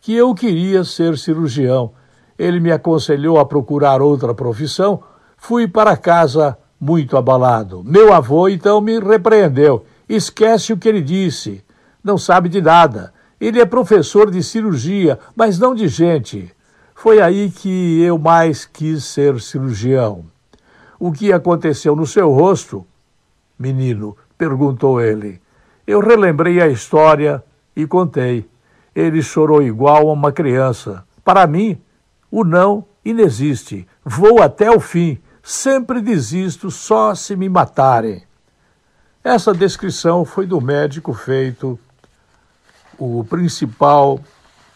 que 0.00 0.14
eu 0.14 0.34
queria 0.34 0.82
ser 0.82 1.18
cirurgião. 1.18 1.92
Ele 2.38 2.58
me 2.58 2.72
aconselhou 2.72 3.38
a 3.38 3.44
procurar 3.44 4.00
outra 4.00 4.34
profissão. 4.34 5.02
Fui 5.36 5.68
para 5.68 5.96
casa 5.96 6.56
muito 6.80 7.16
abalado. 7.16 7.84
Meu 7.84 8.12
avô 8.12 8.48
então 8.48 8.80
me 8.80 8.98
repreendeu. 8.98 9.84
Esquece 10.08 10.72
o 10.72 10.76
que 10.76 10.88
ele 10.88 11.02
disse. 11.02 11.62
Não 12.02 12.16
sabe 12.16 12.48
de 12.48 12.62
nada. 12.62 13.12
Ele 13.38 13.60
é 13.60 13.66
professor 13.66 14.30
de 14.30 14.42
cirurgia, 14.42 15.18
mas 15.36 15.58
não 15.58 15.74
de 15.74 15.86
gente. 15.86 16.50
Foi 16.94 17.20
aí 17.20 17.50
que 17.50 18.00
eu 18.02 18.18
mais 18.18 18.64
quis 18.64 19.04
ser 19.04 19.40
cirurgião. 19.40 20.24
O 20.98 21.12
que 21.12 21.32
aconteceu 21.32 21.94
no 21.94 22.06
seu 22.06 22.30
rosto, 22.30 22.86
menino? 23.60 24.16
perguntou 24.36 25.00
ele. 25.00 25.40
Eu 25.86 26.00
relembrei 26.00 26.60
a 26.60 26.66
história 26.66 27.44
e 27.76 27.86
contei. 27.86 28.48
Ele 28.94 29.22
chorou 29.22 29.62
igual 29.62 30.08
a 30.08 30.12
uma 30.12 30.32
criança. 30.32 31.04
Para 31.22 31.46
mim, 31.46 31.80
o 32.30 32.42
não 32.42 32.84
inexiste. 33.04 33.86
Vou 34.04 34.42
até 34.42 34.70
o 34.70 34.80
fim 34.80 35.20
Sempre 35.42 36.00
desisto 36.00 36.70
só 36.70 37.14
se 37.14 37.34
me 37.34 37.48
matarem. 37.48 38.22
Essa 39.22 39.52
descrição 39.52 40.24
foi 40.24 40.46
do 40.46 40.60
médico 40.60 41.12
feito, 41.12 41.78
o 42.98 43.24
principal 43.24 44.20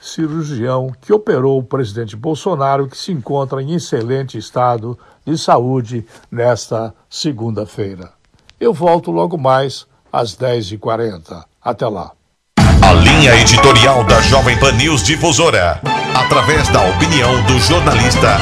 cirurgião 0.01 0.93
que 1.01 1.12
operou 1.12 1.59
o 1.59 1.64
presidente 1.64 2.16
Bolsonaro, 2.16 2.89
que 2.89 2.97
se 2.97 3.12
encontra 3.12 3.62
em 3.62 3.74
excelente 3.74 4.37
estado 4.37 4.99
de 5.24 5.37
saúde 5.39 6.07
nesta 6.30 6.95
segunda-feira. 7.09 8.12
Eu 8.61 8.73
volto 8.73 9.11
logo 9.11 9.37
mais 9.37 9.87
às 10.13 10.37
10h40. 10.37 11.45
Até 11.63 11.87
lá. 11.87 12.13
A 12.59 12.93
linha 12.93 13.35
editorial 13.41 14.05
da 14.05 14.21
Jovem 14.21 14.59
Pan 14.59 14.73
News 14.73 15.03
Difusora, 15.03 15.81
através 16.15 16.69
da 16.69 16.89
opinião 16.89 17.43
do 17.45 17.59
jornalista 17.59 18.37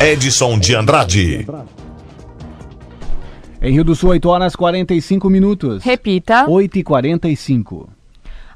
Edson 0.00 0.58
de 0.58 0.74
Andrade. 0.74 1.46
Em 3.62 3.72
Rio 3.72 3.84
do 3.84 3.94
Sul, 3.94 4.10
8 4.10 4.28
horas 4.28 4.54
45 4.54 5.30
minutos. 5.30 5.82
Repita. 5.82 6.48
8 6.48 6.78
e 6.78 6.82
45 6.82 7.88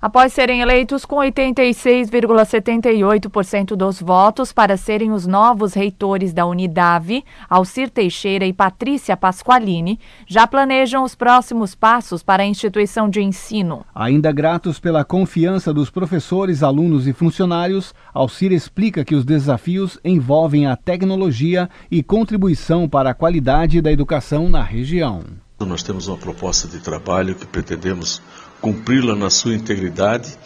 após 0.00 0.32
serem 0.32 0.60
eleitos 0.60 1.04
com 1.04 1.16
86,78% 1.16 3.74
dos 3.76 4.00
votos 4.00 4.52
para 4.52 4.76
serem 4.76 5.10
os 5.12 5.26
novos 5.26 5.74
reitores 5.74 6.32
da 6.32 6.46
Unidade, 6.46 7.24
Alcir 7.48 7.90
Teixeira 7.90 8.46
e 8.46 8.52
Patrícia 8.52 9.16
Pasqualini, 9.16 9.98
já 10.26 10.46
planejam 10.46 11.02
os 11.04 11.14
próximos 11.14 11.74
passos 11.74 12.22
para 12.22 12.42
a 12.42 12.46
instituição 12.46 13.10
de 13.10 13.20
ensino. 13.20 13.84
Ainda 13.94 14.32
gratos 14.32 14.78
pela 14.78 15.04
confiança 15.04 15.74
dos 15.74 15.90
professores, 15.90 16.62
alunos 16.62 17.06
e 17.06 17.12
funcionários, 17.12 17.94
Alcir 18.14 18.52
explica 18.52 19.04
que 19.04 19.14
os 19.14 19.24
desafios 19.24 19.98
envolvem 20.04 20.66
a 20.66 20.76
tecnologia 20.76 21.68
e 21.90 22.02
contribuição 22.02 22.88
para 22.88 23.10
a 23.10 23.14
qualidade 23.14 23.80
da 23.80 23.92
educação 23.92 24.48
na 24.48 24.62
região. 24.62 25.22
Nós 25.60 25.82
temos 25.82 26.06
uma 26.06 26.16
proposta 26.16 26.68
de 26.68 26.78
trabalho 26.78 27.34
que 27.34 27.44
pretendemos 27.44 28.22
cumpri-la 28.60 29.14
na 29.14 29.30
sua 29.30 29.54
integridade. 29.54 30.36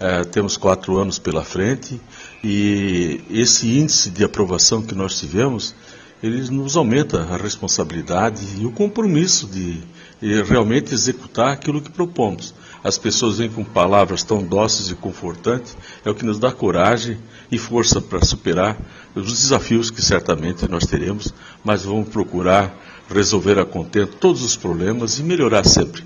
É, 0.00 0.22
temos 0.22 0.56
quatro 0.56 0.96
anos 0.96 1.18
pela 1.18 1.42
frente 1.42 2.00
e 2.42 3.20
esse 3.28 3.66
índice 3.78 4.10
de 4.10 4.22
aprovação 4.22 4.80
que 4.80 4.94
nós 4.94 5.18
tivemos, 5.18 5.74
ele 6.22 6.48
nos 6.50 6.76
aumenta 6.76 7.22
a 7.22 7.36
responsabilidade 7.36 8.46
e 8.60 8.64
o 8.64 8.70
compromisso 8.70 9.48
de, 9.48 9.82
de 10.20 10.42
realmente 10.44 10.94
executar 10.94 11.50
aquilo 11.52 11.80
que 11.80 11.90
propomos. 11.90 12.54
As 12.82 12.96
pessoas 12.96 13.38
vêm 13.38 13.50
com 13.50 13.64
palavras 13.64 14.22
tão 14.22 14.40
dóceis 14.40 14.88
e 14.88 14.94
confortantes, 14.94 15.76
é 16.04 16.10
o 16.10 16.14
que 16.14 16.24
nos 16.24 16.38
dá 16.38 16.52
coragem 16.52 17.18
e 17.50 17.58
força 17.58 18.00
para 18.00 18.24
superar 18.24 18.76
os 19.16 19.32
desafios 19.32 19.90
que 19.90 20.00
certamente 20.00 20.68
nós 20.68 20.86
teremos, 20.86 21.34
mas 21.64 21.84
vamos 21.84 22.08
procurar 22.08 22.72
resolver 23.12 23.58
a 23.58 23.64
contento 23.64 24.16
todos 24.16 24.44
os 24.44 24.54
problemas 24.54 25.18
e 25.18 25.24
melhorar 25.24 25.64
sempre 25.64 26.04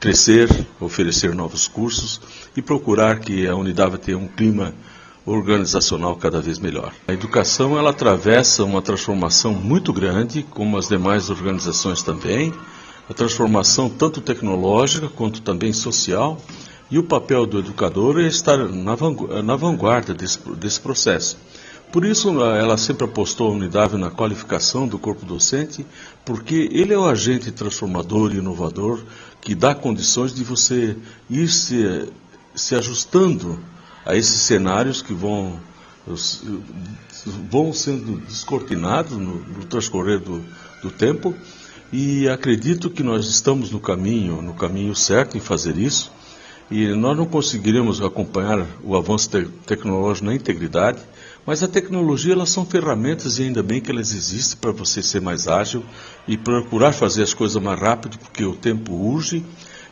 crescer, 0.00 0.48
oferecer 0.80 1.34
novos 1.34 1.66
cursos 1.66 2.20
e 2.56 2.62
procurar 2.62 3.18
que 3.20 3.46
a 3.46 3.54
unidade 3.54 3.98
tenha 3.98 4.18
um 4.18 4.28
clima 4.28 4.74
organizacional 5.24 6.14
cada 6.16 6.40
vez 6.40 6.58
melhor. 6.58 6.92
A 7.08 7.12
educação 7.12 7.76
ela 7.76 7.90
atravessa 7.90 8.62
uma 8.62 8.80
transformação 8.80 9.52
muito 9.52 9.92
grande, 9.92 10.44
como 10.50 10.78
as 10.78 10.88
demais 10.88 11.28
organizações 11.30 12.02
também, 12.02 12.54
a 13.10 13.14
transformação 13.14 13.88
tanto 13.88 14.20
tecnológica 14.20 15.08
quanto 15.08 15.42
também 15.42 15.72
social, 15.72 16.40
e 16.88 16.98
o 16.98 17.02
papel 17.02 17.44
do 17.46 17.58
educador 17.58 18.20
é 18.20 18.28
estar 18.28 18.56
na 18.58 19.56
vanguarda 19.56 20.14
desse, 20.14 20.38
desse 20.54 20.80
processo. 20.80 21.36
Por 21.90 22.04
isso, 22.04 22.28
ela 22.42 22.76
sempre 22.76 23.04
apostou 23.04 23.48
a 23.48 23.54
unidade 23.54 23.96
na 23.96 24.10
qualificação 24.10 24.86
do 24.86 24.98
corpo 24.98 25.24
docente, 25.24 25.86
porque 26.24 26.68
ele 26.72 26.92
é 26.92 26.98
o 26.98 27.04
agente 27.04 27.50
transformador 27.50 28.32
e 28.32 28.38
inovador 28.38 29.00
que 29.46 29.54
dá 29.54 29.76
condições 29.76 30.34
de 30.34 30.42
você 30.42 30.96
ir 31.30 31.46
se, 31.46 32.08
se 32.52 32.74
ajustando 32.74 33.60
a 34.04 34.16
esses 34.16 34.40
cenários 34.40 35.00
que 35.00 35.14
vão, 35.14 35.60
vão 37.48 37.72
sendo 37.72 38.18
descortinados 38.26 39.12
no, 39.12 39.36
no 39.36 39.64
transcorrer 39.66 40.18
do, 40.18 40.44
do 40.82 40.90
tempo. 40.90 41.32
E 41.92 42.28
acredito 42.28 42.90
que 42.90 43.04
nós 43.04 43.26
estamos 43.26 43.70
no 43.70 43.78
caminho, 43.78 44.42
no 44.42 44.52
caminho 44.52 44.96
certo 44.96 45.36
em 45.36 45.40
fazer 45.40 45.78
isso. 45.78 46.10
E 46.68 46.88
nós 46.88 47.16
não 47.16 47.24
conseguiremos 47.24 48.02
acompanhar 48.02 48.66
o 48.82 48.96
avanço 48.96 49.30
te 49.30 49.44
tecnológico 49.64 50.26
na 50.26 50.34
integridade, 50.34 50.98
mas 51.46 51.62
a 51.62 51.68
tecnologia, 51.68 52.32
elas 52.32 52.50
são 52.50 52.66
ferramentas 52.66 53.38
e 53.38 53.44
ainda 53.44 53.62
bem 53.62 53.80
que 53.80 53.90
elas 53.90 54.12
existem 54.12 54.58
para 54.58 54.72
você 54.72 55.00
ser 55.00 55.20
mais 55.20 55.46
ágil 55.46 55.84
e 56.26 56.36
procurar 56.36 56.92
fazer 56.92 57.22
as 57.22 57.32
coisas 57.32 57.62
mais 57.62 57.78
rápido, 57.78 58.18
porque 58.18 58.44
o 58.44 58.56
tempo 58.56 58.92
urge 58.92 59.44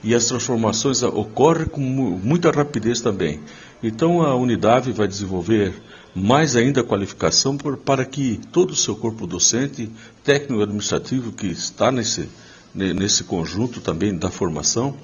e 0.02 0.14
as 0.14 0.26
transformações 0.26 1.02
ocorrem 1.04 1.66
com 1.66 1.80
muita 1.80 2.50
rapidez 2.50 3.00
também. 3.00 3.40
Então 3.80 4.22
a 4.22 4.34
unidade 4.34 4.90
vai 4.90 5.06
desenvolver 5.06 5.80
mais 6.12 6.56
ainda 6.56 6.80
a 6.80 6.84
qualificação 6.84 7.56
por, 7.56 7.76
para 7.76 8.04
que 8.04 8.40
todo 8.50 8.72
o 8.72 8.76
seu 8.76 8.96
corpo 8.96 9.24
docente, 9.24 9.90
técnico 10.24 10.62
administrativo 10.62 11.30
que 11.30 11.46
está 11.46 11.92
nesse, 11.92 12.28
nesse 12.74 13.24
conjunto 13.24 13.80
também 13.80 14.16
da 14.16 14.30
formação, 14.30 14.96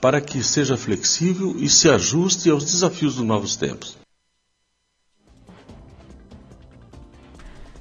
para 0.00 0.20
que 0.20 0.42
seja 0.42 0.76
flexível 0.76 1.54
e 1.58 1.68
se 1.68 1.88
ajuste 1.88 2.50
aos 2.50 2.64
desafios 2.64 3.14
dos 3.14 3.24
novos 3.24 3.54
tempos. 3.54 4.01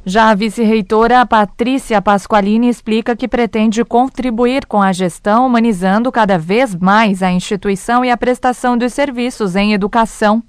Já 0.03 0.31
a 0.31 0.35
vice-reitora 0.35 1.23
Patrícia 1.27 2.01
Pasqualini 2.01 2.67
explica 2.67 3.15
que 3.15 3.27
pretende 3.27 3.85
contribuir 3.85 4.65
com 4.65 4.81
a 4.81 4.91
gestão, 4.91 5.45
humanizando 5.45 6.11
cada 6.11 6.39
vez 6.39 6.75
mais 6.75 7.21
a 7.21 7.31
instituição 7.31 8.03
e 8.03 8.09
a 8.09 8.17
prestação 8.17 8.75
dos 8.75 8.93
serviços 8.93 9.55
em 9.55 9.73
educação. 9.73 10.41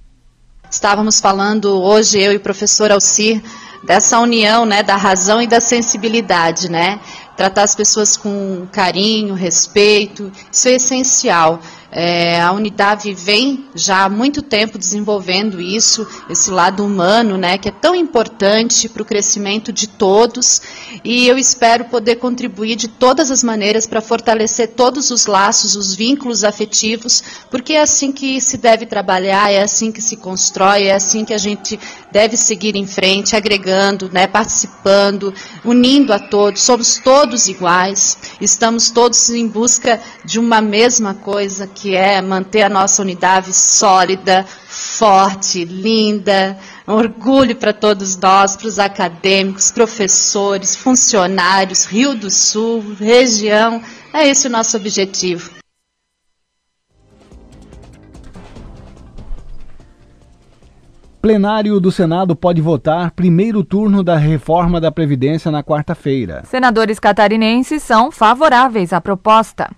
Estávamos 0.70 1.20
falando 1.20 1.66
hoje, 1.82 2.18
eu 2.18 2.32
e 2.32 2.36
o 2.36 2.40
professor 2.40 2.90
Alcir, 2.90 3.42
dessa 3.84 4.18
união 4.20 4.64
né, 4.64 4.82
da 4.82 4.96
razão 4.96 5.42
e 5.42 5.46
da 5.46 5.60
sensibilidade, 5.60 6.70
né? 6.70 6.98
Tratar 7.36 7.64
as 7.64 7.74
pessoas 7.74 8.16
com 8.16 8.66
carinho, 8.72 9.34
respeito, 9.34 10.32
isso 10.50 10.68
é 10.68 10.72
essencial. 10.72 11.60
É, 11.94 12.40
a 12.40 12.50
unidade 12.52 13.12
vem 13.12 13.66
já 13.74 14.04
há 14.04 14.08
muito 14.08 14.40
tempo 14.40 14.78
desenvolvendo 14.78 15.60
isso, 15.60 16.08
esse 16.30 16.50
lado 16.50 16.82
humano, 16.82 17.36
né, 17.36 17.58
que 17.58 17.68
é 17.68 17.72
tão 17.72 17.94
importante 17.94 18.88
para 18.88 19.02
o 19.02 19.04
crescimento 19.04 19.70
de 19.70 19.86
todos, 19.86 20.62
e 21.04 21.28
eu 21.28 21.36
espero 21.36 21.84
poder 21.84 22.16
contribuir 22.16 22.76
de 22.76 22.88
todas 22.88 23.30
as 23.30 23.42
maneiras 23.42 23.86
para 23.86 24.00
fortalecer 24.00 24.68
todos 24.68 25.10
os 25.10 25.26
laços, 25.26 25.76
os 25.76 25.94
vínculos 25.94 26.44
afetivos, 26.44 27.22
porque 27.50 27.74
é 27.74 27.82
assim 27.82 28.10
que 28.10 28.40
se 28.40 28.56
deve 28.56 28.86
trabalhar, 28.86 29.52
é 29.52 29.62
assim 29.62 29.92
que 29.92 30.00
se 30.00 30.16
constrói, 30.16 30.84
é 30.84 30.94
assim 30.94 31.26
que 31.26 31.34
a 31.34 31.38
gente 31.38 31.78
deve 32.12 32.36
seguir 32.36 32.76
em 32.76 32.86
frente, 32.86 33.34
agregando, 33.34 34.10
né, 34.12 34.26
participando, 34.26 35.32
unindo 35.64 36.12
a 36.12 36.18
todos, 36.18 36.62
somos 36.62 36.98
todos 36.98 37.48
iguais, 37.48 38.18
estamos 38.40 38.90
todos 38.90 39.30
em 39.30 39.48
busca 39.48 39.98
de 40.24 40.38
uma 40.38 40.60
mesma 40.60 41.14
coisa, 41.14 41.66
que 41.66 41.96
é 41.96 42.20
manter 42.20 42.62
a 42.62 42.68
nossa 42.68 43.00
unidade 43.00 43.54
sólida, 43.54 44.44
forte, 44.68 45.64
linda, 45.64 46.58
um 46.86 46.92
orgulho 46.92 47.56
para 47.56 47.72
todos 47.72 48.16
nós, 48.16 48.56
para 48.56 48.66
os 48.66 48.78
acadêmicos, 48.78 49.70
professores, 49.70 50.76
funcionários, 50.76 51.84
Rio 51.84 52.14
do 52.14 52.30
Sul, 52.30 52.94
região. 52.98 53.82
É 54.12 54.28
esse 54.28 54.46
o 54.46 54.50
nosso 54.50 54.76
objetivo. 54.76 55.61
Plenário 61.22 61.78
do 61.78 61.92
Senado 61.92 62.34
pode 62.34 62.60
votar 62.60 63.12
primeiro 63.12 63.62
turno 63.62 64.02
da 64.02 64.16
reforma 64.16 64.80
da 64.80 64.90
Previdência 64.90 65.52
na 65.52 65.62
quarta-feira. 65.62 66.42
Senadores 66.46 66.98
catarinenses 66.98 67.80
são 67.84 68.10
favoráveis 68.10 68.92
à 68.92 69.00
proposta. 69.00 69.70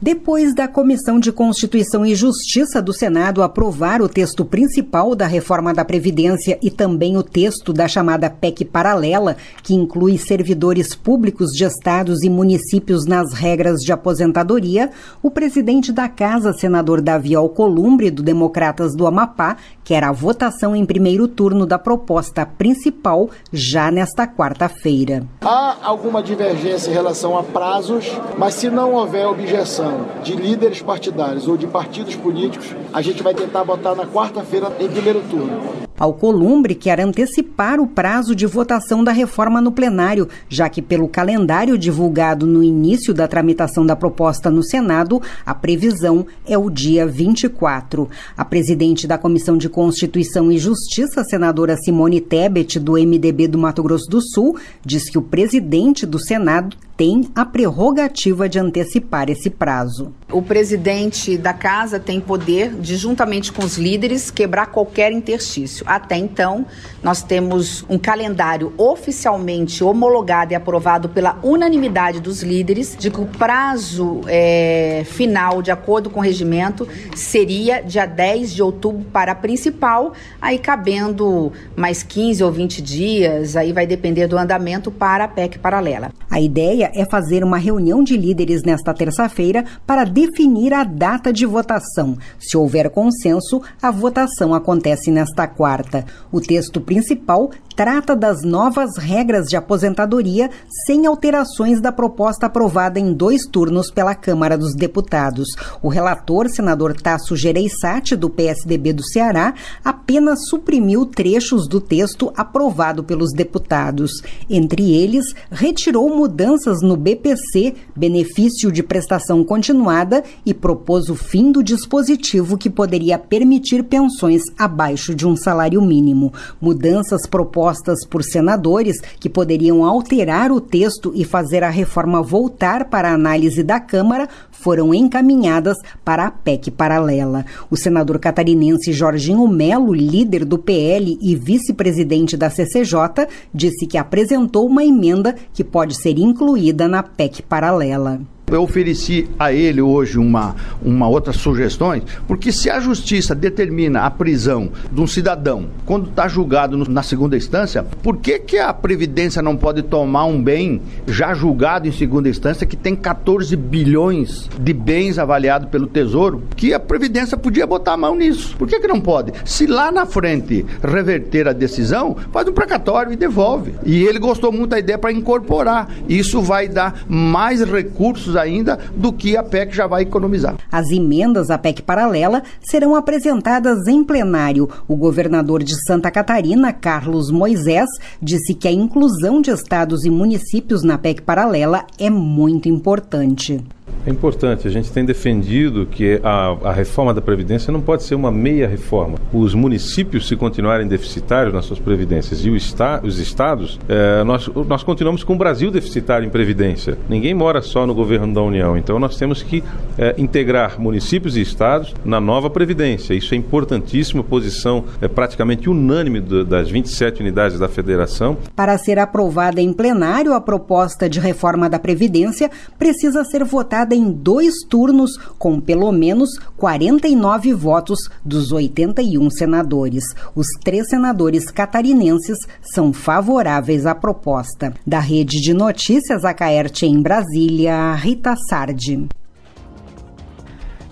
Depois 0.00 0.54
da 0.54 0.68
Comissão 0.68 1.18
de 1.18 1.32
Constituição 1.32 2.04
e 2.04 2.14
Justiça 2.14 2.82
do 2.82 2.92
Senado 2.92 3.42
aprovar 3.42 4.02
o 4.02 4.08
texto 4.08 4.44
principal 4.44 5.14
da 5.14 5.26
reforma 5.26 5.72
da 5.72 5.86
Previdência 5.86 6.58
e 6.62 6.70
também 6.70 7.16
o 7.16 7.22
texto 7.22 7.72
da 7.72 7.88
chamada 7.88 8.28
PEC 8.28 8.66
paralela, 8.66 9.38
que 9.62 9.74
inclui 9.74 10.18
servidores 10.18 10.94
públicos 10.94 11.50
de 11.52 11.64
estados 11.64 12.22
e 12.22 12.28
municípios 12.28 13.06
nas 13.06 13.32
regras 13.32 13.80
de 13.80 13.90
aposentadoria, 13.90 14.90
o 15.22 15.30
presidente 15.30 15.90
da 15.90 16.10
Casa, 16.10 16.52
senador 16.52 17.00
Davi 17.00 17.34
Alcolumbre, 17.34 18.10
do 18.10 18.22
Democratas 18.22 18.94
do 18.94 19.06
Amapá, 19.06 19.56
quer 19.82 20.04
a 20.04 20.12
votação 20.12 20.76
em 20.76 20.84
primeiro 20.84 21.26
turno 21.26 21.64
da 21.64 21.78
proposta 21.78 22.44
principal 22.44 23.30
já 23.50 23.90
nesta 23.90 24.26
quarta-feira. 24.26 25.24
Há 25.40 25.76
alguma 25.82 26.22
divergência 26.22 26.90
em 26.90 26.92
relação 26.92 27.38
a 27.38 27.42
prazos, 27.42 28.12
mas 28.36 28.54
se 28.54 28.68
não 28.68 28.92
houver 28.92 29.26
objeção, 29.26 29.85
de 30.22 30.34
líderes 30.34 30.82
partidários 30.82 31.46
ou 31.48 31.56
de 31.56 31.66
partidos 31.66 32.14
políticos, 32.16 32.74
a 32.92 33.02
gente 33.02 33.22
vai 33.22 33.34
tentar 33.34 33.62
votar 33.62 33.94
na 33.94 34.06
quarta-feira 34.06 34.72
em 34.80 34.88
primeiro 34.88 35.20
turno. 35.30 35.86
Alcolumbre 35.98 36.74
quer 36.74 37.00
antecipar 37.00 37.80
o 37.80 37.86
prazo 37.86 38.34
de 38.34 38.44
votação 38.44 39.02
da 39.02 39.12
reforma 39.12 39.62
no 39.62 39.72
plenário, 39.72 40.28
já 40.46 40.68
que, 40.68 40.82
pelo 40.82 41.08
calendário 41.08 41.78
divulgado 41.78 42.46
no 42.46 42.62
início 42.62 43.14
da 43.14 43.26
tramitação 43.26 43.86
da 43.86 43.96
proposta 43.96 44.50
no 44.50 44.62
Senado, 44.62 45.22
a 45.44 45.54
previsão 45.54 46.26
é 46.46 46.58
o 46.58 46.68
dia 46.68 47.06
24. 47.06 48.10
A 48.36 48.44
presidente 48.44 49.06
da 49.06 49.16
Comissão 49.16 49.56
de 49.56 49.70
Constituição 49.70 50.52
e 50.52 50.58
Justiça, 50.58 51.24
senadora 51.24 51.78
Simone 51.78 52.20
Tebet, 52.20 52.78
do 52.78 52.92
MDB 52.92 53.48
do 53.48 53.56
Mato 53.56 53.82
Grosso 53.82 54.10
do 54.10 54.20
Sul, 54.20 54.58
diz 54.84 55.08
que 55.08 55.16
o 55.16 55.22
presidente 55.22 56.04
do 56.04 56.18
Senado 56.18 56.76
tem 56.96 57.28
a 57.34 57.44
prerrogativa 57.44 58.48
de 58.48 58.58
antecipar 58.58 59.28
esse 59.28 59.50
prazo. 59.50 60.14
O 60.32 60.40
presidente 60.40 61.36
da 61.36 61.52
casa 61.52 62.00
tem 62.00 62.20
poder 62.20 62.72
de, 62.72 62.96
juntamente 62.96 63.52
com 63.52 63.62
os 63.62 63.76
líderes, 63.76 64.30
quebrar 64.30 64.66
qualquer 64.66 65.12
interstício. 65.12 65.84
Até 65.86 66.16
então, 66.16 66.64
nós 67.02 67.22
temos 67.22 67.84
um 67.88 67.98
calendário 67.98 68.72
oficialmente 68.78 69.84
homologado 69.84 70.52
e 70.52 70.56
aprovado 70.56 71.08
pela 71.10 71.38
unanimidade 71.42 72.18
dos 72.18 72.42
líderes 72.42 72.96
de 72.98 73.10
que 73.10 73.20
o 73.20 73.26
prazo 73.26 74.22
é, 74.26 75.02
final, 75.04 75.60
de 75.60 75.70
acordo 75.70 76.08
com 76.08 76.20
o 76.20 76.22
regimento, 76.22 76.88
seria 77.14 77.82
dia 77.82 78.06
10 78.06 78.54
de 78.54 78.62
outubro 78.62 79.04
para 79.12 79.32
a 79.32 79.34
principal, 79.34 80.14
aí 80.40 80.58
cabendo 80.58 81.52
mais 81.76 82.02
15 82.02 82.42
ou 82.42 82.50
20 82.50 82.80
dias, 82.80 83.54
aí 83.54 83.72
vai 83.72 83.86
depender 83.86 84.26
do 84.26 84.38
andamento 84.38 84.90
para 84.90 85.24
a 85.24 85.28
PEC 85.28 85.58
paralela. 85.58 86.10
A 86.30 86.40
ideia 86.40 86.85
é 86.94 87.04
fazer 87.04 87.44
uma 87.44 87.58
reunião 87.58 88.02
de 88.02 88.16
líderes 88.16 88.62
nesta 88.62 88.92
terça-feira 88.92 89.64
para 89.86 90.04
definir 90.04 90.72
a 90.72 90.84
data 90.84 91.32
de 91.32 91.46
votação. 91.46 92.16
Se 92.38 92.56
houver 92.56 92.90
consenso, 92.90 93.62
a 93.80 93.90
votação 93.90 94.54
acontece 94.54 95.10
nesta 95.10 95.46
quarta. 95.46 96.04
O 96.32 96.40
texto 96.40 96.80
principal 96.80 97.50
trata 97.76 98.16
das 98.16 98.42
novas 98.42 98.96
regras 98.96 99.46
de 99.46 99.54
aposentadoria 99.54 100.50
sem 100.86 101.04
alterações 101.04 101.78
da 101.78 101.92
proposta 101.92 102.46
aprovada 102.46 102.98
em 102.98 103.12
dois 103.12 103.42
turnos 103.46 103.90
pela 103.90 104.14
Câmara 104.14 104.56
dos 104.56 104.74
Deputados. 104.74 105.46
O 105.82 105.88
relator, 105.88 106.48
senador 106.48 106.98
Tasso 106.98 107.36
Gereissati, 107.36 108.16
do 108.16 108.30
PSDB 108.30 108.94
do 108.94 109.04
Ceará, 109.04 109.52
apenas 109.84 110.48
suprimiu 110.48 111.04
trechos 111.04 111.68
do 111.68 111.78
texto 111.78 112.32
aprovado 112.34 113.04
pelos 113.04 113.32
deputados. 113.34 114.22
Entre 114.48 114.94
eles, 114.94 115.34
retirou 115.50 116.08
mudanças 116.16 116.80
no 116.80 116.96
BPC, 116.96 117.74
benefício 117.94 118.72
de 118.72 118.82
prestação 118.82 119.44
continuada, 119.44 120.24
e 120.46 120.54
propôs 120.54 121.10
o 121.10 121.14
fim 121.14 121.52
do 121.52 121.62
dispositivo 121.62 122.56
que 122.56 122.70
poderia 122.70 123.18
permitir 123.18 123.82
pensões 123.82 124.42
abaixo 124.58 125.14
de 125.14 125.26
um 125.26 125.36
salário 125.36 125.82
mínimo. 125.82 126.32
Mudanças 126.58 127.26
propostas 127.26 127.65
propostas 127.66 128.06
por 128.06 128.22
senadores 128.22 129.00
que 129.18 129.28
poderiam 129.28 129.84
alterar 129.84 130.52
o 130.52 130.60
texto 130.60 131.12
e 131.16 131.24
fazer 131.24 131.64
a 131.64 131.68
reforma 131.68 132.22
voltar 132.22 132.84
para 132.84 133.10
a 133.10 133.14
análise 133.14 133.62
da 133.64 133.80
Câmara 133.80 134.28
foram 134.52 134.94
encaminhadas 134.94 135.76
para 136.04 136.26
a 136.26 136.30
PEC 136.30 136.70
paralela. 136.70 137.44
O 137.68 137.76
senador 137.76 138.20
catarinense 138.20 138.92
Jorginho 138.92 139.48
Melo, 139.48 139.92
líder 139.92 140.44
do 140.44 140.58
PL 140.58 141.18
e 141.20 141.34
vice-presidente 141.34 142.36
da 142.36 142.50
CCJ, 142.50 143.26
disse 143.52 143.84
que 143.86 143.98
apresentou 143.98 144.66
uma 144.66 144.84
emenda 144.84 145.34
que 145.52 145.64
pode 145.64 146.00
ser 146.00 146.18
incluída 146.18 146.86
na 146.86 147.02
PEC 147.02 147.42
paralela. 147.42 148.20
Eu 148.48 148.62
ofereci 148.62 149.28
a 149.40 149.52
ele 149.52 149.82
hoje 149.82 150.20
uma, 150.20 150.54
uma 150.80 151.08
outra 151.08 151.32
sugestões, 151.32 152.04
porque 152.28 152.52
se 152.52 152.70
a 152.70 152.78
justiça 152.78 153.34
determina 153.34 154.02
a 154.02 154.10
prisão 154.10 154.70
de 154.88 155.00
um 155.00 155.06
cidadão 155.06 155.66
quando 155.84 156.10
está 156.10 156.28
julgado 156.28 156.76
no, 156.76 156.84
na 156.84 157.02
segunda 157.02 157.36
instância, 157.36 157.82
por 157.82 158.18
que, 158.18 158.38
que 158.38 158.56
a 158.56 158.72
Previdência 158.72 159.42
não 159.42 159.56
pode 159.56 159.82
tomar 159.82 160.26
um 160.26 160.40
bem 160.40 160.80
já 161.08 161.34
julgado 161.34 161.88
em 161.88 161.92
segunda 161.92 162.28
instância 162.28 162.64
que 162.64 162.76
tem 162.76 162.94
14 162.94 163.56
bilhões 163.56 164.48
de 164.60 164.72
bens 164.72 165.18
avaliados 165.18 165.68
pelo 165.68 165.88
Tesouro, 165.88 166.44
que 166.54 166.72
a 166.72 166.78
Previdência 166.78 167.36
podia 167.36 167.66
botar 167.66 167.94
a 167.94 167.96
mão 167.96 168.14
nisso? 168.14 168.56
Por 168.56 168.68
que, 168.68 168.78
que 168.78 168.86
não 168.86 169.00
pode? 169.00 169.32
Se 169.44 169.66
lá 169.66 169.90
na 169.90 170.06
frente 170.06 170.64
reverter 170.80 171.48
a 171.48 171.52
decisão, 171.52 172.16
faz 172.30 172.46
um 172.46 172.52
precatório 172.52 173.12
e 173.12 173.16
devolve. 173.16 173.74
E 173.84 174.04
ele 174.04 174.20
gostou 174.20 174.52
muito 174.52 174.70
da 174.70 174.78
ideia 174.78 174.98
para 174.98 175.10
incorporar. 175.10 175.90
Isso 176.08 176.40
vai 176.40 176.68
dar 176.68 177.00
mais 177.08 177.60
recursos 177.64 178.35
ainda 178.36 178.78
do 178.94 179.12
que 179.12 179.36
a 179.36 179.42
PEC 179.42 179.74
já 179.74 179.86
vai 179.86 180.02
economizar. 180.02 180.56
As 180.70 180.90
emendas 180.90 181.50
à 181.50 181.58
PEC 181.58 181.82
paralela 181.82 182.42
serão 182.60 182.94
apresentadas 182.94 183.86
em 183.88 184.04
plenário. 184.04 184.68
O 184.86 184.96
governador 184.96 185.62
de 185.62 185.74
Santa 185.86 186.10
Catarina, 186.10 186.72
Carlos 186.72 187.30
Moisés, 187.30 187.88
disse 188.22 188.54
que 188.54 188.68
a 188.68 188.72
inclusão 188.72 189.40
de 189.40 189.50
estados 189.50 190.04
e 190.04 190.10
municípios 190.10 190.82
na 190.82 190.98
PEC 190.98 191.22
paralela 191.22 191.84
é 191.98 192.10
muito 192.10 192.68
importante. 192.68 193.64
É 194.06 194.10
importante, 194.10 194.68
a 194.68 194.70
gente 194.70 194.92
tem 194.92 195.04
defendido 195.04 195.84
que 195.84 196.20
a, 196.22 196.56
a, 196.68 196.72
reforma 196.72 197.12
da 197.12 197.20
Previdência 197.20 197.72
não 197.72 197.80
pode 197.80 198.04
ser 198.04 198.14
uma 198.14 198.30
meia 198.30 198.68
reforma. 198.68 199.18
Os 199.32 199.52
municípios, 199.52 200.28
se 200.28 200.36
continuarem 200.36 200.86
deficitários 200.86 201.52
nas 201.52 201.64
suas 201.64 201.80
previdências 201.80 202.44
e 202.44 202.54
esta, 202.54 203.00
os 203.02 203.18
estados, 203.18 203.80
é, 203.88 204.22
nós, 204.22 204.46
nós 204.68 204.84
continuamos 204.84 205.24
com 205.24 205.34
o 205.34 205.36
Brasil 205.36 205.72
deficitário 205.72 206.24
em 206.24 206.30
Previdência. 206.30 206.96
Ninguém 207.08 207.34
mora 207.34 207.60
só 207.60 207.84
no 207.84 207.96
governo 207.96 208.25
da 208.34 208.42
União, 208.42 208.76
então 208.76 208.98
nós 208.98 209.16
temos 209.16 209.42
que 209.42 209.62
é, 209.98 210.14
integrar 210.18 210.80
municípios 210.80 211.36
e 211.36 211.40
estados 211.40 211.94
na 212.04 212.20
nova 212.20 212.50
Previdência. 212.50 213.14
Isso 213.14 213.34
é 213.34 213.36
importantíssimo, 213.36 214.22
posição 214.22 214.84
é 215.00 215.08
praticamente 215.08 215.68
unânime 215.68 216.20
do, 216.20 216.44
das 216.44 216.70
27 216.70 217.20
unidades 217.20 217.58
da 217.58 217.68
Federação. 217.68 218.36
Para 218.54 218.76
ser 218.78 218.98
aprovada 218.98 219.60
em 219.60 219.72
plenário, 219.72 220.32
a 220.32 220.40
proposta 220.40 221.08
de 221.08 221.20
reforma 221.20 221.68
da 221.68 221.78
Previdência 221.78 222.50
precisa 222.78 223.24
ser 223.24 223.44
votada 223.44 223.94
em 223.94 224.10
dois 224.10 224.56
turnos, 224.68 225.16
com 225.38 225.60
pelo 225.60 225.90
menos 225.92 226.38
49 226.56 227.54
votos 227.54 227.98
dos 228.24 228.52
81 228.52 229.30
senadores. 229.30 230.04
Os 230.34 230.46
três 230.62 230.88
senadores 230.88 231.50
catarinenses 231.50 232.38
são 232.60 232.92
favoráveis 232.92 233.86
à 233.86 233.94
proposta. 233.94 234.74
Da 234.86 234.98
Rede 234.98 235.40
de 235.40 235.54
Notícias, 235.54 236.24
a 236.24 236.34
Caerte 236.34 236.86
em 236.86 237.00
Brasília, 237.00 237.94
Rita 238.16 238.34
Sardi. 238.48 239.08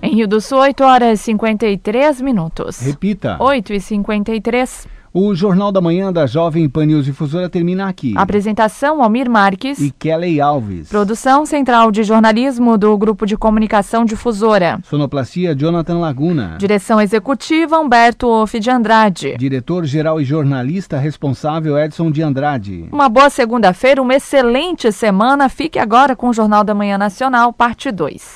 Em 0.02 0.14
Rio 0.14 0.28
do 0.28 0.42
Sul, 0.42 0.58
8 0.58 0.84
horas 0.84 1.20
e 1.20 1.24
53 1.24 2.20
minutos. 2.20 2.80
Repita. 2.80 3.38
8 3.40 3.72
e 3.72 3.80
53 3.80 4.86
o 5.16 5.32
Jornal 5.32 5.70
da 5.70 5.80
Manhã 5.80 6.12
da 6.12 6.26
Jovem 6.26 6.68
Pan 6.68 6.86
News 6.86 7.04
Difusora 7.04 7.48
termina 7.48 7.86
aqui. 7.86 8.14
Apresentação 8.16 9.00
Almir 9.00 9.30
Marques 9.30 9.78
e 9.78 9.92
Kelly 9.92 10.40
Alves. 10.40 10.88
Produção 10.88 11.46
Central 11.46 11.92
de 11.92 12.02
Jornalismo 12.02 12.76
do 12.76 12.98
Grupo 12.98 13.24
de 13.24 13.36
Comunicação 13.36 14.04
Difusora. 14.04 14.80
Sonoplastia 14.82 15.54
Jonathan 15.54 15.98
Laguna. 15.98 16.56
Direção 16.58 17.00
Executiva 17.00 17.78
Humberto 17.78 18.26
Off 18.26 18.58
de 18.58 18.68
Andrade. 18.68 19.36
Diretor-Geral 19.38 20.20
e 20.20 20.24
Jornalista 20.24 20.98
Responsável 20.98 21.78
Edson 21.78 22.10
de 22.10 22.20
Andrade. 22.20 22.88
Uma 22.90 23.08
boa 23.08 23.30
segunda-feira, 23.30 24.02
uma 24.02 24.16
excelente 24.16 24.90
semana. 24.90 25.48
Fique 25.48 25.78
agora 25.78 26.16
com 26.16 26.30
o 26.30 26.34
Jornal 26.34 26.64
da 26.64 26.74
Manhã 26.74 26.98
Nacional, 26.98 27.52
parte 27.52 27.92
2. 27.92 28.34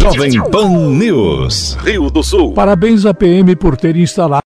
Jovem 0.00 0.42
Pan 0.50 0.94
News. 0.96 1.76
Rio 1.84 2.08
do 2.08 2.22
Sul. 2.22 2.54
Parabéns 2.54 3.04
à 3.04 3.12
PM 3.12 3.54
por 3.54 3.76
ter 3.76 3.96
instalado 3.96 4.30